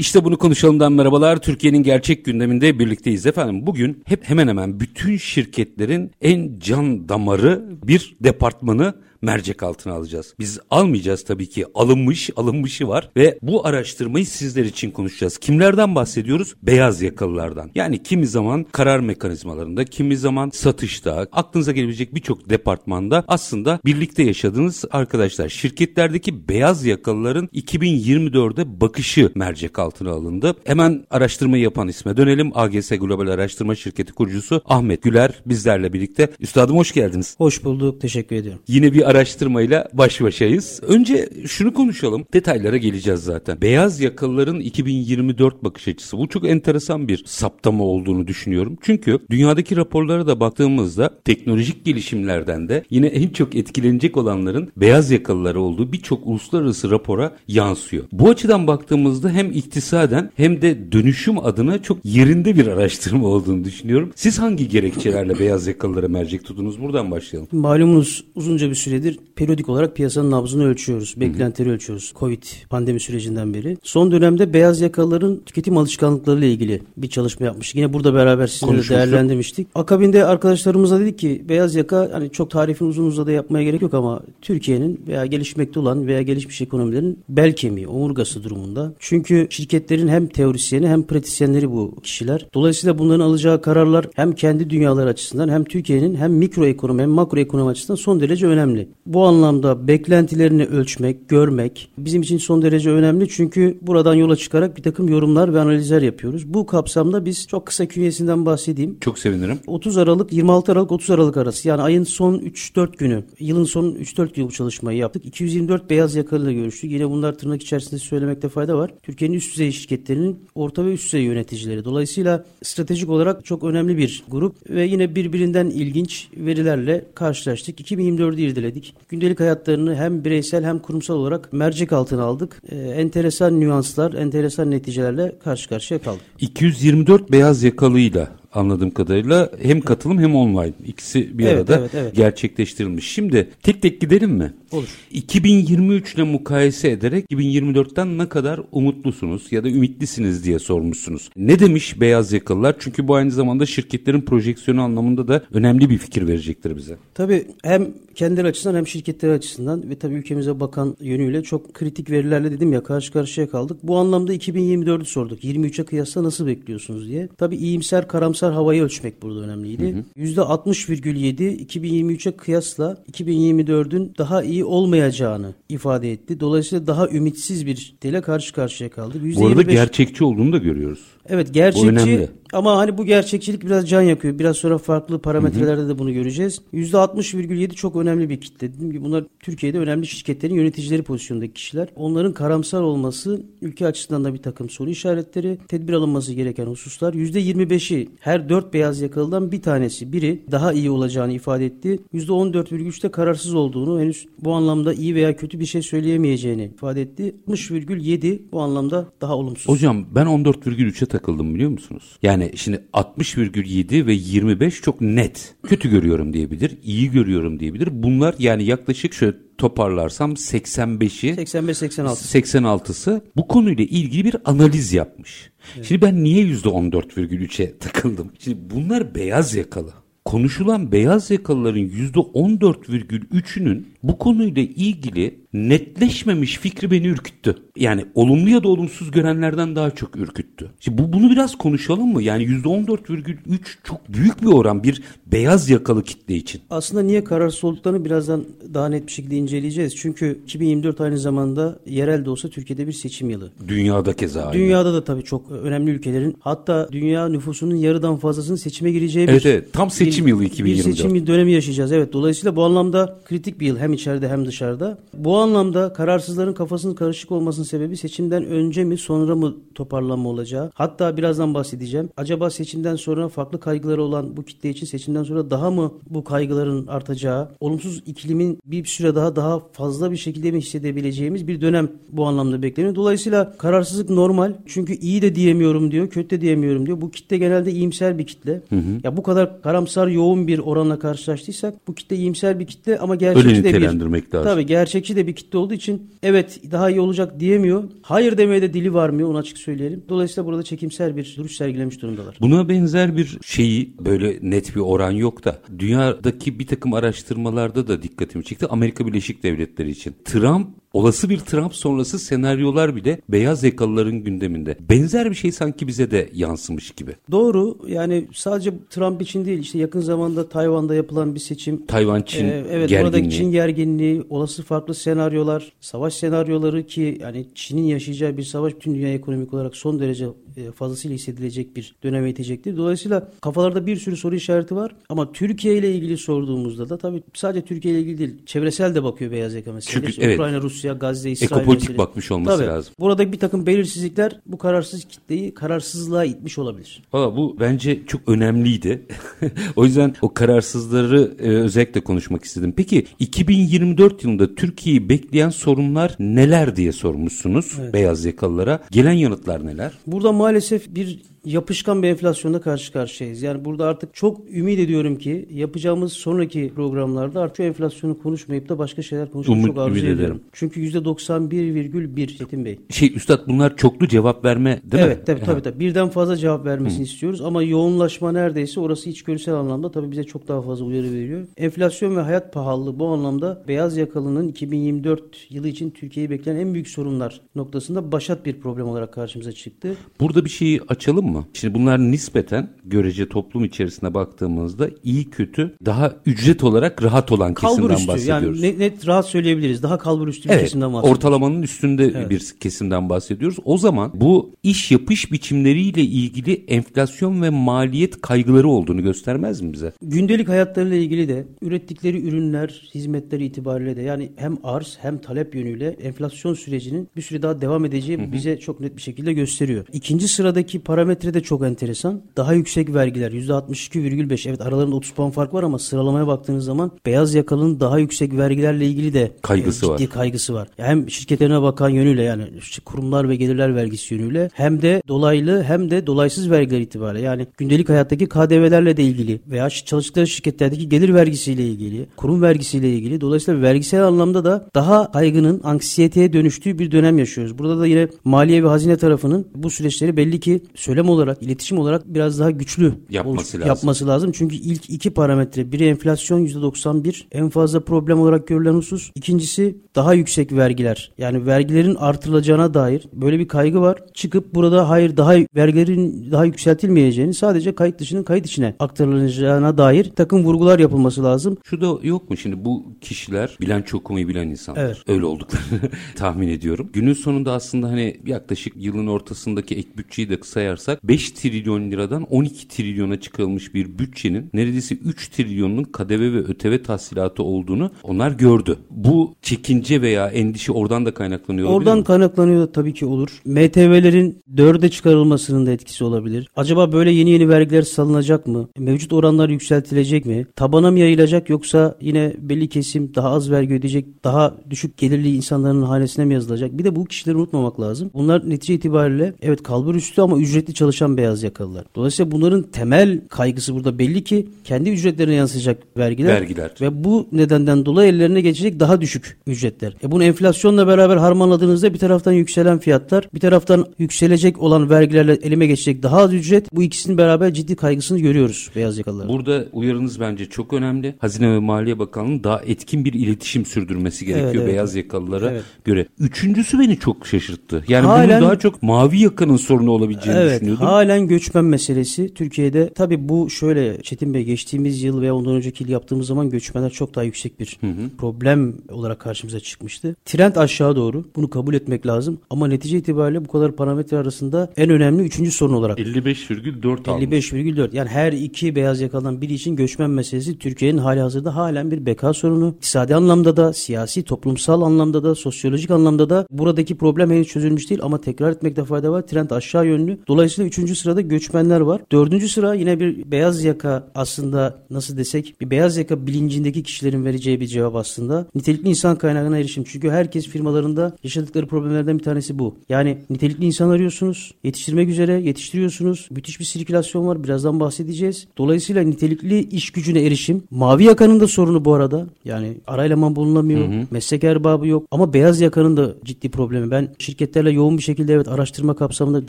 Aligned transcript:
İşte 0.00 0.24
bunu 0.24 0.38
konuşalımdan 0.38 0.92
merhabalar. 0.92 1.36
Türkiye'nin 1.36 1.82
gerçek 1.82 2.24
gündeminde 2.24 2.78
birlikteyiz 2.78 3.26
efendim. 3.26 3.66
Bugün 3.66 4.02
hep 4.06 4.24
hemen 4.24 4.48
hemen 4.48 4.80
bütün 4.80 5.16
şirketlerin 5.16 6.10
en 6.20 6.58
can 6.58 7.08
damarı 7.08 7.64
bir 7.84 8.16
departmanı 8.20 8.94
mercek 9.22 9.62
altına 9.62 9.92
alacağız. 9.92 10.34
Biz 10.38 10.58
almayacağız 10.70 11.24
tabii 11.24 11.48
ki. 11.48 11.66
Alınmış, 11.74 12.30
alınmışı 12.36 12.88
var 12.88 13.10
ve 13.16 13.38
bu 13.42 13.66
araştırmayı 13.66 14.26
sizler 14.26 14.64
için 14.64 14.90
konuşacağız. 14.90 15.38
Kimlerden 15.38 15.94
bahsediyoruz? 15.94 16.54
Beyaz 16.62 17.02
yakalılardan. 17.02 17.70
Yani 17.74 18.02
kimi 18.02 18.26
zaman 18.26 18.66
karar 18.72 19.00
mekanizmalarında, 19.00 19.84
kimi 19.84 20.16
zaman 20.16 20.50
satışta, 20.50 21.26
aklınıza 21.32 21.72
gelebilecek 21.72 22.14
birçok 22.14 22.50
departmanda 22.50 23.24
aslında 23.28 23.80
birlikte 23.84 24.22
yaşadığınız 24.22 24.84
arkadaşlar. 24.90 25.48
Şirketlerdeki 25.48 26.48
beyaz 26.48 26.84
yakalıların 26.84 27.46
2024'de 27.46 28.80
bakışı 28.80 29.32
mercek 29.34 29.78
altına 29.78 30.10
alındı. 30.10 30.56
Hemen 30.64 31.04
araştırmayı 31.10 31.62
yapan 31.62 31.88
isme 31.88 32.16
dönelim. 32.16 32.50
AGS 32.54 32.88
Global 32.90 33.26
Araştırma 33.26 33.74
Şirketi 33.74 34.12
kurucusu 34.12 34.62
Ahmet 34.64 35.02
Güler 35.02 35.42
bizlerle 35.46 35.92
birlikte. 35.92 36.28
Üstadım 36.40 36.76
hoş 36.76 36.92
geldiniz. 36.92 37.34
Hoş 37.38 37.64
bulduk. 37.64 38.00
Teşekkür 38.00 38.36
ediyorum. 38.36 38.62
Yine 38.68 38.92
bir 38.92 39.09
araştırmayla 39.10 39.88
baş 39.92 40.20
başayız. 40.20 40.80
Önce 40.82 41.28
şunu 41.46 41.74
konuşalım. 41.74 42.24
Detaylara 42.32 42.76
geleceğiz 42.76 43.20
zaten. 43.20 43.60
Beyaz 43.62 44.00
yakalıların 44.00 44.60
2024 44.60 45.64
bakış 45.64 45.88
açısı. 45.88 46.18
Bu 46.18 46.28
çok 46.28 46.48
enteresan 46.48 47.08
bir 47.08 47.22
saptama 47.26 47.84
olduğunu 47.84 48.26
düşünüyorum. 48.26 48.78
Çünkü 48.82 49.18
dünyadaki 49.30 49.76
raporlara 49.76 50.26
da 50.26 50.40
baktığımızda 50.40 51.10
teknolojik 51.24 51.84
gelişimlerden 51.84 52.68
de 52.68 52.84
yine 52.90 53.06
en 53.06 53.28
çok 53.28 53.54
etkilenecek 53.54 54.16
olanların 54.16 54.72
beyaz 54.76 55.10
yakalıları 55.10 55.60
olduğu 55.60 55.92
birçok 55.92 56.26
uluslararası 56.26 56.90
rapora 56.90 57.36
yansıyor. 57.48 58.04
Bu 58.12 58.30
açıdan 58.30 58.66
baktığımızda 58.66 59.30
hem 59.30 59.52
iktisaden 59.52 60.30
hem 60.36 60.62
de 60.62 60.92
dönüşüm 60.92 61.38
adına 61.38 61.82
çok 61.82 61.98
yerinde 62.04 62.56
bir 62.56 62.66
araştırma 62.66 63.26
olduğunu 63.26 63.64
düşünüyorum. 63.64 64.12
Siz 64.14 64.38
hangi 64.38 64.68
gerekçelerle 64.68 65.38
beyaz 65.38 65.66
yakalılara 65.66 66.08
mercek 66.08 66.44
tutunuz? 66.44 66.82
Buradan 66.82 67.10
başlayalım. 67.10 67.48
Malumunuz 67.52 68.24
uzunca 68.34 68.70
bir 68.70 68.74
süredir 68.74 68.99
periyodik 69.36 69.68
olarak 69.68 69.96
piyasanın 69.96 70.30
nabzını 70.30 70.64
ölçüyoruz. 70.64 71.14
Beklentileri 71.16 71.70
ölçüyoruz. 71.70 72.12
Covid 72.18 72.42
pandemi 72.70 73.00
sürecinden 73.00 73.54
beri. 73.54 73.76
Son 73.82 74.12
dönemde 74.12 74.52
beyaz 74.52 74.80
yakalıların 74.80 75.40
tüketim 75.46 75.76
alışkanlıkları 75.76 76.38
ile 76.38 76.52
ilgili 76.52 76.82
bir 76.96 77.08
çalışma 77.08 77.46
yapmıştık. 77.46 77.76
Yine 77.76 77.92
burada 77.92 78.14
beraber 78.14 78.46
sizinle 78.46 78.78
de 78.78 78.88
değerlendirmiştik. 78.88 79.68
Akabinde 79.74 80.24
arkadaşlarımıza 80.24 81.00
dedik 81.00 81.18
ki 81.18 81.44
beyaz 81.48 81.74
yaka 81.74 82.10
hani 82.12 82.30
çok 82.30 82.50
tarifin 82.50 82.86
uzun 82.86 83.06
uzadı 83.06 83.32
yapmaya 83.32 83.64
gerek 83.64 83.82
yok 83.82 83.94
ama 83.94 84.22
Türkiye'nin 84.42 85.00
veya 85.06 85.26
gelişmekte 85.26 85.80
olan 85.80 86.06
veya 86.06 86.22
gelişmiş 86.22 86.60
ekonomilerin 86.60 87.18
bel 87.28 87.52
kemiği, 87.52 87.88
omurgası 87.88 88.44
durumunda. 88.44 88.92
Çünkü 88.98 89.46
şirketlerin 89.50 90.08
hem 90.08 90.26
teorisyeni 90.26 90.88
hem 90.88 91.02
pratisyenleri 91.02 91.70
bu 91.70 91.94
kişiler. 92.02 92.46
Dolayısıyla 92.54 92.98
bunların 92.98 93.24
alacağı 93.24 93.62
kararlar 93.62 94.06
hem 94.14 94.32
kendi 94.32 94.70
dünyaları 94.70 95.08
açısından 95.08 95.48
hem 95.48 95.64
Türkiye'nin 95.64 96.14
hem 96.14 96.32
mikro 96.32 96.66
ekonomi 96.66 97.02
hem 97.02 97.10
makro 97.10 97.38
ekonomi 97.38 97.70
açısından 97.70 97.96
son 97.96 98.20
derece 98.20 98.46
önemli. 98.46 98.88
Bu 99.06 99.24
anlamda 99.24 99.88
beklentilerini 99.88 100.64
ölçmek, 100.64 101.28
görmek 101.28 101.90
bizim 101.98 102.22
için 102.22 102.38
son 102.38 102.62
derece 102.62 102.90
önemli. 102.90 103.28
Çünkü 103.28 103.78
buradan 103.82 104.14
yola 104.14 104.36
çıkarak 104.36 104.76
bir 104.76 104.82
takım 104.82 105.08
yorumlar 105.08 105.54
ve 105.54 105.60
analizler 105.60 106.02
yapıyoruz. 106.02 106.54
Bu 106.54 106.66
kapsamda 106.66 107.24
biz 107.24 107.46
çok 107.48 107.66
kısa 107.66 107.86
künyesinden 107.86 108.46
bahsedeyim. 108.46 108.98
Çok 109.00 109.18
sevinirim. 109.18 109.58
30 109.66 109.98
Aralık 109.98 110.32
26 110.32 110.72
Aralık 110.72 110.92
30 110.92 111.10
Aralık 111.10 111.36
arası 111.36 111.68
yani 111.68 111.82
ayın 111.82 112.04
son 112.04 112.38
3-4 112.38 112.96
günü 112.96 113.24
yılın 113.38 113.64
son 113.64 113.84
3-4 113.84 114.34
günü 114.34 114.46
bu 114.46 114.52
çalışmayı 114.52 114.98
yaptık. 114.98 115.24
224 115.24 115.90
beyaz 115.90 116.14
yakalıyla 116.14 116.52
görüştük. 116.52 116.90
Yine 116.90 117.10
bunlar 117.10 117.38
tırnak 117.38 117.62
içerisinde 117.62 118.00
söylemekte 118.00 118.48
fayda 118.48 118.76
var. 118.78 118.90
Türkiye'nin 119.02 119.36
üst 119.36 119.52
düzey 119.52 119.72
şirketlerinin 119.72 120.38
orta 120.54 120.84
ve 120.84 120.92
üst 120.92 121.04
düzey 121.04 121.22
yöneticileri. 121.22 121.84
Dolayısıyla 121.84 122.44
stratejik 122.62 123.10
olarak 123.10 123.44
çok 123.44 123.64
önemli 123.64 123.98
bir 123.98 124.24
grup 124.28 124.70
ve 124.70 124.86
yine 124.86 125.14
birbirinden 125.14 125.66
ilginç 125.66 126.28
verilerle 126.36 127.04
karşılaştık. 127.14 127.80
2024'ü 127.80 128.40
irdeledik. 128.40 128.79
Gündelik 129.08 129.40
hayatlarını 129.40 129.96
hem 129.96 130.24
bireysel 130.24 130.64
hem 130.64 130.78
kurumsal 130.78 131.14
olarak 131.14 131.52
mercek 131.52 131.92
altına 131.92 132.22
aldık. 132.22 132.62
Ee, 132.68 132.76
enteresan 132.76 133.60
nüanslar, 133.60 134.12
enteresan 134.12 134.70
neticelerle 134.70 135.32
karşı 135.44 135.68
karşıya 135.68 136.00
kaldık. 136.00 136.22
224 136.38 137.32
beyaz 137.32 137.62
yakalıyla 137.62 138.39
anladığım 138.54 138.90
kadarıyla 138.90 139.50
hem 139.62 139.80
katılım 139.80 140.18
hem 140.18 140.36
online 140.36 140.72
ikisi 140.86 141.38
bir 141.38 141.44
Evet, 141.44 141.56
arada 141.56 141.78
evet, 141.78 141.90
evet. 141.94 142.16
gerçekleştirilmiş. 142.16 143.12
Şimdi 143.12 143.48
tek 143.62 143.82
tek 143.82 144.00
gidelim 144.00 144.30
mi? 144.30 144.52
Olur. 144.72 144.88
2023 145.10 146.14
ile 146.14 146.22
mukayese 146.22 146.90
ederek 146.90 147.30
2024'ten 147.30 148.18
ne 148.18 148.28
kadar 148.28 148.60
umutlusunuz 148.72 149.52
ya 149.52 149.64
da 149.64 149.68
ümitlisiniz 149.68 150.44
diye 150.44 150.58
sormuşsunuz. 150.58 151.30
Ne 151.36 151.58
demiş 151.58 152.00
beyaz 152.00 152.32
yakalılar? 152.32 152.76
Çünkü 152.78 153.08
bu 153.08 153.14
aynı 153.14 153.30
zamanda 153.30 153.66
şirketlerin 153.66 154.20
projeksiyonu 154.20 154.82
anlamında 154.82 155.28
da 155.28 155.42
önemli 155.52 155.90
bir 155.90 155.98
fikir 155.98 156.28
verecektir 156.28 156.76
bize. 156.76 156.96
Tabii 157.14 157.46
hem 157.64 157.88
kendileri 158.14 158.46
açısından 158.46 158.76
hem 158.76 158.86
şirketleri 158.86 159.32
açısından 159.32 159.90
ve 159.90 159.98
tabii 159.98 160.14
ülkemize 160.14 160.60
bakan 160.60 160.96
yönüyle 161.00 161.42
çok 161.42 161.74
kritik 161.74 162.10
verilerle 162.10 162.50
dedim 162.50 162.72
ya 162.72 162.82
karşı 162.82 163.12
karşıya 163.12 163.50
kaldık. 163.50 163.78
Bu 163.82 163.96
anlamda 163.96 164.34
2024'ü 164.34 165.04
sorduk. 165.04 165.44
23'e 165.44 165.84
kıyasla 165.84 166.22
nasıl 166.22 166.46
bekliyorsunuz 166.46 167.08
diye. 167.08 167.28
Tabii 167.38 167.56
iyimser 167.56 168.08
karamsar 168.08 168.39
havayı 168.46 168.82
ölçmek 168.82 169.22
burada 169.22 169.40
önemliydi. 169.40 170.04
%60,7 170.16 171.66
2023'e 171.66 172.36
kıyasla 172.36 173.04
2024'ün 173.12 174.14
daha 174.18 174.42
iyi 174.42 174.64
olmayacağını 174.64 175.54
ifade 175.68 176.12
etti. 176.12 176.40
Dolayısıyla 176.40 176.86
daha 176.86 177.08
ümitsiz 177.08 177.66
bir 177.66 177.96
dile 178.02 178.20
karşı 178.20 178.54
karşıya 178.54 178.90
kaldık. 178.90 179.22
Bu 179.36 179.46
arada 179.46 179.62
%25 179.62 179.70
gerçekçi 179.70 180.24
olduğunu 180.24 180.52
da 180.52 180.58
görüyoruz. 180.58 181.04
Evet 181.30 181.54
gerçekçi 181.54 182.28
ama 182.52 182.78
hani 182.78 182.98
bu 182.98 183.04
gerçekçilik 183.04 183.64
biraz 183.64 183.88
can 183.88 184.02
yakıyor. 184.02 184.38
Biraz 184.38 184.56
sonra 184.56 184.78
farklı 184.78 185.18
parametrelerde 185.18 185.88
de 185.88 185.98
bunu 185.98 186.12
göreceğiz. 186.12 186.62
%60,7 186.74 187.74
çok 187.74 187.96
önemli 187.96 188.28
bir 188.28 188.40
kitle. 188.40 188.72
Dediğim 188.72 188.92
gibi 188.92 189.04
bunlar 189.04 189.24
Türkiye'de 189.40 189.78
önemli 189.78 190.06
şirketlerin 190.06 190.54
yöneticileri 190.54 191.02
pozisyondaki 191.02 191.52
kişiler. 191.52 191.88
Onların 191.96 192.32
karamsar 192.32 192.80
olması 192.80 193.42
ülke 193.62 193.86
açısından 193.86 194.24
da 194.24 194.34
bir 194.34 194.42
takım 194.42 194.70
soru 194.70 194.90
işaretleri, 194.90 195.58
tedbir 195.68 195.92
alınması 195.92 196.32
gereken 196.32 196.66
hususlar. 196.66 197.14
%25'i 197.14 198.08
her 198.20 198.48
dört 198.48 198.74
beyaz 198.74 199.00
yakalıdan 199.00 199.52
bir 199.52 199.62
tanesi, 199.62 200.12
biri 200.12 200.42
daha 200.50 200.72
iyi 200.72 200.90
olacağını 200.90 201.32
ifade 201.32 201.66
etti. 201.66 201.98
%14,3'te 202.14 203.10
kararsız 203.10 203.54
olduğunu, 203.54 204.00
henüz 204.00 204.26
bu 204.38 204.52
anlamda 204.52 204.94
iyi 204.94 205.14
veya 205.14 205.36
kötü 205.36 205.60
bir 205.60 205.66
şey 205.66 205.82
söyleyemeyeceğini 205.82 206.64
ifade 206.74 207.02
etti. 207.02 207.34
60,7 207.48 208.38
bu 208.52 208.60
anlamda 208.60 209.06
daha 209.20 209.36
olumsuz. 209.36 209.68
Hocam 209.68 210.06
ben 210.14 210.26
14,3'e 210.26 211.06
takıldım 211.20 211.54
biliyor 211.54 211.70
musunuz? 211.70 212.18
Yani 212.22 212.52
şimdi 212.56 212.84
60,7 212.92 214.06
ve 214.06 214.12
25 214.12 214.80
çok 214.80 215.00
net. 215.00 215.54
Kötü 215.66 215.90
görüyorum 215.90 216.32
diyebilir, 216.32 216.78
iyi 216.82 217.10
görüyorum 217.10 217.60
diyebilir. 217.60 217.88
Bunlar 217.92 218.34
yani 218.38 218.64
yaklaşık 218.64 219.14
şöyle 219.14 219.36
toparlarsam 219.58 220.32
85'i 220.32 221.30
85-86. 221.30 222.40
86'sı 222.40 223.24
bu 223.36 223.48
konuyla 223.48 223.84
ilgili 223.84 224.24
bir 224.24 224.36
analiz 224.44 224.92
yapmış. 224.92 225.50
Şimdi 225.82 226.02
ben 226.02 226.24
niye 226.24 226.44
%14,3'e 226.44 227.78
takıldım? 227.78 228.32
Şimdi 228.38 228.58
bunlar 228.70 229.14
beyaz 229.14 229.54
yakalı. 229.54 229.92
Konuşulan 230.24 230.92
beyaz 230.92 231.30
yakalıların 231.30 231.80
%14,3'ünün 231.80 233.86
bu 234.02 234.18
konuyla 234.18 234.62
ilgili 234.62 235.40
netleşmemiş 235.52 236.58
fikri 236.58 236.90
beni 236.90 237.06
ürküttü. 237.06 237.56
Yani 237.76 238.04
olumlu 238.14 238.50
ya 238.50 238.62
da 238.62 238.68
olumsuz 238.68 239.10
görenlerden 239.10 239.76
daha 239.76 239.90
çok 239.90 240.16
ürküttü. 240.16 240.70
Şimdi 240.80 241.02
bu 241.02 241.12
bunu 241.12 241.30
biraz 241.30 241.58
konuşalım 241.58 242.12
mı? 242.12 242.22
Yani 242.22 242.44
%14,3 242.44 243.36
çok 243.84 244.08
büyük 244.08 244.42
bir 244.42 244.46
oran 244.46 244.82
bir 244.82 245.02
beyaz 245.26 245.70
yakalı 245.70 246.04
kitle 246.04 246.34
için. 246.34 246.60
Aslında 246.70 247.02
niye 247.02 247.24
kararsız 247.24 247.64
olduklarını 247.64 248.04
birazdan 248.04 248.44
daha 248.74 248.88
net 248.88 249.06
bir 249.06 249.12
şekilde 249.12 249.36
inceleyeceğiz. 249.36 249.96
Çünkü 249.96 250.40
2024 250.44 251.00
aynı 251.00 251.18
zamanda 251.18 251.78
yerel 251.86 252.24
de 252.24 252.30
olsa 252.30 252.48
Türkiye'de 252.48 252.86
bir 252.86 252.92
seçim 252.92 253.30
yılı. 253.30 253.50
Dünyada 253.68 254.12
keza 254.12 254.42
aynı. 254.42 254.52
Dünyada 254.52 254.94
da 254.94 255.04
tabii 255.04 255.22
çok 255.22 255.50
önemli 255.50 255.90
ülkelerin 255.90 256.36
hatta 256.40 256.88
dünya 256.92 257.28
nüfusunun 257.28 257.74
yarıdan 257.74 258.16
fazlasının 258.16 258.56
seçime 258.56 258.92
gireceği 258.92 259.26
bir 259.26 259.32
Evet 259.32 259.46
evet 259.46 259.72
tam 259.72 259.90
seçim 259.90 260.12
seçim 260.12 260.28
yılı 260.28 260.44
2024. 260.44 260.86
Bir 260.86 261.02
seçim 261.02 261.26
dönemi 261.26 261.52
yaşayacağız. 261.52 261.92
Evet. 261.92 262.12
Dolayısıyla 262.12 262.56
bu 262.56 262.64
anlamda 262.64 263.20
kritik 263.24 263.60
bir 263.60 263.66
yıl 263.66 263.78
hem 263.78 263.89
içeride 263.92 264.28
hem 264.28 264.46
dışarıda. 264.46 264.98
Bu 265.14 265.36
anlamda 265.36 265.92
kararsızların 265.92 266.52
kafasının 266.52 266.94
karışık 266.94 267.32
olmasının 267.32 267.66
sebebi 267.66 267.96
seçimden 267.96 268.44
önce 268.44 268.84
mi 268.84 268.98
sonra 268.98 269.36
mı 269.36 269.56
toparlanma 269.74 270.28
olacağı. 270.28 270.70
Hatta 270.74 271.16
birazdan 271.16 271.54
bahsedeceğim. 271.54 272.08
Acaba 272.16 272.50
seçimden 272.50 272.96
sonra 272.96 273.28
farklı 273.28 273.60
kaygıları 273.60 274.02
olan 274.02 274.36
bu 274.36 274.44
kitle 274.44 274.70
için 274.70 274.86
seçimden 274.86 275.22
sonra 275.22 275.50
daha 275.50 275.70
mı 275.70 275.92
bu 276.10 276.24
kaygıların 276.24 276.86
artacağı, 276.86 277.48
olumsuz 277.60 278.02
iklimin 278.06 278.58
bir 278.66 278.84
süre 278.84 279.14
daha 279.14 279.36
daha 279.36 279.60
fazla 279.72 280.10
bir 280.10 280.16
şekilde 280.16 280.50
mi 280.50 280.58
hissedebileceğimiz 280.58 281.48
bir 281.48 281.60
dönem 281.60 281.88
bu 282.12 282.26
anlamda 282.26 282.62
bekleniyor. 282.62 282.94
Dolayısıyla 282.94 283.56
kararsızlık 283.58 284.10
normal. 284.10 284.52
Çünkü 284.66 284.92
iyi 284.92 285.22
de 285.22 285.34
diyemiyorum 285.34 285.90
diyor, 285.90 286.08
kötü 286.10 286.30
de 286.30 286.40
diyemiyorum 286.40 286.86
diyor. 286.86 287.00
Bu 287.00 287.10
kitle 287.10 287.38
genelde 287.38 287.72
iyimser 287.72 288.18
bir 288.18 288.26
kitle. 288.26 288.52
Hı 288.52 288.76
hı. 288.76 289.00
Ya 289.04 289.16
bu 289.16 289.22
kadar 289.22 289.62
karamsar 289.62 290.08
yoğun 290.08 290.46
bir 290.46 290.58
oranla 290.58 290.98
karşılaştıysak 290.98 291.88
bu 291.88 291.94
kitle 291.94 292.16
iyimser 292.16 292.58
bir 292.58 292.66
kitle 292.66 292.98
ama 292.98 293.16
gerçekçi 293.16 293.64
de 293.64 293.74
bir 293.74 293.79
lazım. 293.84 294.00
Tabii 294.44 294.66
gerçekçi 294.66 295.16
de 295.16 295.26
bir 295.26 295.32
kitle 295.34 295.58
olduğu 295.58 295.74
için 295.74 296.10
evet 296.22 296.60
daha 296.70 296.90
iyi 296.90 297.00
olacak 297.00 297.40
diyemiyor. 297.40 297.84
Hayır 298.02 298.38
demeye 298.38 298.62
de 298.62 298.74
dili 298.74 298.94
varmıyor 298.94 299.28
onu 299.28 299.38
açık 299.38 299.58
söyleyelim. 299.58 300.02
Dolayısıyla 300.08 300.46
burada 300.46 300.62
çekimser 300.62 301.16
bir 301.16 301.34
duruş 301.38 301.56
sergilemiş 301.56 302.02
durumdalar. 302.02 302.36
Buna 302.40 302.68
benzer 302.68 303.16
bir 303.16 303.38
şeyi 303.42 303.94
böyle 304.00 304.38
net 304.42 304.76
bir 304.76 304.80
oran 304.80 305.10
yok 305.10 305.44
da 305.44 305.58
dünyadaki 305.78 306.58
bir 306.58 306.66
takım 306.66 306.94
araştırmalarda 306.94 307.88
da 307.88 308.02
dikkatimi 308.02 308.44
çekti. 308.44 308.66
Amerika 308.66 309.06
Birleşik 309.06 309.42
Devletleri 309.42 309.90
için. 309.90 310.14
Trump 310.24 310.68
olası 310.92 311.30
bir 311.30 311.38
Trump 311.38 311.74
sonrası 311.74 312.18
senaryolar 312.18 312.96
bile 312.96 313.20
beyaz 313.28 313.64
yakalıların 313.64 314.24
gündeminde. 314.24 314.76
Benzer 314.90 315.30
bir 315.30 315.34
şey 315.34 315.52
sanki 315.52 315.88
bize 315.88 316.10
de 316.10 316.30
yansımış 316.34 316.90
gibi. 316.90 317.12
Doğru. 317.30 317.78
Yani 317.88 318.26
sadece 318.32 318.72
Trump 318.90 319.22
için 319.22 319.44
değil 319.44 319.58
işte 319.58 319.78
yakın 319.78 320.00
zamanda 320.00 320.48
Tayvan'da 320.48 320.94
yapılan 320.94 321.34
bir 321.34 321.40
seçim. 321.40 321.86
Tayvan 321.86 322.22
Çin 322.22 322.44
ee, 322.44 322.64
evet, 322.70 322.88
gerginliği. 322.88 323.02
oradaki 323.02 323.30
Çin 323.30 323.52
gerginliği, 323.52 324.22
olası 324.30 324.62
farklı 324.62 324.94
senaryolar, 324.94 325.72
savaş 325.80 326.14
senaryoları 326.14 326.86
ki 326.86 327.18
yani 327.20 327.46
Çin'in 327.54 327.82
yaşayacağı 327.82 328.36
bir 328.36 328.42
savaş 328.42 328.74
bütün 328.74 328.94
dünya 328.94 329.14
ekonomik 329.14 329.54
olarak 329.54 329.76
son 329.76 330.00
derece 330.00 330.26
e, 330.56 330.72
fazlasıyla 330.72 331.14
hissedilecek 331.14 331.76
bir 331.76 331.94
döneme 332.02 332.30
itecektir. 332.30 332.76
Dolayısıyla 332.76 333.32
kafalarda 333.40 333.86
bir 333.86 333.96
sürü 333.96 334.16
soru 334.16 334.34
işareti 334.34 334.76
var 334.76 334.94
ama 335.08 335.32
Türkiye 335.32 335.76
ile 335.76 335.94
ilgili 335.94 336.16
sorduğumuzda 336.16 336.88
da 336.88 336.98
tabii 336.98 337.22
sadece 337.34 337.64
Türkiye 337.64 337.94
ile 337.94 338.00
ilgili 338.00 338.18
değil, 338.18 338.34
çevresel 338.46 338.94
de 338.94 339.04
bakıyor 339.04 339.30
beyaz 339.30 339.54
yaka 339.54 339.72
meselesi. 339.72 340.12
Çünkü, 340.12 340.26
evet. 340.26 340.38
Ukrayna, 340.38 340.60
Rusya, 340.60 340.79
Gazze, 340.88 341.30
İsrail 341.30 341.60
Ekopolitik 341.60 341.88
meselesi. 341.88 341.98
bakmış 341.98 342.30
olması 342.30 342.58
tabii, 342.58 342.68
lazım. 342.68 342.94
Burada 343.00 343.32
bir 343.32 343.38
takım 343.38 343.66
belirsizlikler 343.66 344.40
bu 344.46 344.58
kararsız 344.58 345.04
kitleyi 345.04 345.54
kararsızlığa 345.54 346.24
itmiş 346.24 346.58
olabilir. 346.58 347.02
Valla 347.12 347.36
bu 347.36 347.56
bence 347.60 348.06
çok 348.06 348.20
önemliydi. 348.26 349.06
o 349.76 349.84
yüzden 349.84 350.14
o 350.22 350.34
kararsızları 350.34 351.34
e, 351.38 351.48
özellikle 351.48 352.00
konuşmak 352.00 352.44
istedim. 352.44 352.74
Peki 352.76 353.06
2024 353.18 354.24
yılında 354.24 354.54
Türkiye'yi 354.54 355.08
bekleyen 355.08 355.50
sorunlar 355.50 356.16
neler 356.18 356.76
diye 356.76 356.92
sormuşsunuz 356.92 357.76
evet. 357.80 357.94
beyaz 357.94 358.24
yakalılara. 358.24 358.80
Gelen 358.90 359.12
yanıtlar 359.12 359.66
neler? 359.66 359.92
Burada 360.06 360.32
maalesef 360.32 360.94
bir 360.94 361.22
yapışkan 361.44 362.02
bir 362.02 362.08
enflasyonda 362.08 362.60
karşı 362.60 362.92
karşıyayız. 362.92 363.42
Yani 363.42 363.64
burada 363.64 363.86
artık 363.86 364.14
çok 364.14 364.50
ümit 364.50 364.78
ediyorum 364.78 365.16
ki 365.16 365.48
yapacağımız 365.52 366.12
sonraki 366.12 366.72
programlarda 366.74 367.40
artık 367.40 367.60
enflasyonu 367.60 368.18
konuşmayıp 368.18 368.68
da 368.68 368.78
başka 368.78 369.02
şeyler 369.02 369.30
konuşmayı 369.30 369.66
çok 369.66 369.78
arzu 369.78 369.98
ediyorum. 369.98 370.20
Ederim. 370.20 370.40
Çünkü 370.52 370.80
%91,1 370.80 372.38
Çetin 372.38 372.64
Bey. 372.64 372.78
Şey 372.90 373.16
Üstad 373.16 373.48
bunlar 373.48 373.76
çoklu 373.76 374.08
cevap 374.08 374.44
verme 374.44 374.70
değil 374.70 375.04
evet, 375.04 375.06
mi? 375.06 375.12
Evet 375.12 375.26
tabii, 375.26 375.40
tabii 375.40 375.62
tabii. 375.62 375.80
Birden 375.80 376.08
fazla 376.08 376.36
cevap 376.36 376.64
vermesini 376.64 376.98
Hı. 376.98 377.04
istiyoruz 377.04 377.40
ama 377.40 377.62
yoğunlaşma 377.62 378.32
neredeyse 378.32 378.80
orası 378.80 379.10
içgörüsel 379.10 379.54
anlamda 379.54 379.90
tabii 379.90 380.10
bize 380.10 380.24
çok 380.24 380.48
daha 380.48 380.62
fazla 380.62 380.84
uyarı 380.84 381.12
veriyor. 381.12 381.46
Enflasyon 381.56 382.16
ve 382.16 382.20
hayat 382.20 382.52
pahalılığı 382.52 382.98
bu 382.98 383.06
anlamda 383.06 383.64
beyaz 383.68 383.96
yakalının 383.96 384.48
2024 384.48 385.22
yılı 385.50 385.68
için 385.68 385.90
Türkiye'yi 385.90 386.30
bekleyen 386.30 386.56
en 386.56 386.74
büyük 386.74 386.88
sorunlar 386.88 387.40
noktasında 387.54 388.12
başat 388.12 388.46
bir 388.46 388.60
problem 388.60 388.88
olarak 388.88 389.14
karşımıza 389.14 389.52
çıktı. 389.52 389.96
Burada 390.20 390.44
bir 390.44 390.50
şeyi 390.50 390.80
açalım 390.88 391.29
mı? 391.30 391.46
Şimdi 391.52 391.74
bunlar 391.74 391.98
nispeten 391.98 392.70
görece 392.84 393.28
toplum 393.28 393.64
içerisine 393.64 394.14
baktığımızda 394.14 394.90
iyi 395.04 395.30
kötü 395.30 395.74
daha 395.86 396.12
ücret 396.26 396.64
olarak 396.64 397.02
rahat 397.02 397.32
olan 397.32 397.54
kesimden 397.54 397.76
kalbur 397.76 397.90
üstü, 397.90 398.08
bahsediyoruz. 398.08 398.62
Yani 398.62 398.78
net, 398.78 399.06
rahat 399.06 399.26
söyleyebiliriz. 399.26 399.82
Daha 399.82 399.98
kalbur 399.98 400.28
üstü 400.28 400.48
bir 400.48 400.54
evet, 400.54 400.62
kesimden 400.62 400.92
bahsediyoruz. 400.92 401.18
Ortalamanın 401.18 401.62
üstünde 401.62 402.04
evet. 402.04 402.30
bir 402.30 402.54
kesimden 402.60 403.08
bahsediyoruz. 403.08 403.58
O 403.64 403.78
zaman 403.78 404.10
bu 404.14 404.54
iş 404.62 404.90
yapış 404.90 405.32
biçimleriyle 405.32 406.02
ilgili 406.02 406.64
enflasyon 406.68 407.42
ve 407.42 407.50
maliyet 407.50 408.20
kaygıları 408.20 408.68
olduğunu 408.68 409.02
göstermez 409.02 409.60
mi 409.60 409.72
bize? 409.72 409.92
Gündelik 410.02 410.48
hayatlarıyla 410.48 410.96
ilgili 410.96 411.28
de 411.28 411.46
ürettikleri 411.62 412.28
ürünler, 412.28 412.90
hizmetleri 412.94 413.44
itibariyle 413.44 413.96
de 413.96 414.02
yani 414.02 414.32
hem 414.36 414.56
arz 414.62 414.98
hem 415.02 415.18
talep 415.18 415.54
yönüyle 415.54 415.88
enflasyon 415.88 416.54
sürecinin 416.54 417.08
bir 417.16 417.22
süre 417.22 417.42
daha 417.42 417.60
devam 417.60 417.84
edeceği 417.84 418.18
hı 418.18 418.22
hı. 418.22 418.32
bize 418.32 418.58
çok 418.58 418.80
net 418.80 418.96
bir 418.96 419.02
şekilde 419.02 419.32
gösteriyor. 419.32 419.86
İkinci 419.92 420.28
sıradaki 420.28 420.78
parametre 420.78 421.19
de 421.22 421.40
çok 421.40 421.62
enteresan. 421.62 422.22
Daha 422.36 422.54
yüksek 422.54 422.94
vergiler 422.94 423.32
%62,5. 423.32 424.48
Evet 424.48 424.60
aralarında 424.60 424.96
30 424.96 425.10
puan 425.10 425.30
fark 425.30 425.54
var 425.54 425.62
ama 425.62 425.78
sıralamaya 425.78 426.26
baktığınız 426.26 426.64
zaman 426.64 426.92
beyaz 427.06 427.34
yakalının 427.34 427.80
daha 427.80 427.98
yüksek 427.98 428.36
vergilerle 428.36 428.86
ilgili 428.86 429.14
de 429.14 429.32
kaygısı 429.42 429.86
e, 429.86 429.88
ciddi 429.88 430.08
var. 430.08 430.14
kaygısı 430.14 430.54
var. 430.54 430.68
Hem 430.76 431.10
şirketlerine 431.10 431.62
bakan 431.62 431.88
yönüyle 431.88 432.22
yani 432.22 432.44
kurumlar 432.84 433.28
ve 433.28 433.36
gelirler 433.36 433.76
vergisi 433.76 434.14
yönüyle 434.14 434.50
hem 434.54 434.82
de 434.82 435.02
dolaylı 435.08 435.62
hem 435.62 435.90
de 435.90 436.06
dolaysız 436.06 436.50
vergiler 436.50 436.80
itibariyle 436.80 437.26
yani 437.26 437.46
gündelik 437.58 437.88
hayattaki 437.88 438.28
KDV'lerle 438.28 438.96
de 438.96 439.02
ilgili 439.02 439.40
veya 439.50 439.70
çalıştıkları 439.70 440.26
şirketlerdeki 440.26 440.88
gelir 440.88 441.14
vergisiyle 441.14 441.64
ilgili, 441.66 442.06
kurum 442.16 442.42
vergisiyle 442.42 442.90
ilgili. 442.90 443.20
Dolayısıyla 443.20 443.62
vergisel 443.62 444.04
anlamda 444.04 444.44
da 444.44 444.66
daha 444.74 445.12
kaygının 445.12 445.60
anksiyeteye 445.64 446.32
dönüştüğü 446.32 446.78
bir 446.78 446.90
dönem 446.90 447.18
yaşıyoruz. 447.18 447.58
Burada 447.58 447.80
da 447.80 447.86
yine 447.86 448.08
maliye 448.24 448.64
ve 448.64 448.68
hazine 448.68 448.96
tarafının 448.96 449.46
bu 449.54 449.70
süreçleri 449.70 450.16
belli 450.16 450.40
ki 450.40 450.60
söylem 450.74 451.08
olarak, 451.10 451.42
iletişim 451.42 451.78
olarak 451.78 452.14
biraz 452.14 452.40
daha 452.40 452.50
güçlü 452.50 452.94
yapması, 453.10 453.56
lazım. 453.56 453.68
yapması 453.68 454.06
lazım. 454.06 454.32
Çünkü 454.32 454.56
ilk 454.56 454.90
iki 454.90 455.10
parametre 455.10 455.72
biri 455.72 455.84
enflasyon 455.84 456.46
%91 456.46 457.24
en 457.32 457.48
fazla 457.48 457.80
problem 457.80 458.20
olarak 458.20 458.46
görülen 458.46 458.74
husus. 458.74 459.10
İkincisi 459.14 459.76
daha 459.94 460.14
yüksek 460.14 460.52
vergiler. 460.52 461.12
Yani 461.18 461.46
vergilerin 461.46 461.94
artırılacağına 461.94 462.74
dair 462.74 463.06
böyle 463.12 463.38
bir 463.38 463.48
kaygı 463.48 463.80
var. 463.80 463.98
Çıkıp 464.14 464.54
burada 464.54 464.88
hayır 464.88 465.16
daha 465.16 465.34
vergilerin 465.56 466.32
daha 466.32 466.44
yükseltilmeyeceğini 466.44 467.34
sadece 467.34 467.74
kayıt 467.74 467.98
dışının 467.98 468.22
kayıt 468.22 468.46
içine 468.46 468.74
aktarılacağına 468.78 469.78
dair 469.78 470.10
takım 470.10 470.44
vurgular 470.44 470.78
yapılması 470.78 471.24
lazım. 471.24 471.58
Şu 471.64 471.80
da 471.80 472.06
yok 472.06 472.30
mu 472.30 472.36
şimdi 472.36 472.64
bu 472.64 472.86
kişiler 473.00 473.56
bilanço 473.60 473.98
okumayı 473.98 474.28
bilen 474.28 474.48
insanlar. 474.48 474.84
Evet. 474.84 474.96
Öyle 475.08 475.24
olduklarını 475.24 475.80
tahmin 476.16 476.48
ediyorum. 476.48 476.90
Günün 476.92 477.12
sonunda 477.12 477.52
aslında 477.52 477.88
hani 477.88 478.20
yaklaşık 478.26 478.74
yılın 478.76 479.06
ortasındaki 479.06 479.74
ek 479.74 479.88
bütçeyi 479.96 480.28
de 480.28 480.38
sayarsak 480.42 480.99
5 481.04 481.30
trilyon 481.30 481.90
liradan 481.90 482.22
12 482.22 482.68
trilyona 482.68 483.20
çıkılmış 483.20 483.74
bir 483.74 483.98
bütçenin 483.98 484.50
neredeyse 484.54 484.94
3 484.94 485.28
trilyonun 485.28 485.82
kadeve 485.82 486.32
ve 486.32 486.38
öteve 486.38 486.82
tahsilatı 486.82 487.42
olduğunu 487.42 487.90
onlar 488.02 488.30
gördü. 488.30 488.78
Bu 488.90 489.34
çekince 489.42 490.02
veya 490.02 490.28
endişe 490.28 490.72
oradan 490.72 491.06
da 491.06 491.14
kaynaklanıyor 491.14 491.68
Oradan 491.68 491.98
mi? 491.98 492.04
kaynaklanıyor 492.04 492.66
tabii 492.72 492.94
ki 492.94 493.06
olur. 493.06 493.40
MTV'lerin 493.44 494.42
4'e 494.54 494.88
çıkarılmasının 494.88 495.66
da 495.66 495.70
etkisi 495.70 496.04
olabilir. 496.04 496.48
Acaba 496.56 496.92
böyle 496.92 497.10
yeni 497.10 497.30
yeni 497.30 497.48
vergiler 497.48 497.82
salınacak 497.82 498.46
mı? 498.46 498.68
Mevcut 498.78 499.12
oranlar 499.12 499.48
yükseltilecek 499.48 500.26
mi? 500.26 500.46
Tabana 500.56 500.90
mı 500.90 500.98
yayılacak 500.98 501.50
yoksa 501.50 501.96
yine 502.00 502.32
belli 502.38 502.68
kesim 502.68 503.14
daha 503.14 503.30
az 503.30 503.50
vergi 503.50 503.74
ödeyecek, 503.74 504.24
daha 504.24 504.56
düşük 504.70 504.96
gelirli 504.98 505.36
insanların 505.36 505.82
hanesine 505.82 506.24
mi 506.24 506.34
yazılacak? 506.34 506.78
Bir 506.78 506.84
de 506.84 506.96
bu 506.96 507.04
kişileri 507.04 507.36
unutmamak 507.36 507.80
lazım. 507.80 508.10
Bunlar 508.14 508.50
netice 508.50 508.74
itibariyle 508.74 509.34
evet 509.42 509.62
kalbur 509.62 509.94
üstü 509.94 510.20
ama 510.20 510.38
ücretli 510.38 510.74
çalışan 510.74 510.89
beyaz 511.16 511.42
yakalılar. 511.42 511.84
Dolayısıyla 511.94 512.32
bunların 512.32 512.62
temel 512.62 513.20
kaygısı 513.28 513.74
burada 513.74 513.98
belli 513.98 514.24
ki 514.24 514.46
kendi 514.64 514.90
ücretlerine 514.90 515.34
yansıyacak 515.34 515.82
vergiler. 515.96 516.34
Vergiler. 516.34 516.70
Ve 516.80 517.04
bu 517.04 517.28
nedenden 517.32 517.86
dolayı 517.86 518.12
ellerine 518.12 518.40
geçecek 518.40 518.80
daha 518.80 519.00
düşük 519.00 519.38
ücretler. 519.46 519.96
E 520.04 520.10
bunu 520.10 520.24
enflasyonla 520.24 520.86
beraber 520.86 521.16
harmanladığınızda 521.16 521.94
bir 521.94 521.98
taraftan 521.98 522.32
yükselen 522.32 522.78
fiyatlar, 522.78 523.28
bir 523.34 523.40
taraftan 523.40 523.86
yükselecek 523.98 524.62
olan 524.62 524.90
vergilerle 524.90 525.32
elime 525.32 525.66
geçecek 525.66 526.02
daha 526.02 526.18
az 526.18 526.34
ücret. 526.34 526.72
Bu 526.72 526.82
ikisinin 526.82 527.18
beraber 527.18 527.54
ciddi 527.54 527.76
kaygısını 527.76 528.18
görüyoruz 528.18 528.70
beyaz 528.76 528.98
yakalılar. 528.98 529.28
Burada 529.28 529.64
uyarınız 529.72 530.20
bence 530.20 530.46
çok 530.46 530.72
önemli. 530.72 531.14
Hazine 531.18 531.52
ve 531.52 531.58
Maliye 531.58 531.98
Bakanlığı'nın 531.98 532.44
daha 532.44 532.60
etkin 532.62 533.04
bir 533.04 533.12
iletişim 533.12 533.66
sürdürmesi 533.66 534.26
gerekiyor 534.26 534.50
evet, 534.50 534.60
evet. 534.62 534.72
beyaz 534.72 534.94
yakalılara 534.94 535.50
evet. 535.50 535.62
göre. 535.84 536.06
Üçüncüsü 536.18 536.78
beni 536.78 536.98
çok 536.98 537.26
şaşırttı. 537.26 537.84
Yani 537.88 538.06
Halen... 538.06 538.28
bunun 538.28 538.48
daha 538.48 538.58
çok 538.58 538.82
mavi 538.82 539.20
yakanın 539.20 539.56
sorunu 539.56 539.90
olabileceğini 539.90 540.40
evet, 540.40 540.60
düşünüyordum. 540.60 540.79
Halen 540.80 541.26
göçmen 541.26 541.64
meselesi 541.64 542.34
Türkiye'de 542.34 542.90
tabii 542.94 543.28
bu 543.28 543.50
şöyle 543.50 544.02
Çetin 544.02 544.34
Bey 544.34 544.44
geçtiğimiz 544.44 545.02
yıl 545.02 545.22
ve 545.22 545.32
ondan 545.32 545.54
önceki 545.54 545.84
yıl 545.84 545.90
yaptığımız 545.90 546.26
zaman 546.26 546.50
göçmenler 546.50 546.90
çok 546.90 547.14
daha 547.14 547.24
yüksek 547.24 547.60
bir 547.60 547.78
problem 548.18 548.74
olarak 548.92 549.20
karşımıza 549.20 549.60
çıkmıştı. 549.60 550.16
Trend 550.24 550.56
aşağı 550.56 550.96
doğru. 550.96 551.24
Bunu 551.36 551.50
kabul 551.50 551.74
etmek 551.74 552.06
lazım. 552.06 552.38
Ama 552.50 552.68
netice 552.68 552.98
itibariyle 552.98 553.44
bu 553.44 553.48
kadar 553.48 553.72
parametre 553.76 554.16
arasında 554.16 554.72
en 554.76 554.90
önemli 554.90 555.22
üçüncü 555.22 555.50
sorun 555.50 555.74
olarak 555.74 555.98
55,4 555.98 557.10
almış. 557.10 557.24
55,4 557.24 557.96
yani 557.96 558.08
her 558.08 558.32
iki 558.32 558.76
beyaz 558.76 559.00
yakadan 559.00 559.40
biri 559.40 559.54
için 559.54 559.76
göçmen 559.76 560.10
meselesi 560.10 560.58
Türkiye'nin 560.58 560.98
hali 560.98 561.20
hazırda 561.20 561.56
halen 561.56 561.90
bir 561.90 562.06
beka 562.06 562.32
sorunu. 562.32 562.74
İktisadi 562.76 563.14
anlamda 563.14 563.56
da, 563.56 563.72
siyasi, 563.72 564.22
toplumsal 564.22 564.82
anlamda 564.82 565.24
da, 565.24 565.34
sosyolojik 565.34 565.90
anlamda 565.90 566.30
da 566.30 566.46
buradaki 566.50 566.96
problem 566.96 567.30
henüz 567.30 567.48
çözülmüş 567.48 567.90
değil 567.90 568.00
ama 568.02 568.20
tekrar 568.20 568.50
etmekte 568.52 568.84
fayda 568.84 569.12
var. 569.12 569.22
Trend 569.22 569.50
aşağı 569.50 569.86
yönlü. 569.86 570.18
Dolayısıyla 570.28 570.69
üçüncü 570.70 570.96
sırada 570.96 571.20
göçmenler 571.20 571.80
var. 571.80 572.02
Dördüncü 572.12 572.48
sıra 572.48 572.74
yine 572.74 573.00
bir 573.00 573.30
beyaz 573.30 573.64
yaka 573.64 574.08
aslında 574.14 574.78
nasıl 574.90 575.16
desek 575.16 575.54
bir 575.60 575.70
beyaz 575.70 575.96
yaka 575.96 576.26
bilincindeki 576.26 576.82
kişilerin 576.82 577.24
vereceği 577.24 577.60
bir 577.60 577.66
cevap 577.66 577.96
aslında. 577.96 578.46
Nitelikli 578.54 578.88
insan 578.88 579.18
kaynağına 579.18 579.58
erişim. 579.58 579.84
Çünkü 579.84 580.10
herkes 580.10 580.46
firmalarında 580.46 581.16
yaşadıkları 581.24 581.66
problemlerden 581.66 582.18
bir 582.18 582.24
tanesi 582.24 582.58
bu. 582.58 582.74
Yani 582.88 583.18
nitelikli 583.30 583.64
insan 583.64 583.90
arıyorsunuz, 583.90 584.54
yetiştirmek 584.64 585.08
üzere 585.08 585.40
yetiştiriyorsunuz. 585.40 586.28
Müthiş 586.30 586.60
bir 586.60 586.64
sirkülasyon 586.64 587.26
var. 587.26 587.44
Birazdan 587.44 587.80
bahsedeceğiz. 587.80 588.46
Dolayısıyla 588.58 589.02
nitelikli 589.02 589.68
iş 589.68 589.90
gücüne 589.90 590.22
erişim. 590.22 590.62
Mavi 590.70 591.04
yakanın 591.04 591.40
da 591.40 591.48
sorunu 591.48 591.84
bu 591.84 591.94
arada. 591.94 592.26
Yani 592.44 592.76
ara 592.86 593.04
eleman 593.04 593.36
bulunamıyor. 593.36 593.88
Meslek 594.10 594.44
erbabı 594.44 594.86
yok. 594.86 595.06
Ama 595.10 595.32
beyaz 595.32 595.60
yakanın 595.60 595.96
da 595.96 596.14
ciddi 596.24 596.50
problemi. 596.50 596.90
Ben 596.90 597.14
şirketlerle 597.18 597.70
yoğun 597.70 597.98
bir 597.98 598.02
şekilde 598.02 598.34
evet 598.34 598.48
araştırma 598.48 598.96
kapsamında 598.96 599.48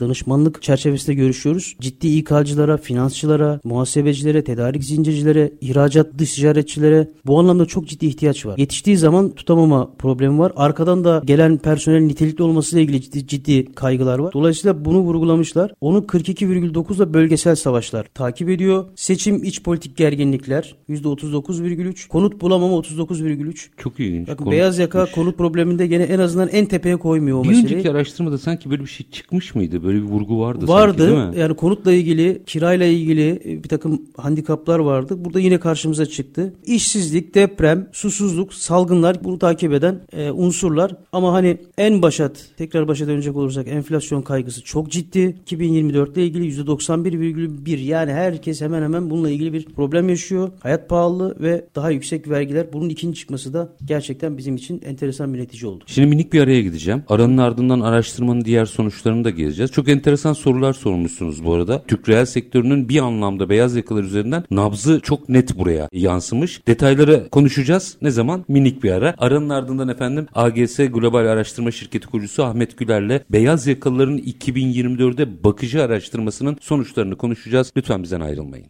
danışmanlık 0.00 0.62
çerçevesinde 1.02 1.14
görüşüyoruz. 1.14 1.76
Ciddi 1.80 2.08
İK'cılara, 2.08 2.76
finansçılara, 2.76 3.60
muhasebecilere, 3.64 4.44
tedarik 4.44 4.84
zincircilere, 4.84 5.52
ihracat 5.60 6.18
dış 6.18 6.34
ticaretçilere 6.34 7.08
bu 7.26 7.38
anlamda 7.38 7.66
çok 7.66 7.88
ciddi 7.88 8.06
ihtiyaç 8.06 8.46
var. 8.46 8.58
Yetiştiği 8.58 8.96
zaman 8.96 9.30
tutamama 9.34 9.90
problemi 9.98 10.38
var. 10.38 10.52
Arkadan 10.56 11.04
da 11.04 11.22
gelen 11.24 11.58
personel 11.58 12.00
nitelikli 12.00 12.42
olmasıyla 12.42 12.82
ilgili 12.82 13.02
ciddi, 13.02 13.26
ciddi 13.26 13.72
kaygılar 13.74 14.18
var. 14.18 14.32
Dolayısıyla 14.32 14.84
bunu 14.84 14.98
vurgulamışlar. 15.00 15.72
Onu 15.80 15.98
42,9'la 15.98 17.14
bölgesel 17.14 17.56
savaşlar 17.56 18.06
takip 18.14 18.48
ediyor. 18.48 18.84
Seçim 18.96 19.44
iç 19.44 19.62
politik 19.62 19.96
gerginlikler 19.96 20.74
%39,3. 20.88 22.08
Konut 22.08 22.40
bulamama 22.40 22.74
39,3. 22.74 23.68
Çok 23.76 24.00
ilginç. 24.00 24.28
Bakın 24.28 24.50
beyaz 24.50 24.78
yaka 24.78 25.06
konut 25.14 25.38
probleminde 25.38 25.86
gene 25.86 26.02
en 26.02 26.18
azından 26.18 26.48
en 26.48 26.66
tepeye 26.66 26.96
koymuyor 26.96 27.38
o 27.38 27.42
Bir 27.44 27.48
meseleyi. 27.48 27.74
önceki 27.74 27.90
araştırmada 27.90 28.38
sanki 28.38 28.70
böyle 28.70 28.82
bir 28.82 28.88
şey 28.88 29.06
çıkmış 29.10 29.54
mıydı? 29.54 29.82
Böyle 29.84 29.98
bir 29.98 30.08
vurgu 30.08 30.40
vardı, 30.40 30.60
değil 30.60 30.72
Vardı. 31.00 31.38
Yani 31.38 31.54
konutla 31.54 31.92
ilgili, 31.92 32.42
kirayla 32.46 32.86
ilgili 32.86 33.42
e, 33.44 33.64
bir 33.64 33.68
takım 33.68 34.02
handikaplar 34.16 34.78
vardı. 34.78 35.24
Burada 35.24 35.40
yine 35.40 35.60
karşımıza 35.60 36.06
çıktı. 36.06 36.54
İşsizlik, 36.66 37.34
deprem, 37.34 37.88
susuzluk, 37.92 38.54
salgınlar 38.54 39.24
bunu 39.24 39.38
takip 39.38 39.72
eden 39.72 40.00
e, 40.12 40.30
unsurlar. 40.30 40.96
Ama 41.12 41.32
hani 41.32 41.56
en 41.78 42.02
başat, 42.02 42.48
tekrar 42.56 42.88
başa 42.88 43.06
dönecek 43.06 43.36
olursak 43.36 43.68
enflasyon 43.68 44.22
kaygısı 44.22 44.64
çok 44.64 44.90
ciddi. 44.90 45.36
2024 45.42 46.16
ile 46.16 46.26
ilgili 46.26 46.62
%91,1 46.62 47.78
yani 47.78 48.12
herkes 48.12 48.60
hemen 48.60 48.82
hemen 48.82 49.10
bununla 49.10 49.30
ilgili 49.30 49.52
bir 49.52 49.64
problem 49.64 50.08
yaşıyor. 50.08 50.50
Hayat 50.60 50.88
pahalı 50.88 51.36
ve 51.40 51.64
daha 51.74 51.90
yüksek 51.90 52.28
vergiler. 52.28 52.72
Bunun 52.72 52.88
ikinci 52.88 53.20
çıkması 53.20 53.52
da 53.52 53.72
gerçekten 53.84 54.38
bizim 54.38 54.56
için 54.56 54.82
enteresan 54.84 55.34
bir 55.34 55.38
netice 55.38 55.66
oldu. 55.66 55.84
Şimdi 55.86 56.08
minik 56.08 56.32
bir 56.32 56.40
araya 56.40 56.62
gideceğim. 56.62 57.02
Aranın 57.08 57.38
ardından 57.38 57.80
araştırmanın 57.80 58.44
diğer 58.44 58.66
sonuçlarını 58.66 59.24
da 59.24 59.30
gezeceğiz. 59.30 59.72
Çok 59.72 59.88
enteresan 59.88 60.32
sorular 60.32 60.72
sormuşsunuz 60.82 61.44
bu 61.44 61.54
arada. 61.54 61.82
Türk 61.88 62.08
reel 62.08 62.24
sektörünün 62.24 62.88
bir 62.88 62.98
anlamda 62.98 63.48
beyaz 63.48 63.76
yakalar 63.76 64.02
üzerinden 64.02 64.44
nabzı 64.50 65.00
çok 65.00 65.28
net 65.28 65.58
buraya 65.58 65.88
yansımış. 65.92 66.66
Detayları 66.66 67.28
konuşacağız. 67.30 67.96
Ne 68.02 68.10
zaman? 68.10 68.44
Minik 68.48 68.82
bir 68.82 68.90
ara. 68.90 69.14
Aranın 69.18 69.48
ardından 69.48 69.88
efendim 69.88 70.26
AGS 70.34 70.76
Global 70.76 71.26
Araştırma 71.26 71.70
Şirketi 71.70 72.06
kurucusu 72.06 72.44
Ahmet 72.44 72.78
Güler'le 72.78 73.20
beyaz 73.30 73.66
yakalıların 73.66 74.18
2024'de 74.18 75.44
bakıcı 75.44 75.82
araştırmasının 75.82 76.56
sonuçlarını 76.60 77.16
konuşacağız. 77.16 77.72
Lütfen 77.76 78.02
bizden 78.02 78.20
ayrılmayın. 78.20 78.66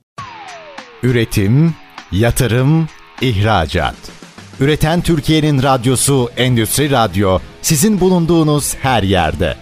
Üretim, 1.02 1.74
yatırım, 2.12 2.88
ihracat. 3.20 3.94
Üreten 4.60 5.00
Türkiye'nin 5.00 5.62
radyosu 5.62 6.28
Endüstri 6.36 6.90
Radyo 6.90 7.38
sizin 7.62 8.00
bulunduğunuz 8.00 8.74
her 8.74 9.02
yerde. 9.02 9.61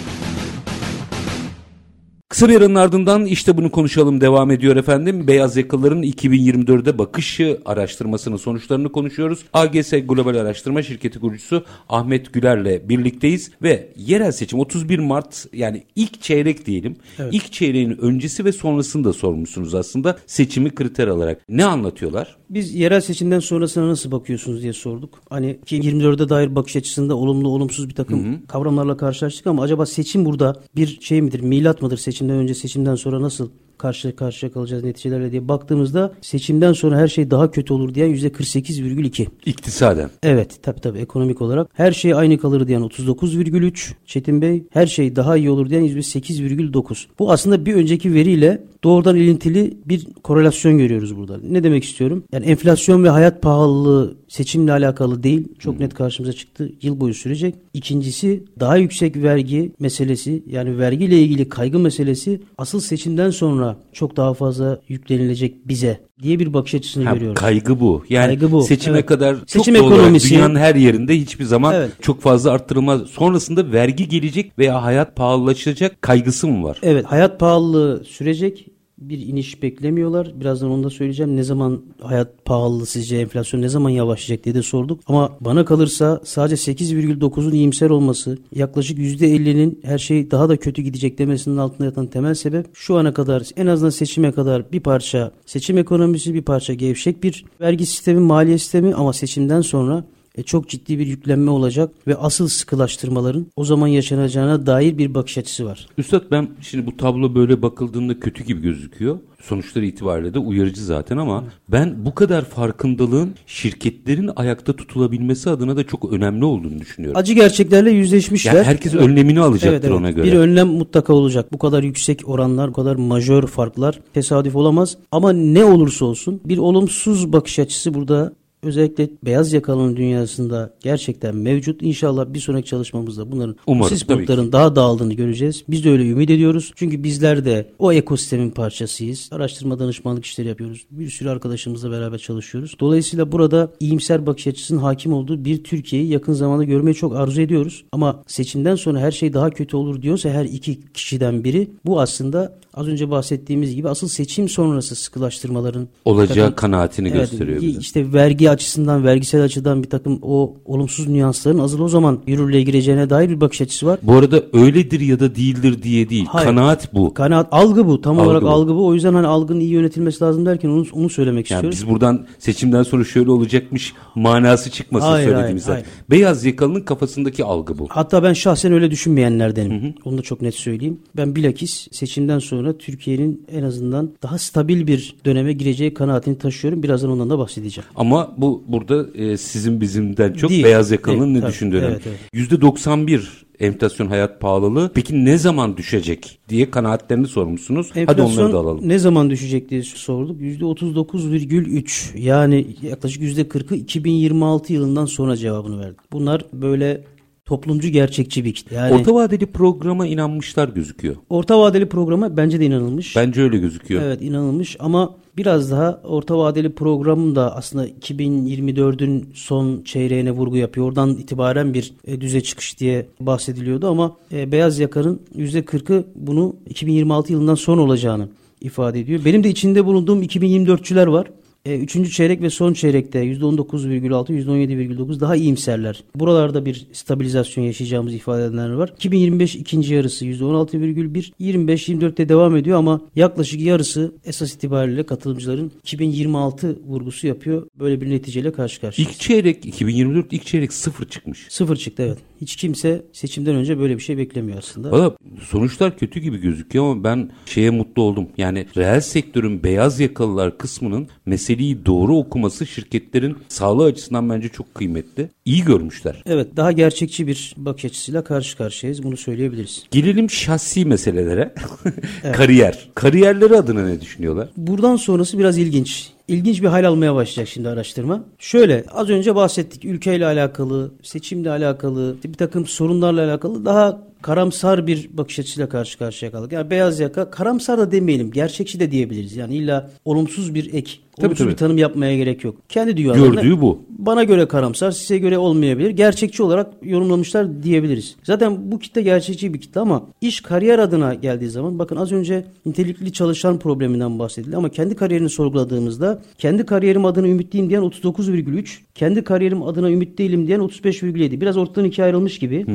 Kısa 2.31 2.49
bir 2.49 2.57
aranın 2.57 2.75
ardından 2.75 3.25
işte 3.25 3.57
bunu 3.57 3.71
konuşalım 3.71 4.21
devam 4.21 4.51
ediyor 4.51 4.75
efendim. 4.75 5.27
Beyaz 5.27 5.57
yakalıların 5.57 6.03
2024'de 6.03 6.97
bakışı 6.97 7.61
araştırmasının 7.65 8.37
sonuçlarını 8.37 8.91
konuşuyoruz. 8.91 9.39
AGS 9.53 9.91
Global 9.91 10.35
Araştırma 10.35 10.83
Şirketi 10.83 11.19
kurucusu 11.19 11.63
Ahmet 11.89 12.33
Güler'le 12.33 12.89
birlikteyiz 12.89 13.51
ve 13.61 13.89
yerel 13.95 14.31
seçim 14.31 14.59
31 14.59 14.99
Mart 14.99 15.45
yani 15.53 15.83
ilk 15.95 16.21
çeyrek 16.21 16.65
diyelim. 16.65 16.95
İlk 17.31 17.51
çeyreğin 17.51 17.97
öncesi 18.01 18.45
ve 18.45 18.51
sonrasını 18.51 19.03
da 19.03 19.13
sormuşsunuz 19.13 19.75
aslında 19.75 20.17
seçimi 20.25 20.75
kriter 20.75 21.07
alarak. 21.07 21.41
Ne 21.49 21.65
anlatıyorlar? 21.65 22.37
Biz 22.49 22.75
yerel 22.75 23.01
seçimden 23.01 23.39
sonrasına 23.39 23.87
nasıl 23.87 24.11
bakıyorsunuz 24.11 24.61
diye 24.61 24.73
sorduk. 24.73 25.21
Hani 25.29 25.59
2024'e 25.65 26.29
dair 26.29 26.55
bakış 26.55 26.75
açısında 26.75 27.15
olumlu 27.15 27.49
olumsuz 27.49 27.89
bir 27.89 27.95
takım 27.95 28.45
kavramlarla 28.47 28.97
karşılaştık 28.97 29.47
ama 29.47 29.63
acaba 29.63 29.85
seçim 29.85 30.25
burada 30.25 30.61
bir 30.75 31.01
şey 31.01 31.21
midir, 31.21 31.39
milat 31.39 31.81
mıdır 31.81 31.97
seçimden 32.21 32.33
önce 32.33 32.53
seçimden 32.53 32.95
sonra 32.95 33.21
nasıl 33.21 33.49
karşı 33.81 34.15
karşıya 34.15 34.51
kalacağız 34.51 34.83
neticelerle 34.83 35.31
diye 35.31 35.47
baktığımızda 35.47 36.13
seçimden 36.21 36.73
sonra 36.73 36.97
her 36.97 37.07
şey 37.07 37.31
daha 37.31 37.51
kötü 37.51 37.73
olur 37.73 37.93
diyen 37.93 38.15
%48,2. 38.15 39.27
İktisaden. 39.45 40.09
Evet 40.23 40.63
tabi 40.63 40.79
tabi 40.79 40.99
ekonomik 40.99 41.41
olarak 41.41 41.67
her 41.73 41.91
şey 41.91 42.13
aynı 42.13 42.37
kalır 42.37 42.67
diyen 42.67 42.81
39,3 42.81 43.91
Çetin 44.05 44.41
Bey 44.41 44.63
her 44.69 44.87
şey 44.87 45.15
daha 45.15 45.37
iyi 45.37 45.49
olur 45.49 45.69
diyen 45.69 45.83
%8,9. 45.83 47.05
Bu 47.19 47.31
aslında 47.31 47.65
bir 47.65 47.75
önceki 47.75 48.13
veriyle 48.13 48.63
doğrudan 48.83 49.15
ilintili 49.15 49.77
bir 49.85 50.07
korelasyon 50.23 50.77
görüyoruz 50.77 51.17
burada. 51.17 51.37
Ne 51.49 51.63
demek 51.63 51.83
istiyorum? 51.83 52.23
Yani 52.33 52.45
enflasyon 52.45 53.03
ve 53.03 53.09
hayat 53.09 53.41
pahalılığı 53.41 54.17
seçimle 54.27 54.71
alakalı 54.71 55.23
değil. 55.23 55.47
Çok 55.59 55.79
net 55.79 55.93
karşımıza 55.93 56.33
çıktı. 56.33 56.71
Yıl 56.81 56.99
boyu 56.99 57.13
sürecek. 57.13 57.55
İkincisi 57.73 58.43
daha 58.59 58.77
yüksek 58.77 59.17
vergi 59.17 59.71
meselesi 59.79 60.43
yani 60.47 60.77
vergiyle 60.77 61.19
ilgili 61.19 61.49
kaygı 61.49 61.79
meselesi 61.79 62.41
asıl 62.57 62.79
seçimden 62.79 63.29
sonra 63.29 63.70
çok 63.93 64.17
daha 64.17 64.33
fazla 64.33 64.81
yüklenilecek 64.87 65.67
bize 65.67 65.99
diye 66.23 66.39
bir 66.39 66.53
bakış 66.53 66.75
açısını 66.75 67.03
Ha, 67.05 67.13
görüyoruz. 67.13 67.39
kaygı 67.41 67.79
bu. 67.79 68.03
Yani 68.09 68.25
Kaygı 68.25 68.51
bu. 68.51 68.61
seçime 68.63 68.97
Evet. 68.97 69.05
kadar 69.05 69.35
çok 69.39 69.49
Seçim 69.49 69.75
olarak 69.83 69.99
ekonomisi- 69.99 70.29
dünyanın 70.35 70.55
her 70.55 70.75
yerinde 70.75 71.19
hiçbir 71.19 71.45
zaman 71.45 71.73
Evet. 71.75 71.91
çok 72.01 72.21
fazla 72.21 72.51
arttırılmaz. 72.51 73.01
Sonrasında 73.07 73.71
vergi 73.71 74.07
gelecek 74.09 74.59
veya 74.59 74.83
hayat 74.83 75.15
pahalılaşacak 75.15 76.01
kaygısı 76.01 76.47
mı 76.47 76.63
var? 76.63 76.77
Evet 76.83 77.05
hayat 77.05 77.39
pahalılığı 77.39 78.03
sürecek. 78.03 78.67
Bir 79.01 79.19
iniş 79.19 79.63
beklemiyorlar. 79.63 80.39
Birazdan 80.39 80.71
onu 80.71 80.83
da 80.83 80.89
söyleyeceğim. 80.89 81.35
Ne 81.35 81.43
zaman 81.43 81.81
hayat 82.01 82.45
pahalılığı 82.45 82.85
sizce 82.85 83.17
enflasyon 83.17 83.61
ne 83.61 83.69
zaman 83.69 83.89
yavaşlayacak 83.89 84.45
diye 84.45 84.55
de 84.55 84.63
sorduk. 84.63 84.99
Ama 85.07 85.37
bana 85.39 85.65
kalırsa 85.65 86.21
sadece 86.23 86.71
8,9'un 86.71 87.51
iyimser 87.51 87.89
olması 87.89 88.37
yaklaşık 88.55 88.97
%50'nin 88.99 89.79
her 89.83 89.97
şey 89.97 90.31
daha 90.31 90.49
da 90.49 90.57
kötü 90.57 90.81
gidecek 90.81 91.17
demesinin 91.17 91.57
altında 91.57 91.85
yatan 91.85 92.07
temel 92.07 92.33
sebep 92.33 92.65
şu 92.73 92.97
ana 92.97 93.13
kadar 93.13 93.43
en 93.55 93.67
azından 93.67 93.89
seçime 93.89 94.31
kadar 94.31 94.71
bir 94.71 94.79
parça 94.79 95.31
seçim 95.45 95.77
ekonomisi 95.77 96.33
bir 96.33 96.41
parça 96.41 96.73
gevşek 96.73 97.23
bir 97.23 97.45
vergi 97.61 97.85
sistemi 97.85 98.19
maliye 98.19 98.57
sistemi 98.57 98.95
ama 98.95 99.13
seçimden 99.13 99.61
sonra 99.61 100.03
e, 100.35 100.43
çok 100.43 100.69
ciddi 100.69 100.99
bir 100.99 101.07
yüklenme 101.07 101.51
olacak 101.51 101.89
ve 102.07 102.15
asıl 102.15 102.47
sıkılaştırmaların 102.47 103.47
o 103.55 103.65
zaman 103.65 103.87
yaşanacağına 103.87 104.65
dair 104.65 104.97
bir 104.97 105.13
bakış 105.13 105.37
açısı 105.37 105.65
var. 105.65 105.87
Üstad 105.97 106.23
ben 106.31 106.49
şimdi 106.61 106.85
bu 106.85 106.97
tablo 106.97 107.35
böyle 107.35 107.61
bakıldığında 107.61 108.19
kötü 108.19 108.43
gibi 108.43 108.61
gözüküyor. 108.61 109.19
Sonuçları 109.41 109.85
itibariyle 109.85 110.33
de 110.33 110.39
uyarıcı 110.39 110.83
zaten 110.83 111.17
ama 111.17 111.43
ben 111.69 112.05
bu 112.05 112.15
kadar 112.15 112.45
farkındalığın 112.45 113.33
şirketlerin 113.47 114.29
ayakta 114.35 114.75
tutulabilmesi 114.75 115.49
adına 115.49 115.77
da 115.77 115.83
çok 115.83 116.13
önemli 116.13 116.45
olduğunu 116.45 116.79
düşünüyorum. 116.79 117.19
Acı 117.19 117.33
gerçeklerle 117.33 117.91
yüzleşmişler. 117.91 118.53
Yani 118.53 118.63
herkes 118.63 118.93
önlemini 118.93 119.39
alacaktır 119.41 119.69
Evet, 119.69 119.83
evet. 119.85 119.95
ona 119.95 120.11
göre. 120.11 120.27
Bir 120.27 120.33
önlem 120.33 120.67
mutlaka 120.67 121.13
olacak. 121.13 121.53
Bu 121.53 121.57
kadar 121.57 121.83
yüksek 121.83 122.29
oranlar, 122.29 122.69
bu 122.69 122.73
kadar 122.73 122.95
majör 122.95 123.47
farklar 123.47 123.99
tesadüf 124.13 124.55
olamaz. 124.55 124.97
Ama 125.11 125.33
ne 125.33 125.65
olursa 125.65 126.05
olsun 126.05 126.41
bir 126.45 126.57
olumsuz 126.57 127.33
bakış 127.33 127.59
açısı 127.59 127.93
burada 127.93 128.33
özellikle 128.63 129.09
beyaz 129.25 129.53
yakalının 129.53 129.95
dünyasında 129.95 130.73
gerçekten 130.83 131.35
mevcut. 131.35 131.81
İnşallah 131.83 132.33
bir 132.33 132.39
sonraki 132.39 132.69
çalışmamızda 132.69 133.31
bunların 133.31 133.55
Umarım, 133.67 133.97
sis 133.97 134.09
bulutların 134.09 134.51
daha 134.51 134.75
dağıldığını 134.75 135.13
göreceğiz. 135.13 135.63
Biz 135.69 135.83
de 135.83 135.89
öyle 135.91 136.09
ümit 136.09 136.29
ediyoruz. 136.29 136.71
Çünkü 136.75 137.03
bizler 137.03 137.45
de 137.45 137.65
o 137.79 137.91
ekosistemin 137.93 138.49
parçasıyız. 138.49 139.29
Araştırma 139.31 139.79
danışmanlık 139.79 140.25
işleri 140.25 140.47
yapıyoruz. 140.47 140.85
Bir 140.91 141.09
sürü 141.09 141.29
arkadaşımızla 141.29 141.91
beraber 141.91 142.17
çalışıyoruz. 142.17 142.75
Dolayısıyla 142.79 143.31
burada 143.31 143.71
iyimser 143.79 144.25
bakış 144.25 144.47
açısının 144.47 144.79
hakim 144.79 145.13
olduğu 145.13 145.45
bir 145.45 145.63
Türkiye'yi 145.63 146.07
yakın 146.09 146.33
zamanda 146.33 146.63
görmeyi 146.63 146.95
çok 146.95 147.15
arzu 147.15 147.41
ediyoruz. 147.41 147.83
Ama 147.91 148.23
seçimden 148.27 148.75
sonra 148.75 148.99
her 148.99 149.11
şey 149.11 149.33
daha 149.33 149.49
kötü 149.49 149.75
olur 149.77 150.01
diyorsa 150.01 150.29
her 150.29 150.45
iki 150.45 150.79
kişiden 150.93 151.43
biri 151.43 151.67
bu 151.85 152.01
aslında 152.01 152.57
az 152.73 152.87
önce 152.87 153.09
bahsettiğimiz 153.11 153.75
gibi 153.75 153.89
asıl 153.89 154.07
seçim 154.07 154.49
sonrası 154.49 154.95
sıkılaştırmaların 154.95 155.87
Olacağı 156.05 156.35
takım- 156.35 156.55
kanaatini 156.55 157.07
Evet, 157.09 157.19
gösteriyor 157.31 157.61
bize. 157.61 157.79
işte 157.79 158.13
vergi 158.13 158.49
açısından, 158.51 159.03
vergisel 159.03 159.43
açıdan 159.43 159.83
bir 159.83 159.89
takım 159.89 160.19
o 160.21 160.53
olumsuz 160.65 161.07
nüansların 161.07 161.59
azıl 161.59 161.79
o 161.79 161.87
zaman 161.87 162.19
yürürlüğe 162.27 162.61
gireceğine 162.61 163.09
dair 163.09 163.29
bir 163.29 163.41
bakış 163.41 163.61
açısı 163.61 163.85
var. 163.85 163.99
Bu 164.03 164.13
arada 164.13 164.43
öyledir 164.53 164.99
ya 164.99 165.19
da 165.19 165.35
değildir 165.35 165.83
diye 165.83 166.09
değil. 166.09 166.25
Hayır. 166.29 166.47
Kanaat 166.47 166.93
bu. 166.93 167.13
Kanaat 167.13 167.47
algı 167.51 167.87
bu. 167.87 168.01
Tam 168.01 168.19
Algı 168.19 168.29
olarak 168.29 168.43
bu. 168.43 168.49
algı 168.49 168.75
bu. 168.75 168.87
O 168.87 168.93
yüzden 168.93 169.13
hani 169.13 169.27
algının 169.27 169.59
iyi 169.59 169.69
yönetilmesi 169.69 170.23
lazım 170.23 170.45
derken 170.45 170.69
onu, 170.69 170.85
onu 170.93 171.09
söylemek 171.09 171.51
Yani 171.51 171.57
istiyorum. 171.67 171.69
biz 171.81 171.89
buradan 171.93 172.25
seçimden 172.39 172.83
sonra 172.83 173.03
şöyle 173.03 173.31
olacakmış 173.31 173.93
manası 174.15 174.71
çıkmasın 174.71 175.07
Hayır, 175.07 175.29
söylediğimizden. 175.29 175.71
hayır, 175.73 175.85
Beyaz 176.09 176.45
yakalının 176.45 176.81
kafasındaki 176.81 177.43
algı 177.43 177.77
bu. 177.79 177.87
Hatta 177.89 178.23
ben 178.23 178.33
şahsen 178.33 178.73
öyle 178.73 178.91
düşünmeyenlerdenim. 178.91 179.93
Onu 180.05 180.17
da 180.17 180.21
çok 180.21 180.41
net 180.41 180.55
söyleyeyim. 180.55 180.99
Ben 181.17 181.35
bilakis 181.35 181.87
seçimden 181.91 182.39
sonra 182.39 182.77
Türkiye'nin 182.77 183.45
en 183.51 183.63
azından 183.63 184.11
daha 184.23 184.37
stabil 184.37 184.87
bir 184.87 185.15
döneme 185.25 185.53
gireceği 185.53 185.93
kanaatini 185.93 186.37
taşıyorum. 186.37 186.83
Birazdan 186.83 187.11
ondan 187.11 187.29
da 187.29 187.39
bahsedeceğim. 187.39 187.89
Ama 187.95 188.31
bu 188.41 188.63
burada 188.67 189.07
e, 189.17 189.37
sizin 189.37 189.81
bizimden 189.81 190.33
çok 190.33 190.49
Değil. 190.49 190.63
beyaz 190.63 190.91
yakalının 190.91 191.23
Değil, 191.25 191.35
ne 191.35 191.41
tabii. 191.41 191.51
düşündüğü 191.51 191.77
önemli. 191.77 191.91
Evet, 191.93 192.03
evet. 192.07 192.19
Yüzde 192.33 192.61
91 192.61 193.45
enflasyon 193.59 194.07
hayat 194.07 194.39
pahalılığı. 194.41 194.91
Peki 194.93 195.25
ne 195.25 195.37
zaman 195.37 195.77
düşecek 195.77 196.39
diye 196.49 196.71
kanaatlerini 196.71 197.27
sormuşsunuz. 197.27 197.89
Hadi 197.93 197.99
onları 198.01 198.21
Enflasyon 198.21 198.53
da 198.53 198.57
alalım. 198.57 198.89
ne 198.89 198.99
zaman 198.99 199.29
düşecek 199.29 199.69
diye 199.69 199.83
sorduk. 199.83 200.41
%39,3 200.41 202.17
yani 202.19 202.67
yaklaşık 202.81 203.23
%40'ı 203.23 203.75
2026 203.77 204.73
yılından 204.73 205.05
sonra 205.05 205.37
cevabını 205.37 205.79
verdi. 205.79 205.95
Bunlar 206.11 206.45
böyle 206.53 207.03
toplumcu 207.45 207.89
gerçekçi 207.89 208.45
bir 208.45 208.53
kitle. 208.53 208.75
Yani 208.75 208.93
Orta 208.93 209.13
vadeli 209.13 209.45
programa 209.45 210.07
inanmışlar 210.07 210.69
gözüküyor. 210.69 211.15
orta 211.29 211.59
vadeli 211.59 211.89
programa 211.89 212.37
bence 212.37 212.59
de 212.59 212.65
inanılmış. 212.65 213.15
Bence 213.15 213.41
öyle 213.41 213.57
gözüküyor. 213.57 214.01
Evet 214.01 214.21
inanılmış 214.21 214.75
ama 214.79 215.15
biraz 215.37 215.71
daha 215.71 216.01
orta 216.03 216.37
vadeli 216.37 216.75
programın 216.75 217.35
da 217.35 217.55
aslında 217.55 217.87
2024'ün 217.87 219.29
son 219.33 219.81
çeyreğine 219.83 220.31
vurgu 220.31 220.57
yapıyor. 220.57 220.87
Oradan 220.87 221.09
itibaren 221.09 221.73
bir 221.73 221.93
e, 222.07 222.21
düze 222.21 222.41
çıkış 222.41 222.79
diye 222.79 223.05
bahsediliyordu 223.19 223.89
ama 223.89 224.15
e, 224.31 224.51
beyaz 224.51 224.79
yakanın 224.79 225.21
%40'ı 225.37 226.05
bunu 226.15 226.55
2026 226.69 227.33
yılından 227.33 227.55
sonra 227.55 227.81
olacağını 227.81 228.29
ifade 228.61 228.99
ediyor. 228.99 229.21
Benim 229.25 229.43
de 229.43 229.49
içinde 229.49 229.85
bulunduğum 229.85 230.23
2024'çüler 230.23 231.11
var. 231.11 231.27
E, 231.65 231.79
üçüncü 231.79 232.11
çeyrek 232.11 232.41
ve 232.41 232.49
son 232.49 232.73
çeyrekte 232.73 233.25
%19,6, 233.25 234.33
%17,9 234.33 235.19
daha 235.19 235.35
iyimserler. 235.35 236.03
Buralarda 236.15 236.65
bir 236.65 236.87
stabilizasyon 236.91 237.63
yaşayacağımız 237.63 238.13
ifade 238.13 238.45
edenler 238.45 238.69
var. 238.69 238.93
2025 238.95 239.55
ikinci 239.55 239.93
yarısı 239.93 240.25
%16,1, 240.25 241.31
25-24'te 241.39 242.29
devam 242.29 242.55
ediyor 242.55 242.77
ama 242.77 243.01
yaklaşık 243.15 243.61
yarısı 243.61 244.11
esas 244.25 244.53
itibariyle 244.53 245.05
katılımcıların 245.05 245.71
2026 245.79 246.79
vurgusu 246.87 247.27
yapıyor. 247.27 247.67
Böyle 247.79 248.01
bir 248.01 248.09
neticeyle 248.09 248.51
karşı 248.51 248.81
karşıya. 248.81 249.07
İlk 249.07 249.19
çeyrek 249.19 249.65
2024 249.65 250.33
ilk 250.33 250.45
çeyrek 250.45 250.73
sıfır 250.73 251.05
çıkmış. 251.09 251.47
Sıfır 251.49 251.75
çıktı 251.75 252.03
evet. 252.07 252.17
Hiç 252.41 252.55
kimse 252.55 253.05
seçimden 253.13 253.55
önce 253.55 253.79
böyle 253.79 253.97
bir 253.97 254.01
şey 254.01 254.17
beklemiyor 254.17 254.57
aslında. 254.57 254.91
Valla 254.91 255.15
sonuçlar 255.41 255.97
kötü 255.97 256.19
gibi 256.19 256.37
gözüküyor 256.37 256.91
ama 256.91 257.03
ben 257.03 257.29
şeye 257.45 257.69
mutlu 257.69 258.01
oldum. 258.01 258.27
Yani 258.37 258.67
reel 258.77 259.01
sektörün 259.01 259.63
beyaz 259.63 259.99
yakalılar 259.99 260.57
kısmının 260.57 261.07
meseleyi 261.51 261.85
doğru 261.85 262.17
okuması 262.17 262.67
şirketlerin 262.67 263.37
sağlığı 263.47 263.83
açısından 263.83 264.29
bence 264.29 264.49
çok 264.49 264.75
kıymetli. 264.75 265.29
İyi 265.45 265.63
görmüşler. 265.63 266.23
Evet 266.25 266.47
daha 266.55 266.71
gerçekçi 266.71 267.27
bir 267.27 267.53
bakış 267.57 267.85
açısıyla 267.85 268.23
karşı 268.23 268.57
karşıyayız. 268.57 269.03
Bunu 269.03 269.17
söyleyebiliriz. 269.17 269.83
Gelelim 269.91 270.29
şahsi 270.29 270.85
meselelere. 270.85 271.53
Kariyer. 272.33 272.89
Kariyerleri 272.95 273.57
adına 273.57 273.85
ne 273.85 274.01
düşünüyorlar? 274.01 274.49
Buradan 274.57 274.95
sonrası 274.95 275.39
biraz 275.39 275.57
ilginç. 275.57 276.09
İlginç 276.27 276.61
bir 276.61 276.67
hal 276.67 276.87
almaya 276.87 277.15
başlayacak 277.15 277.47
şimdi 277.47 277.69
araştırma. 277.69 278.23
Şöyle 278.39 278.83
az 278.91 279.09
önce 279.09 279.35
bahsettik 279.35 279.85
ülkeyle 279.85 280.25
alakalı, 280.25 280.91
seçimle 281.03 281.49
alakalı, 281.49 282.15
bir 282.23 282.33
takım 282.33 282.65
sorunlarla 282.65 283.25
alakalı 283.25 283.65
daha 283.65 284.10
karamsar 284.21 284.87
bir 284.87 285.09
bakış 285.13 285.39
açısıyla 285.39 285.69
karşı 285.69 285.97
karşıya 285.97 286.31
kaldık. 286.31 286.51
Yani 286.51 286.69
beyaz 286.69 286.99
yaka 286.99 287.29
karamsar 287.31 287.77
da 287.77 287.91
demeyelim, 287.91 288.31
gerçekçi 288.31 288.79
de 288.79 288.91
diyebiliriz. 288.91 289.35
Yani 289.35 289.55
illa 289.55 289.89
olumsuz 290.05 290.55
bir 290.55 290.73
ek, 290.73 290.91
olumsuz 291.17 291.37
tabii. 291.37 291.49
bir 291.49 291.57
tanım 291.57 291.77
yapmaya 291.77 292.17
gerek 292.17 292.43
yok. 292.43 292.55
Kendi 292.69 292.97
dünyalarında 292.97 293.41
Gördüğü 293.41 293.61
bu. 293.61 293.79
bana 293.89 294.23
göre 294.23 294.47
karamsar, 294.47 294.91
size 294.91 295.17
göre 295.17 295.37
olmayabilir. 295.37 295.89
Gerçekçi 295.89 296.43
olarak 296.43 296.73
yorumlamışlar 296.83 297.63
diyebiliriz. 297.63 298.15
Zaten 298.23 298.71
bu 298.71 298.79
kitle 298.79 299.01
gerçekçi 299.01 299.53
bir 299.53 299.61
kitle 299.61 299.81
ama 299.81 300.03
iş 300.21 300.41
kariyer 300.41 300.79
adına 300.79 301.13
geldiği 301.13 301.49
zaman 301.49 301.79
bakın 301.79 301.95
az 301.95 302.11
önce 302.11 302.45
nitelikli 302.65 303.13
çalışan 303.13 303.59
probleminden 303.59 304.19
bahsedildi 304.19 304.57
ama 304.57 304.69
kendi 304.69 304.95
kariyerini 304.95 305.29
sorguladığımızda 305.29 306.21
kendi 306.37 306.65
kariyerim 306.65 307.05
adına 307.05 307.27
ümitliyim 307.27 307.69
diyen 307.69 307.81
39,3, 307.81 308.77
kendi 308.95 309.23
kariyerim 309.23 309.63
adına 309.63 309.91
ümit 309.91 310.17
değilim 310.17 310.47
diyen 310.47 310.59
35,7. 310.59 311.41
Biraz 311.41 311.57
ortadan 311.57 311.85
ikiye 311.85 312.05
ayrılmış 312.05 312.39
gibi. 312.39 312.65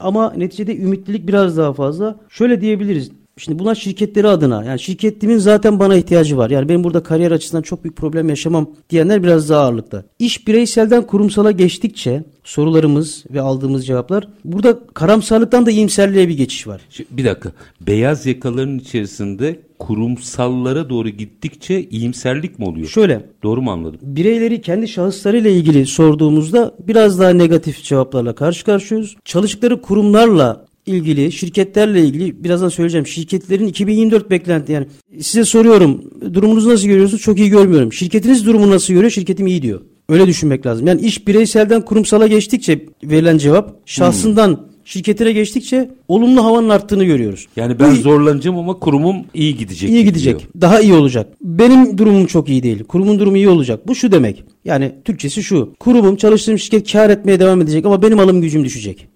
Ama 0.00 0.32
neticede 0.36 0.76
ümitlilik 0.76 1.28
biraz 1.28 1.56
daha 1.56 1.72
fazla. 1.72 2.20
Şöyle 2.28 2.60
diyebiliriz. 2.60 3.10
Şimdi 3.36 3.58
bunlar 3.58 3.74
şirketleri 3.74 4.28
adına 4.28 4.64
yani 4.64 4.80
şirketimin 4.80 5.38
zaten 5.38 5.78
bana 5.78 5.96
ihtiyacı 5.96 6.36
var. 6.36 6.50
Yani 6.50 6.68
benim 6.68 6.84
burada 6.84 7.02
kariyer 7.02 7.30
açısından 7.30 7.62
çok 7.62 7.84
büyük 7.84 7.96
problem 7.96 8.28
yaşamam 8.28 8.70
diyenler 8.90 9.22
biraz 9.22 9.48
daha 9.48 9.60
ağırlıkta. 9.60 10.04
İş 10.18 10.48
bireyselden 10.48 11.06
kurumsala 11.06 11.50
geçtikçe 11.50 12.24
sorularımız 12.44 13.24
ve 13.30 13.40
aldığımız 13.40 13.86
cevaplar 13.86 14.28
burada 14.44 14.78
karamsarlıktan 14.94 15.66
da 15.66 15.70
iyimserliğe 15.70 16.28
bir 16.28 16.36
geçiş 16.36 16.66
var. 16.66 16.80
Şimdi 16.90 17.08
bir 17.12 17.24
dakika. 17.24 17.52
Beyaz 17.80 18.26
yakaların 18.26 18.78
içerisinde 18.78 19.60
kurumsallara 19.78 20.90
doğru 20.90 21.08
gittikçe 21.08 21.80
iyimserlik 21.82 22.58
mi 22.58 22.64
oluyor? 22.64 22.88
Şöyle 22.88 23.26
Doğru 23.42 23.62
mu 23.62 23.70
anladım? 23.70 24.00
bireyleri 24.02 24.60
kendi 24.60 24.88
şahıslarıyla 24.88 25.50
ilgili 25.50 25.86
sorduğumuzda 25.86 26.74
biraz 26.88 27.18
daha 27.20 27.30
negatif 27.30 27.82
cevaplarla 27.82 28.34
karşı 28.34 28.64
karşıyayız. 28.64 29.14
Çalıştıkları 29.24 29.82
kurumlarla 29.82 30.64
ilgili, 30.86 31.32
şirketlerle 31.32 32.00
ilgili 32.04 32.44
birazdan 32.44 32.68
söyleyeceğim. 32.68 33.06
Şirketlerin 33.06 33.66
2024 33.66 34.30
beklenti 34.30 34.72
yani 34.72 34.86
size 35.20 35.44
soruyorum 35.44 36.10
durumunuzu 36.34 36.68
nasıl 36.68 36.86
görüyorsunuz? 36.86 37.22
Çok 37.22 37.38
iyi 37.38 37.50
görmüyorum. 37.50 37.92
Şirketiniz 37.92 38.46
durumu 38.46 38.70
nasıl 38.70 38.94
görüyor? 38.94 39.10
Şirketim 39.10 39.46
iyi 39.46 39.62
diyor. 39.62 39.80
Öyle 40.08 40.26
düşünmek 40.26 40.66
lazım. 40.66 40.86
Yani 40.86 41.00
iş 41.00 41.28
bireyselden 41.28 41.84
kurumsala 41.84 42.26
geçtikçe 42.26 42.86
verilen 43.04 43.38
cevap 43.38 43.76
şahsından 43.86 44.73
şirketine 44.84 45.32
geçtikçe 45.32 45.90
olumlu 46.08 46.44
havanın 46.44 46.68
arttığını 46.68 47.04
görüyoruz. 47.04 47.46
Yani 47.56 47.78
ben 47.78 47.90
Bu- 47.90 47.94
zorlanacağım 47.96 48.58
ama 48.58 48.78
kurumum 48.78 49.16
iyi 49.34 49.56
gidecek. 49.56 49.90
İyi 49.90 50.04
gidecek. 50.04 50.38
diyor. 50.38 50.50
Daha 50.60 50.80
iyi 50.80 50.92
olacak. 50.94 51.26
Benim 51.42 51.98
durumum 51.98 52.26
çok 52.26 52.48
iyi 52.48 52.62
değil. 52.62 52.84
Kurumun 52.84 53.18
durumu 53.18 53.36
iyi 53.36 53.48
olacak. 53.48 53.88
Bu 53.88 53.94
şu 53.94 54.12
demek. 54.12 54.44
Yani 54.64 54.92
Türkçesi 55.04 55.42
şu. 55.42 55.72
Kurumum 55.80 56.16
çalıştığım 56.16 56.58
şirket 56.58 56.92
kar 56.92 57.10
etmeye 57.10 57.40
devam 57.40 57.60
edecek 57.62 57.86
ama 57.86 58.02
benim 58.02 58.18
alım 58.18 58.40
gücüm 58.40 58.64
düşecek. 58.64 59.08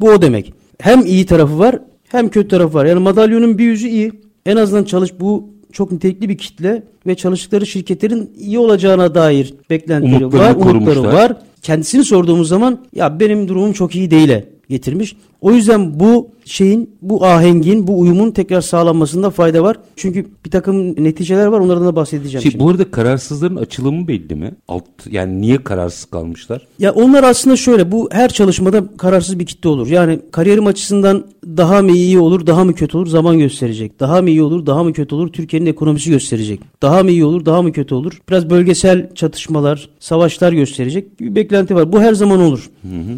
Bu 0.00 0.10
o 0.10 0.22
demek. 0.22 0.52
Hem 0.80 1.06
iyi 1.06 1.26
tarafı 1.26 1.58
var 1.58 1.78
hem 2.08 2.28
kötü 2.28 2.48
tarafı 2.48 2.74
var. 2.74 2.84
Yani 2.86 3.00
madalyonun 3.00 3.58
bir 3.58 3.64
yüzü 3.64 3.88
iyi. 3.88 4.12
En 4.46 4.56
azından 4.56 4.84
çalış 4.84 5.10
bu 5.20 5.48
çok 5.72 5.92
nitelikli 5.92 6.28
bir 6.28 6.38
kitle 6.38 6.82
ve 7.06 7.14
çalıştıkları 7.14 7.66
şirketlerin 7.66 8.30
iyi 8.38 8.58
olacağına 8.58 9.14
dair 9.14 9.54
beklentileri 9.70 10.26
var, 10.26 10.30
umutları 10.54 10.54
korumuşlar. 10.58 11.04
var. 11.12 11.36
Kendisini 11.62 12.04
sorduğumuz 12.04 12.48
zaman 12.48 12.78
ya 12.94 13.20
benim 13.20 13.48
durumum 13.48 13.72
çok 13.72 13.94
iyi 13.94 14.10
değile 14.10 14.48
getirmiş. 14.74 15.16
O 15.44 15.52
yüzden 15.52 16.00
bu 16.00 16.28
şeyin, 16.44 16.90
bu 17.02 17.26
ahengin, 17.26 17.86
bu 17.86 18.00
uyumun 18.00 18.30
tekrar 18.30 18.60
sağlanmasında 18.60 19.30
fayda 19.30 19.62
var. 19.62 19.76
Çünkü 19.96 20.26
bir 20.44 20.50
takım 20.50 21.04
neticeler 21.04 21.46
var 21.46 21.60
onlardan 21.60 21.86
da 21.86 21.96
bahsedeceğim. 21.96 22.42
Şey, 22.42 22.50
şimdi. 22.50 22.64
bu 22.64 22.70
arada 22.70 22.90
kararsızların 22.90 23.56
açılımı 23.56 24.08
belli 24.08 24.34
mi? 24.34 24.54
Alt 24.68 24.84
yani 25.10 25.40
niye 25.40 25.64
kararsız 25.64 26.04
kalmışlar? 26.04 26.66
Ya 26.78 26.92
onlar 26.92 27.24
aslında 27.24 27.56
şöyle 27.56 27.92
bu 27.92 28.08
her 28.12 28.28
çalışmada 28.28 28.84
kararsız 28.96 29.38
bir 29.38 29.46
kitle 29.46 29.68
olur. 29.68 29.86
Yani 29.86 30.20
kariyerim 30.32 30.66
açısından 30.66 31.24
daha 31.46 31.82
mı 31.82 31.92
iyi 31.92 32.18
olur 32.18 32.46
daha 32.46 32.64
mı 32.64 32.74
kötü 32.74 32.96
olur 32.96 33.06
zaman 33.06 33.38
gösterecek. 33.38 34.00
Daha 34.00 34.22
mı 34.22 34.30
iyi 34.30 34.42
olur 34.42 34.66
daha 34.66 34.84
mı 34.84 34.92
kötü 34.92 35.14
olur 35.14 35.28
Türkiye'nin 35.32 35.66
ekonomisi 35.66 36.10
gösterecek. 36.10 36.60
Daha 36.82 37.02
mı 37.02 37.10
iyi 37.10 37.24
olur 37.24 37.44
daha 37.44 37.62
mı 37.62 37.72
kötü 37.72 37.94
olur. 37.94 38.20
Biraz 38.28 38.50
bölgesel 38.50 39.14
çatışmalar, 39.14 39.88
savaşlar 40.00 40.52
gösterecek 40.52 41.20
bir 41.20 41.34
beklenti 41.34 41.74
var. 41.74 41.92
Bu 41.92 42.00
her 42.00 42.14
zaman 42.14 42.40
olur. 42.40 42.70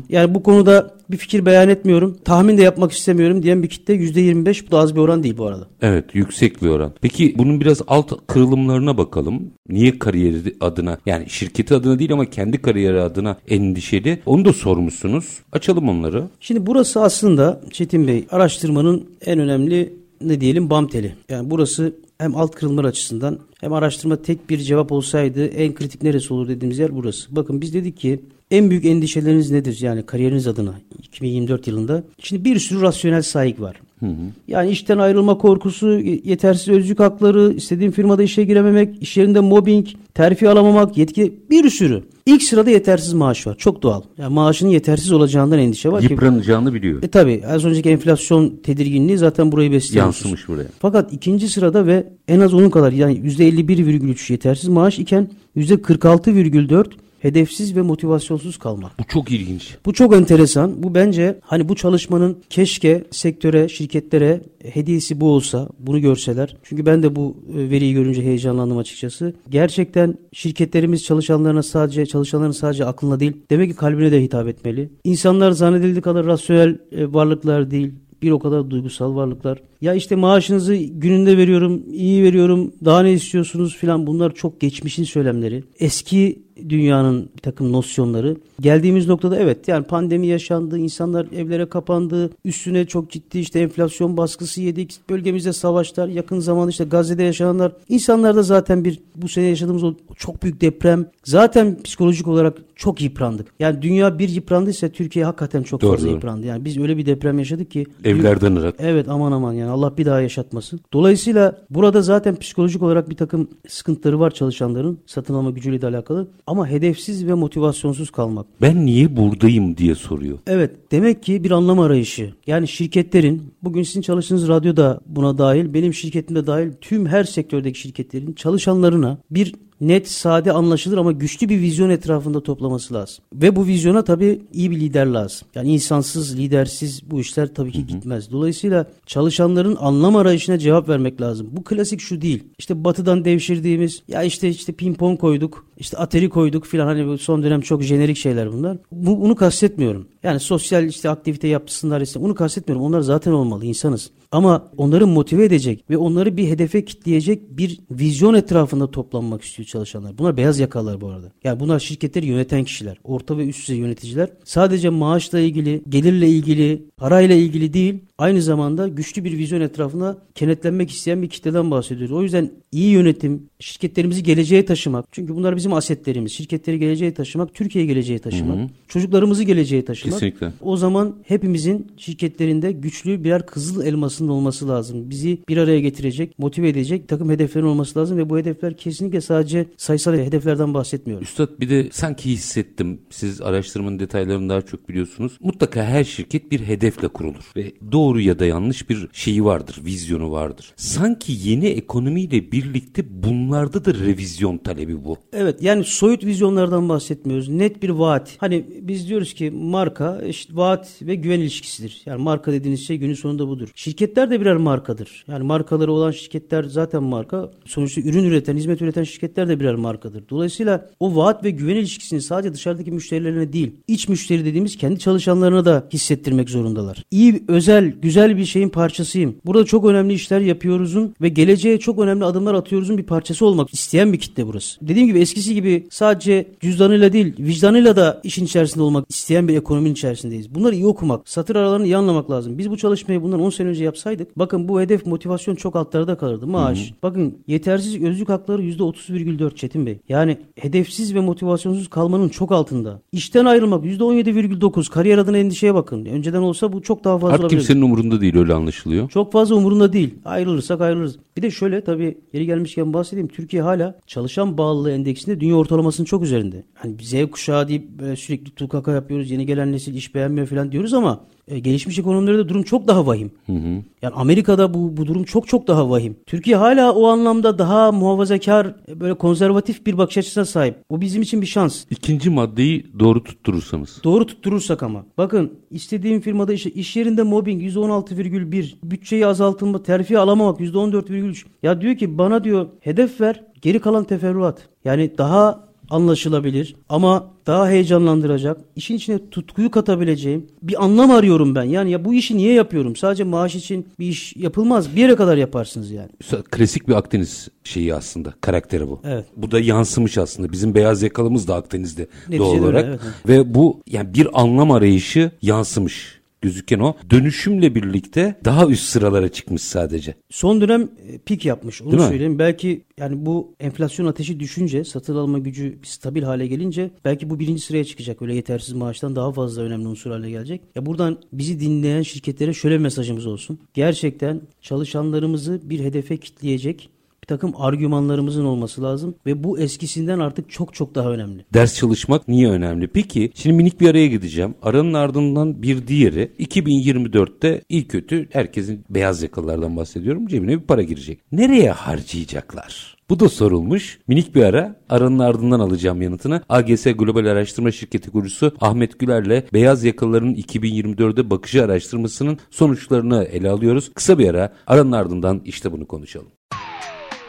Yani 0.08 0.34
bu 0.34 0.42
konuda 0.42 0.96
bir 1.10 1.16
fikir 1.16 1.46
beyan 1.46 1.68
etmiyorum. 1.68 2.15
Tahmin 2.24 2.58
de 2.58 2.62
yapmak 2.62 2.92
istemiyorum 2.92 3.42
diyen 3.42 3.62
bir 3.62 3.68
kitle 3.68 3.94
%25. 3.94 4.66
Bu 4.66 4.70
da 4.70 4.78
az 4.78 4.94
bir 4.94 5.00
oran 5.00 5.22
değil 5.22 5.38
bu 5.38 5.46
arada. 5.46 5.68
Evet 5.82 6.04
yüksek 6.12 6.62
bir 6.62 6.68
oran. 6.68 6.92
Peki 7.00 7.34
bunun 7.38 7.60
biraz 7.60 7.82
alt 7.86 8.12
kırılımlarına 8.26 8.98
bakalım. 8.98 9.42
Niye 9.68 9.98
kariyeri 9.98 10.56
adına 10.60 10.98
yani 11.06 11.30
şirketi 11.30 11.74
adına 11.74 11.98
değil 11.98 12.12
ama 12.12 12.30
kendi 12.30 12.62
kariyeri 12.62 13.00
adına 13.00 13.36
endişeli. 13.48 14.22
Onu 14.26 14.44
da 14.44 14.52
sormuşsunuz. 14.52 15.38
Açalım 15.52 15.88
onları. 15.88 16.24
Şimdi 16.40 16.66
burası 16.66 17.02
aslında 17.02 17.60
Çetin 17.70 18.06
Bey 18.06 18.26
araştırmanın 18.30 19.10
en 19.26 19.38
önemli 19.38 19.92
ne 20.20 20.40
diyelim 20.40 20.70
bam 20.70 20.88
teli. 20.88 21.14
Yani 21.28 21.50
burası 21.50 21.94
hem 22.18 22.36
alt 22.36 22.54
kırılmalar 22.54 22.88
açısından 22.88 23.38
hem 23.60 23.72
araştırma 23.72 24.16
tek 24.22 24.50
bir 24.50 24.58
cevap 24.58 24.92
olsaydı 24.92 25.46
en 25.46 25.74
kritik 25.74 26.02
neresi 26.02 26.34
olur 26.34 26.48
dediğimiz 26.48 26.78
yer 26.78 26.96
burası. 26.96 27.36
Bakın 27.36 27.60
biz 27.60 27.74
dedik 27.74 27.96
ki 27.96 28.20
en 28.50 28.70
büyük 28.70 28.84
endişeleriniz 28.84 29.50
nedir 29.50 29.78
yani 29.80 30.06
kariyeriniz 30.06 30.46
adına 30.46 30.74
2024 30.98 31.66
yılında? 31.66 32.02
Şimdi 32.18 32.44
bir 32.44 32.58
sürü 32.58 32.82
rasyonel 32.82 33.22
sahip 33.22 33.60
var. 33.60 33.76
Hı 34.00 34.06
hı. 34.06 34.12
Yani 34.48 34.70
işten 34.70 34.98
ayrılma 34.98 35.38
korkusu, 35.38 35.88
yetersiz 36.24 36.68
özlük 36.68 37.00
hakları, 37.00 37.52
istediğin 37.52 37.90
firmada 37.90 38.22
işe 38.22 38.44
girememek, 38.44 39.02
iş 39.02 39.16
yerinde 39.16 39.40
mobbing, 39.40 39.86
terfi 40.14 40.48
alamamak, 40.48 40.96
yetki 40.96 41.34
bir 41.50 41.70
sürü. 41.70 42.02
İlk 42.26 42.42
sırada 42.42 42.70
yetersiz 42.70 43.12
maaş 43.12 43.46
var. 43.46 43.54
Çok 43.58 43.82
doğal. 43.82 44.02
Yani 44.18 44.34
maaşının 44.34 44.70
yetersiz 44.70 45.12
olacağından 45.12 45.58
endişe 45.58 45.92
var. 45.92 46.02
Yıpranacağını 46.02 46.74
biliyor. 46.74 47.02
E 47.02 47.08
tabi 47.08 47.42
az 47.46 47.64
önceki 47.64 47.90
enflasyon 47.90 48.56
tedirginliği 48.62 49.18
zaten 49.18 49.52
burayı 49.52 49.72
besliyor. 49.72 50.04
Yansımış 50.04 50.48
buraya. 50.48 50.68
Fakat 50.78 51.12
ikinci 51.12 51.48
sırada 51.48 51.86
ve 51.86 52.12
en 52.28 52.40
az 52.40 52.54
onun 52.54 52.70
kadar 52.70 52.92
yani 52.92 53.18
%51,3 53.18 54.32
yetersiz 54.32 54.68
maaş 54.68 54.98
iken 54.98 55.28
%46,4 55.56 56.86
hedefsiz 57.18 57.76
ve 57.76 57.82
motivasyonsuz 57.82 58.56
kalmak. 58.56 58.98
Bu 58.98 59.04
çok 59.04 59.30
ilginç. 59.32 59.76
Bu 59.86 59.92
çok 59.92 60.14
enteresan. 60.14 60.82
Bu 60.82 60.94
bence 60.94 61.40
hani 61.42 61.68
bu 61.68 61.74
çalışmanın 61.74 62.38
keşke 62.50 63.04
sektöre, 63.10 63.68
şirketlere 63.68 64.40
hediyesi 64.62 65.20
bu 65.20 65.30
olsa, 65.30 65.68
bunu 65.78 66.00
görseler. 66.00 66.56
Çünkü 66.62 66.86
ben 66.86 67.02
de 67.02 67.16
bu 67.16 67.36
e, 67.56 67.70
veriyi 67.70 67.94
görünce 67.94 68.22
heyecanlandım 68.22 68.78
açıkçası. 68.78 69.34
Gerçekten 69.50 70.14
şirketlerimiz 70.32 71.04
çalışanlarına 71.04 71.62
sadece 71.62 72.06
çalışanların 72.06 72.50
sadece 72.50 72.84
aklına 72.84 73.20
değil, 73.20 73.32
demek 73.50 73.70
ki 73.70 73.76
kalbine 73.76 74.12
de 74.12 74.22
hitap 74.22 74.48
etmeli. 74.48 74.90
İnsanlar 75.04 75.50
zannedildiği 75.50 76.02
kadar 76.02 76.26
rasyonel 76.26 76.78
e, 76.92 77.12
varlıklar 77.12 77.70
değil 77.70 77.92
bir 78.22 78.30
o 78.30 78.38
kadar 78.38 78.70
duygusal 78.70 79.16
varlıklar. 79.16 79.62
Ya 79.80 79.94
işte 79.94 80.16
maaşınızı 80.16 80.74
gününde 80.74 81.36
veriyorum, 81.36 81.82
iyi 81.92 82.22
veriyorum, 82.22 82.72
daha 82.84 83.02
ne 83.02 83.12
istiyorsunuz 83.12 83.76
filan 83.76 84.06
bunlar 84.06 84.34
çok 84.34 84.60
geçmişin 84.60 85.04
söylemleri. 85.04 85.64
Eski 85.78 86.45
dünyanın 86.68 87.28
bir 87.36 87.42
takım 87.42 87.72
nosyonları. 87.72 88.36
Geldiğimiz 88.60 89.08
noktada 89.08 89.36
evet 89.36 89.68
yani 89.68 89.84
pandemi 89.84 90.26
yaşandı, 90.26 90.78
insanlar 90.78 91.26
evlere 91.32 91.68
kapandı, 91.68 92.30
üstüne 92.44 92.86
çok 92.86 93.10
ciddi 93.10 93.38
işte 93.38 93.60
enflasyon 93.60 94.16
baskısı 94.16 94.60
yedik, 94.60 95.00
bölgemizde 95.10 95.52
savaşlar, 95.52 96.08
yakın 96.08 96.40
zamanda 96.40 96.70
işte 96.70 96.84
Gazze'de 96.84 97.22
yaşananlar. 97.22 97.72
İnsanlarda 97.88 98.42
zaten 98.42 98.84
bir 98.84 99.00
bu 99.16 99.28
sene 99.28 99.44
yaşadığımız 99.44 99.84
o 99.84 99.94
çok 100.16 100.42
büyük 100.42 100.60
deprem 100.60 101.06
zaten 101.24 101.82
psikolojik 101.82 102.28
olarak 102.28 102.56
çok 102.76 103.00
yıprandık. 103.00 103.46
Yani 103.58 103.82
dünya 103.82 104.18
bir 104.18 104.28
yıprandıysa 104.28 104.88
Türkiye 104.88 105.24
hakikaten 105.24 105.62
çok 105.62 105.80
doğru, 105.80 105.90
fazla 105.90 106.06
doğru. 106.06 106.14
yıprandı. 106.14 106.46
Yani 106.46 106.64
biz 106.64 106.78
öyle 106.78 106.96
bir 106.96 107.06
deprem 107.06 107.38
yaşadık 107.38 107.70
ki. 107.70 107.86
Evlerden 108.04 108.56
ırak. 108.56 108.74
Evet 108.78 109.08
aman 109.08 109.32
aman 109.32 109.52
yani 109.52 109.70
Allah 109.70 109.96
bir 109.96 110.06
daha 110.06 110.20
yaşatmasın. 110.20 110.80
Dolayısıyla 110.92 111.58
burada 111.70 112.02
zaten 112.02 112.36
psikolojik 112.36 112.82
olarak 112.82 113.10
bir 113.10 113.16
takım 113.16 113.48
sıkıntıları 113.68 114.20
var 114.20 114.30
çalışanların 114.30 114.98
satın 115.06 115.34
alma 115.34 115.50
gücüyle 115.50 115.82
de 115.82 115.86
alakalı. 115.86 116.28
Ama 116.46 116.68
hedefsiz 116.68 117.26
ve 117.26 117.34
motivasyonsuz 117.34 118.10
kalmak. 118.10 118.46
Ben 118.60 118.86
niye 118.86 119.16
buradayım 119.16 119.76
diye 119.76 119.94
soruyor. 119.94 120.38
Evet 120.46 120.70
demek 120.92 121.22
ki 121.22 121.44
bir 121.44 121.50
anlam 121.50 121.80
arayışı. 121.80 122.34
Yani 122.46 122.68
şirketlerin 122.68 123.42
bugün 123.62 123.82
sizin 123.82 124.00
çalıştığınız 124.00 124.48
radyo 124.48 124.76
da 124.76 125.00
buna 125.06 125.38
dahil 125.38 125.74
benim 125.74 125.94
şirketim 125.94 126.36
de 126.36 126.46
dahil 126.46 126.72
tüm 126.80 127.06
her 127.06 127.24
sektördeki 127.24 127.78
şirketlerin 127.78 128.32
çalışanlarına 128.32 129.18
bir 129.30 129.54
net, 129.80 130.08
sade, 130.08 130.52
anlaşılır 130.52 130.98
ama 130.98 131.12
güçlü 131.12 131.48
bir 131.48 131.60
vizyon 131.60 131.90
etrafında 131.90 132.42
toplaması 132.42 132.94
lazım. 132.94 133.24
Ve 133.34 133.56
bu 133.56 133.66
vizyona 133.66 134.04
tabii 134.04 134.40
iyi 134.52 134.70
bir 134.70 134.80
lider 134.80 135.06
lazım. 135.06 135.48
Yani 135.54 135.72
insansız, 135.72 136.38
lidersiz 136.38 137.10
bu 137.10 137.20
işler 137.20 137.54
tabii 137.54 137.72
ki 137.72 137.78
hı 137.78 137.82
hı. 137.82 137.86
gitmez. 137.86 138.30
Dolayısıyla 138.32 138.86
çalışanların 139.06 139.76
anlam 139.80 140.16
arayışına 140.16 140.58
cevap 140.58 140.88
vermek 140.88 141.20
lazım. 141.20 141.48
Bu 141.52 141.64
klasik 141.64 142.00
şu 142.00 142.20
değil. 142.20 142.44
İşte 142.58 142.84
batıdan 142.84 143.24
devşirdiğimiz 143.24 144.02
ya 144.08 144.22
işte 144.22 144.48
işte 144.48 144.72
pimpon 144.72 145.16
koyduk, 145.16 145.66
işte 145.76 145.96
ateri 145.96 146.28
koyduk 146.28 146.66
filan 146.66 146.86
hani 146.86 147.18
son 147.18 147.42
dönem 147.42 147.60
çok 147.60 147.82
jenerik 147.82 148.16
şeyler 148.16 148.52
bunlar. 148.52 148.78
Bu, 148.92 149.20
bunu 149.20 149.36
kastetmiyorum. 149.36 150.08
Yani 150.22 150.40
sosyal 150.40 150.84
işte 150.84 151.10
aktivite 151.10 151.48
yapsınlar 151.48 152.00
ise 152.00 152.20
bunu 152.20 152.34
kastetmiyorum. 152.34 152.86
Onlar 152.86 153.00
zaten 153.00 153.32
olmalı 153.32 153.64
insanız. 153.64 154.10
Ama 154.32 154.70
onları 154.76 155.06
motive 155.06 155.44
edecek 155.44 155.84
ve 155.90 155.96
onları 155.96 156.36
bir 156.36 156.48
hedefe 156.48 156.84
kitleyecek 156.84 157.58
bir 157.58 157.80
vizyon 157.90 158.34
etrafında 158.34 158.90
toplanmak 158.90 159.42
istiyor 159.42 159.66
çalışanlar. 159.66 160.18
Bunlar 160.18 160.36
beyaz 160.36 160.58
yakalar 160.58 161.00
bu 161.00 161.08
arada. 161.08 161.32
Yani 161.44 161.60
bunlar 161.60 161.80
şirketleri 161.80 162.26
yöneten 162.26 162.64
kişiler. 162.64 162.98
Orta 163.04 163.38
ve 163.38 163.46
üst 163.46 163.62
düzey 163.62 163.78
yöneticiler. 163.78 164.28
Sadece 164.44 164.88
maaşla 164.90 165.38
ilgili, 165.38 165.82
gelirle 165.88 166.28
ilgili, 166.28 166.84
parayla 166.96 167.34
ilgili 167.34 167.72
değil, 167.72 168.04
aynı 168.18 168.42
zamanda 168.42 168.88
güçlü 168.88 169.24
bir 169.24 169.38
vizyon 169.38 169.60
etrafına 169.60 170.18
kenetlenmek 170.34 170.90
isteyen 170.90 171.22
bir 171.22 171.28
kitleden 171.28 171.70
bahsediyoruz. 171.70 172.12
O 172.12 172.22
yüzden 172.22 172.50
iyi 172.72 172.90
yönetim, 172.90 173.42
şirketlerimizi 173.60 174.22
geleceğe 174.22 174.66
taşımak. 174.66 175.06
Çünkü 175.12 175.34
bunlar 175.34 175.56
bizim 175.56 175.72
asetlerimiz. 175.72 176.32
Şirketleri 176.32 176.78
geleceğe 176.78 177.14
taşımak, 177.14 177.54
Türkiye'ye 177.54 177.92
geleceğe 177.92 178.18
taşımak, 178.18 178.58
hı 178.58 178.62
hı. 178.62 178.68
çocuklarımızı 178.88 179.42
geleceğe 179.42 179.84
taşımak. 179.84 180.14
Kesinlikle. 180.14 180.52
O 180.60 180.76
zaman 180.76 181.16
hepimizin 181.22 181.86
şirketlerinde 181.96 182.72
güçlü 182.72 183.24
birer 183.24 183.46
kızıl 183.46 183.84
elmasının 183.84 184.28
olması 184.28 184.68
lazım. 184.68 185.10
Bizi 185.10 185.38
bir 185.48 185.56
araya 185.56 185.80
getirecek, 185.80 186.38
motive 186.38 186.68
edecek 186.68 187.08
takım 187.08 187.30
hedeflerin 187.30 187.66
olması 187.66 187.98
lazım 187.98 188.18
ve 188.18 188.30
bu 188.30 188.38
hedefler 188.38 188.76
kesinlikle 188.76 189.20
sadece 189.20 189.66
sayısal 189.76 190.14
hedeflerden 190.14 190.74
bahsetmiyorum. 190.74 191.24
Üstad 191.24 191.48
bir 191.60 191.70
de 191.70 191.88
sanki 191.92 192.30
hissettim. 192.30 193.00
Siz 193.10 193.40
araştırmanın 193.40 193.98
detaylarını 193.98 194.48
daha 194.48 194.62
çok 194.62 194.88
biliyorsunuz. 194.88 195.38
Mutlaka 195.40 195.84
her 195.84 196.04
şirket 196.04 196.50
bir 196.50 196.60
hedefle 196.60 197.08
kurulur 197.08 197.52
ve 197.56 197.72
doğru 197.92 198.05
ya 198.14 198.38
da 198.38 198.46
yanlış 198.46 198.90
bir 198.90 199.08
şeyi 199.12 199.44
vardır, 199.44 199.80
vizyonu 199.84 200.30
vardır. 200.30 200.72
Sanki 200.76 201.32
yeni 201.44 201.66
ekonomiyle 201.66 202.52
birlikte 202.52 203.22
bunlarda 203.22 203.84
da 203.84 203.94
revizyon 203.94 204.58
talebi 204.58 205.04
bu. 205.04 205.16
Evet 205.32 205.62
yani 205.62 205.84
soyut 205.84 206.24
vizyonlardan 206.24 206.88
bahsetmiyoruz. 206.88 207.48
Net 207.48 207.82
bir 207.82 207.90
vaat. 207.90 208.36
Hani 208.38 208.66
biz 208.82 209.08
diyoruz 209.08 209.34
ki 209.34 209.50
marka 209.50 210.22
işte 210.22 210.56
vaat 210.56 211.02
ve 211.02 211.14
güven 211.14 211.40
ilişkisidir. 211.40 212.02
Yani 212.06 212.22
marka 212.22 212.52
dediğiniz 212.52 212.86
şey 212.86 212.96
günün 212.96 213.14
sonunda 213.14 213.48
budur. 213.48 213.68
Şirketler 213.74 214.30
de 214.30 214.40
birer 214.40 214.56
markadır. 214.56 215.24
Yani 215.28 215.44
markaları 215.44 215.92
olan 215.92 216.10
şirketler 216.10 216.64
zaten 216.64 217.02
marka. 217.02 217.50
Sonuçta 217.64 218.00
ürün 218.00 218.24
üreten, 218.24 218.56
hizmet 218.56 218.82
üreten 218.82 219.04
şirketler 219.04 219.48
de 219.48 219.60
birer 219.60 219.74
markadır. 219.74 220.28
Dolayısıyla 220.28 220.90
o 221.00 221.16
vaat 221.16 221.44
ve 221.44 221.50
güven 221.50 221.76
ilişkisini 221.76 222.20
sadece 222.20 222.54
dışarıdaki 222.54 222.90
müşterilerine 222.90 223.52
değil, 223.52 223.72
iç 223.88 224.08
müşteri 224.08 224.44
dediğimiz 224.44 224.76
kendi 224.76 224.98
çalışanlarına 224.98 225.64
da 225.64 225.88
hissettirmek 225.92 226.50
zorundalar. 226.50 227.04
İyi, 227.10 227.44
özel, 227.48 227.95
güzel 228.02 228.36
bir 228.36 228.44
şeyin 228.44 228.68
parçasıyım. 228.68 229.34
Burada 229.46 229.64
çok 229.64 229.84
önemli 229.84 230.12
işler 230.12 230.40
yapıyoruzun 230.40 231.14
ve 231.20 231.28
geleceğe 231.28 231.78
çok 231.78 231.98
önemli 231.98 232.24
adımlar 232.24 232.54
atıyoruzun 232.54 232.98
bir 232.98 233.02
parçası 233.02 233.46
olmak 233.46 233.74
isteyen 233.74 234.12
bir 234.12 234.18
kitle 234.18 234.46
burası. 234.46 234.80
Dediğim 234.88 235.08
gibi 235.08 235.18
eskisi 235.18 235.54
gibi 235.54 235.86
sadece 235.90 236.46
cüzdanıyla 236.60 237.12
değil, 237.12 237.34
vicdanıyla 237.38 237.96
da 237.96 238.20
işin 238.24 238.44
içerisinde 238.44 238.82
olmak 238.82 239.06
isteyen 239.10 239.48
bir 239.48 239.56
ekonominin 239.56 239.92
içerisindeyiz. 239.92 240.54
Bunları 240.54 240.74
iyi 240.74 240.86
okumak, 240.86 241.28
satır 241.28 241.56
aralarını 241.56 241.84
iyi 241.84 241.96
anlamak 241.96 242.30
lazım. 242.30 242.58
Biz 242.58 242.70
bu 242.70 242.76
çalışmayı 242.76 243.22
bundan 243.22 243.40
10 243.40 243.50
sene 243.50 243.68
önce 243.68 243.84
yapsaydık, 243.84 244.38
bakın 244.38 244.68
bu 244.68 244.80
hedef 244.80 245.06
motivasyon 245.06 245.54
çok 245.54 245.76
altlarda 245.76 246.16
kalırdı. 246.16 246.46
Maaş. 246.46 246.78
Hı 246.78 246.90
hı. 246.90 246.96
Bakın 247.02 247.38
yetersiz 247.46 248.02
özlük 248.02 248.28
hakları 248.28 248.62
%30,4 248.62 249.56
Çetin 249.56 249.86
Bey. 249.86 249.98
Yani 250.08 250.36
hedefsiz 250.60 251.14
ve 251.14 251.20
motivasyonsuz 251.20 251.88
kalmanın 251.88 252.28
çok 252.28 252.52
altında. 252.52 253.00
İşten 253.12 253.44
ayrılmak 253.44 253.84
%17,9. 253.84 254.90
Kariyer 254.90 255.18
adına 255.18 255.38
endişeye 255.38 255.74
bakın. 255.74 256.04
Önceden 256.04 256.42
olsa 256.42 256.72
bu 256.72 256.82
çok 256.82 257.04
daha 257.04 257.18
fazla 257.18 257.34
Artık 257.34 257.50
kimsenin 257.50 257.85
umurunda 257.86 258.20
değil 258.20 258.36
öyle 258.36 258.54
anlaşılıyor. 258.54 259.08
Çok 259.10 259.32
fazla 259.32 259.54
umurunda 259.54 259.92
değil. 259.92 260.14
Ayrılırsak 260.24 260.80
ayrılırız. 260.80 261.18
Bir 261.36 261.42
de 261.42 261.50
şöyle 261.50 261.84
tabii 261.84 262.18
yeri 262.32 262.46
gelmişken 262.46 262.92
bahsedeyim. 262.92 263.28
Türkiye 263.28 263.62
hala 263.62 263.98
çalışan 264.06 264.58
bağlılığı 264.58 264.90
endeksinde 264.90 265.40
dünya 265.40 265.56
ortalamasının 265.56 266.04
çok 266.04 266.22
üzerinde. 266.22 266.64
Hani 266.74 266.94
Z 267.00 267.30
kuşağı 267.30 267.68
deyip 267.68 267.88
sürekli 268.16 268.50
tukaka 268.50 268.92
yapıyoruz. 268.92 269.30
Yeni 269.30 269.46
gelen 269.46 269.72
nesil 269.72 269.94
iş 269.94 270.14
beğenmiyor 270.14 270.46
falan 270.46 270.72
diyoruz 270.72 270.94
ama 270.94 271.20
e, 271.48 271.58
gelişmiş 271.58 271.98
ekonomilerde 271.98 272.48
durum 272.48 272.62
çok 272.62 272.88
daha 272.88 273.06
vahim. 273.06 273.30
Hı 273.46 273.52
hı. 273.52 273.82
Yani 274.02 274.14
Amerika'da 274.14 274.74
bu, 274.74 274.96
bu 274.96 275.06
durum 275.06 275.24
çok 275.24 275.48
çok 275.48 275.66
daha 275.66 275.90
vahim. 275.90 276.16
Türkiye 276.26 276.56
hala 276.56 276.92
o 276.92 277.06
anlamda 277.06 277.58
daha 277.58 277.92
muhafazakar, 277.92 278.74
e, 278.88 279.00
böyle 279.00 279.14
konservatif 279.14 279.86
bir 279.86 279.98
bakış 279.98 280.18
açısına 280.18 280.44
sahip. 280.44 280.76
O 280.88 281.00
bizim 281.00 281.22
için 281.22 281.40
bir 281.40 281.46
şans. 281.46 281.84
İkinci 281.90 282.30
maddeyi 282.30 282.86
doğru 282.98 283.24
tutturursanız. 283.24 284.00
Doğru 284.04 284.26
tutturursak 284.26 284.82
ama. 284.82 285.04
Bakın 285.18 285.52
istediğim 285.70 286.20
firmada 286.20 286.52
iş, 286.52 286.66
iş 286.66 286.96
yerinde 286.96 287.22
mobbing 287.22 287.62
%16,1, 287.62 288.74
bütçeyi 288.82 289.26
azaltılma, 289.26 289.82
terfi 289.82 290.18
alamamak 290.18 290.60
%14,3. 290.60 291.44
Ya 291.62 291.80
diyor 291.80 291.96
ki 291.96 292.18
bana 292.18 292.44
diyor 292.44 292.66
hedef 292.80 293.20
ver, 293.20 293.44
geri 293.62 293.80
kalan 293.80 294.04
teferruat. 294.04 294.68
Yani 294.84 295.18
daha 295.18 295.65
anlaşılabilir 295.90 296.76
ama 296.88 297.30
daha 297.46 297.68
heyecanlandıracak, 297.68 298.60
işin 298.76 298.94
içine 298.94 299.30
tutkuyu 299.30 299.70
katabileceğim 299.70 300.46
bir 300.62 300.84
anlam 300.84 301.10
arıyorum 301.10 301.54
ben. 301.54 301.62
Yani 301.62 301.90
ya 301.90 302.04
bu 302.04 302.14
işi 302.14 302.36
niye 302.36 302.52
yapıyorum? 302.54 302.96
Sadece 302.96 303.24
maaş 303.24 303.54
için 303.54 303.88
bir 303.98 304.06
iş 304.06 304.36
yapılmaz. 304.36 304.96
Bir 304.96 305.00
yere 305.00 305.16
kadar 305.16 305.36
yaparsınız 305.36 305.90
yani. 305.90 306.08
Klasik 306.50 306.88
bir 306.88 306.94
Akdeniz 306.94 307.48
şeyi 307.64 307.94
aslında. 307.94 308.34
Karakteri 308.40 308.88
bu. 308.88 309.00
Evet. 309.04 309.26
Bu 309.36 309.50
da 309.50 309.60
yansımış 309.60 310.18
aslında. 310.18 310.52
Bizim 310.52 310.74
beyaz 310.74 311.02
yakalımız 311.02 311.48
da 311.48 311.54
Akdeniz'de 311.54 312.02
Neticede 312.02 312.38
doğal 312.38 312.58
olarak. 312.58 312.84
evet. 312.88 313.00
Ve 313.28 313.54
bu 313.54 313.82
yani 313.86 314.14
bir 314.14 314.40
anlam 314.40 314.70
arayışı 314.70 315.30
yansımış 315.42 316.15
gözüken 316.40 316.78
o. 316.78 316.96
Dönüşümle 317.10 317.74
birlikte 317.74 318.40
daha 318.44 318.66
üst 318.66 318.84
sıralara 318.84 319.28
çıkmış 319.28 319.62
sadece. 319.62 320.14
Son 320.30 320.60
dönem 320.60 320.82
e, 320.82 321.18
pik 321.18 321.44
yapmış. 321.44 321.82
Onu 321.82 321.90
Değil 321.90 322.02
mi? 322.02 322.08
söyleyeyim. 322.08 322.38
Belki 322.38 322.84
yani 322.98 323.26
bu 323.26 323.54
enflasyon 323.60 324.06
ateşi 324.06 324.40
düşünce, 324.40 324.84
satın 324.84 325.16
alma 325.16 325.38
gücü 325.38 325.78
stabil 325.82 326.22
hale 326.22 326.46
gelince 326.46 326.90
belki 327.04 327.30
bu 327.30 327.38
birinci 327.38 327.62
sıraya 327.62 327.84
çıkacak. 327.84 328.22
Öyle 328.22 328.34
yetersiz 328.34 328.74
maaştan 328.74 329.16
daha 329.16 329.32
fazla 329.32 329.62
önemli 329.62 329.88
unsur 329.88 330.10
hale 330.10 330.30
gelecek. 330.30 330.60
Ya 330.74 330.86
buradan 330.86 331.18
bizi 331.32 331.60
dinleyen 331.60 332.02
şirketlere 332.02 332.52
şöyle 332.52 332.78
mesajımız 332.78 333.26
olsun. 333.26 333.58
Gerçekten 333.74 334.40
çalışanlarımızı 334.60 335.60
bir 335.64 335.80
hedefe 335.80 336.16
kitleyecek 336.16 336.90
bir 337.26 337.34
takım 337.34 337.52
argümanlarımızın 337.58 338.44
olması 338.44 338.82
lazım 338.82 339.14
ve 339.26 339.44
bu 339.44 339.58
eskisinden 339.58 340.18
artık 340.18 340.50
çok 340.50 340.74
çok 340.74 340.94
daha 340.94 341.10
önemli. 341.10 341.44
Ders 341.54 341.74
çalışmak 341.74 342.28
niye 342.28 342.50
önemli? 342.50 342.88
Peki 342.88 343.30
şimdi 343.34 343.56
minik 343.56 343.80
bir 343.80 343.90
araya 343.90 344.06
gideceğim. 344.06 344.54
Aranın 344.62 344.94
ardından 344.94 345.62
bir 345.62 345.86
diğeri 345.86 346.32
2024'te 346.38 347.62
iyi 347.68 347.88
kötü 347.88 348.28
herkesin 348.32 348.84
beyaz 348.90 349.22
yakalılardan 349.22 349.76
bahsediyorum 349.76 350.26
cebine 350.26 350.60
bir 350.60 350.66
para 350.66 350.82
girecek. 350.82 351.20
Nereye 351.32 351.70
harcayacaklar? 351.70 352.96
Bu 353.10 353.20
da 353.20 353.28
sorulmuş. 353.28 353.98
Minik 354.08 354.34
bir 354.34 354.42
ara. 354.42 354.76
Aranın 354.88 355.18
ardından 355.18 355.60
alacağım 355.60 356.02
yanıtını. 356.02 356.42
AGS 356.48 356.84
Global 356.84 357.26
Araştırma 357.26 357.70
Şirketi 357.70 358.10
kurucusu 358.10 358.52
Ahmet 358.60 358.98
Güler'le 358.98 359.42
beyaz 359.52 359.84
yakalıların 359.84 360.34
2024'de 360.34 361.30
bakışı 361.30 361.64
araştırmasının 361.64 362.38
sonuçlarını 362.50 363.24
ele 363.24 363.50
alıyoruz. 363.50 363.92
Kısa 363.94 364.18
bir 364.18 364.28
ara. 364.28 364.52
Aranın 364.66 364.92
ardından 364.92 365.42
işte 365.44 365.72
bunu 365.72 365.86
konuşalım. 365.86 366.35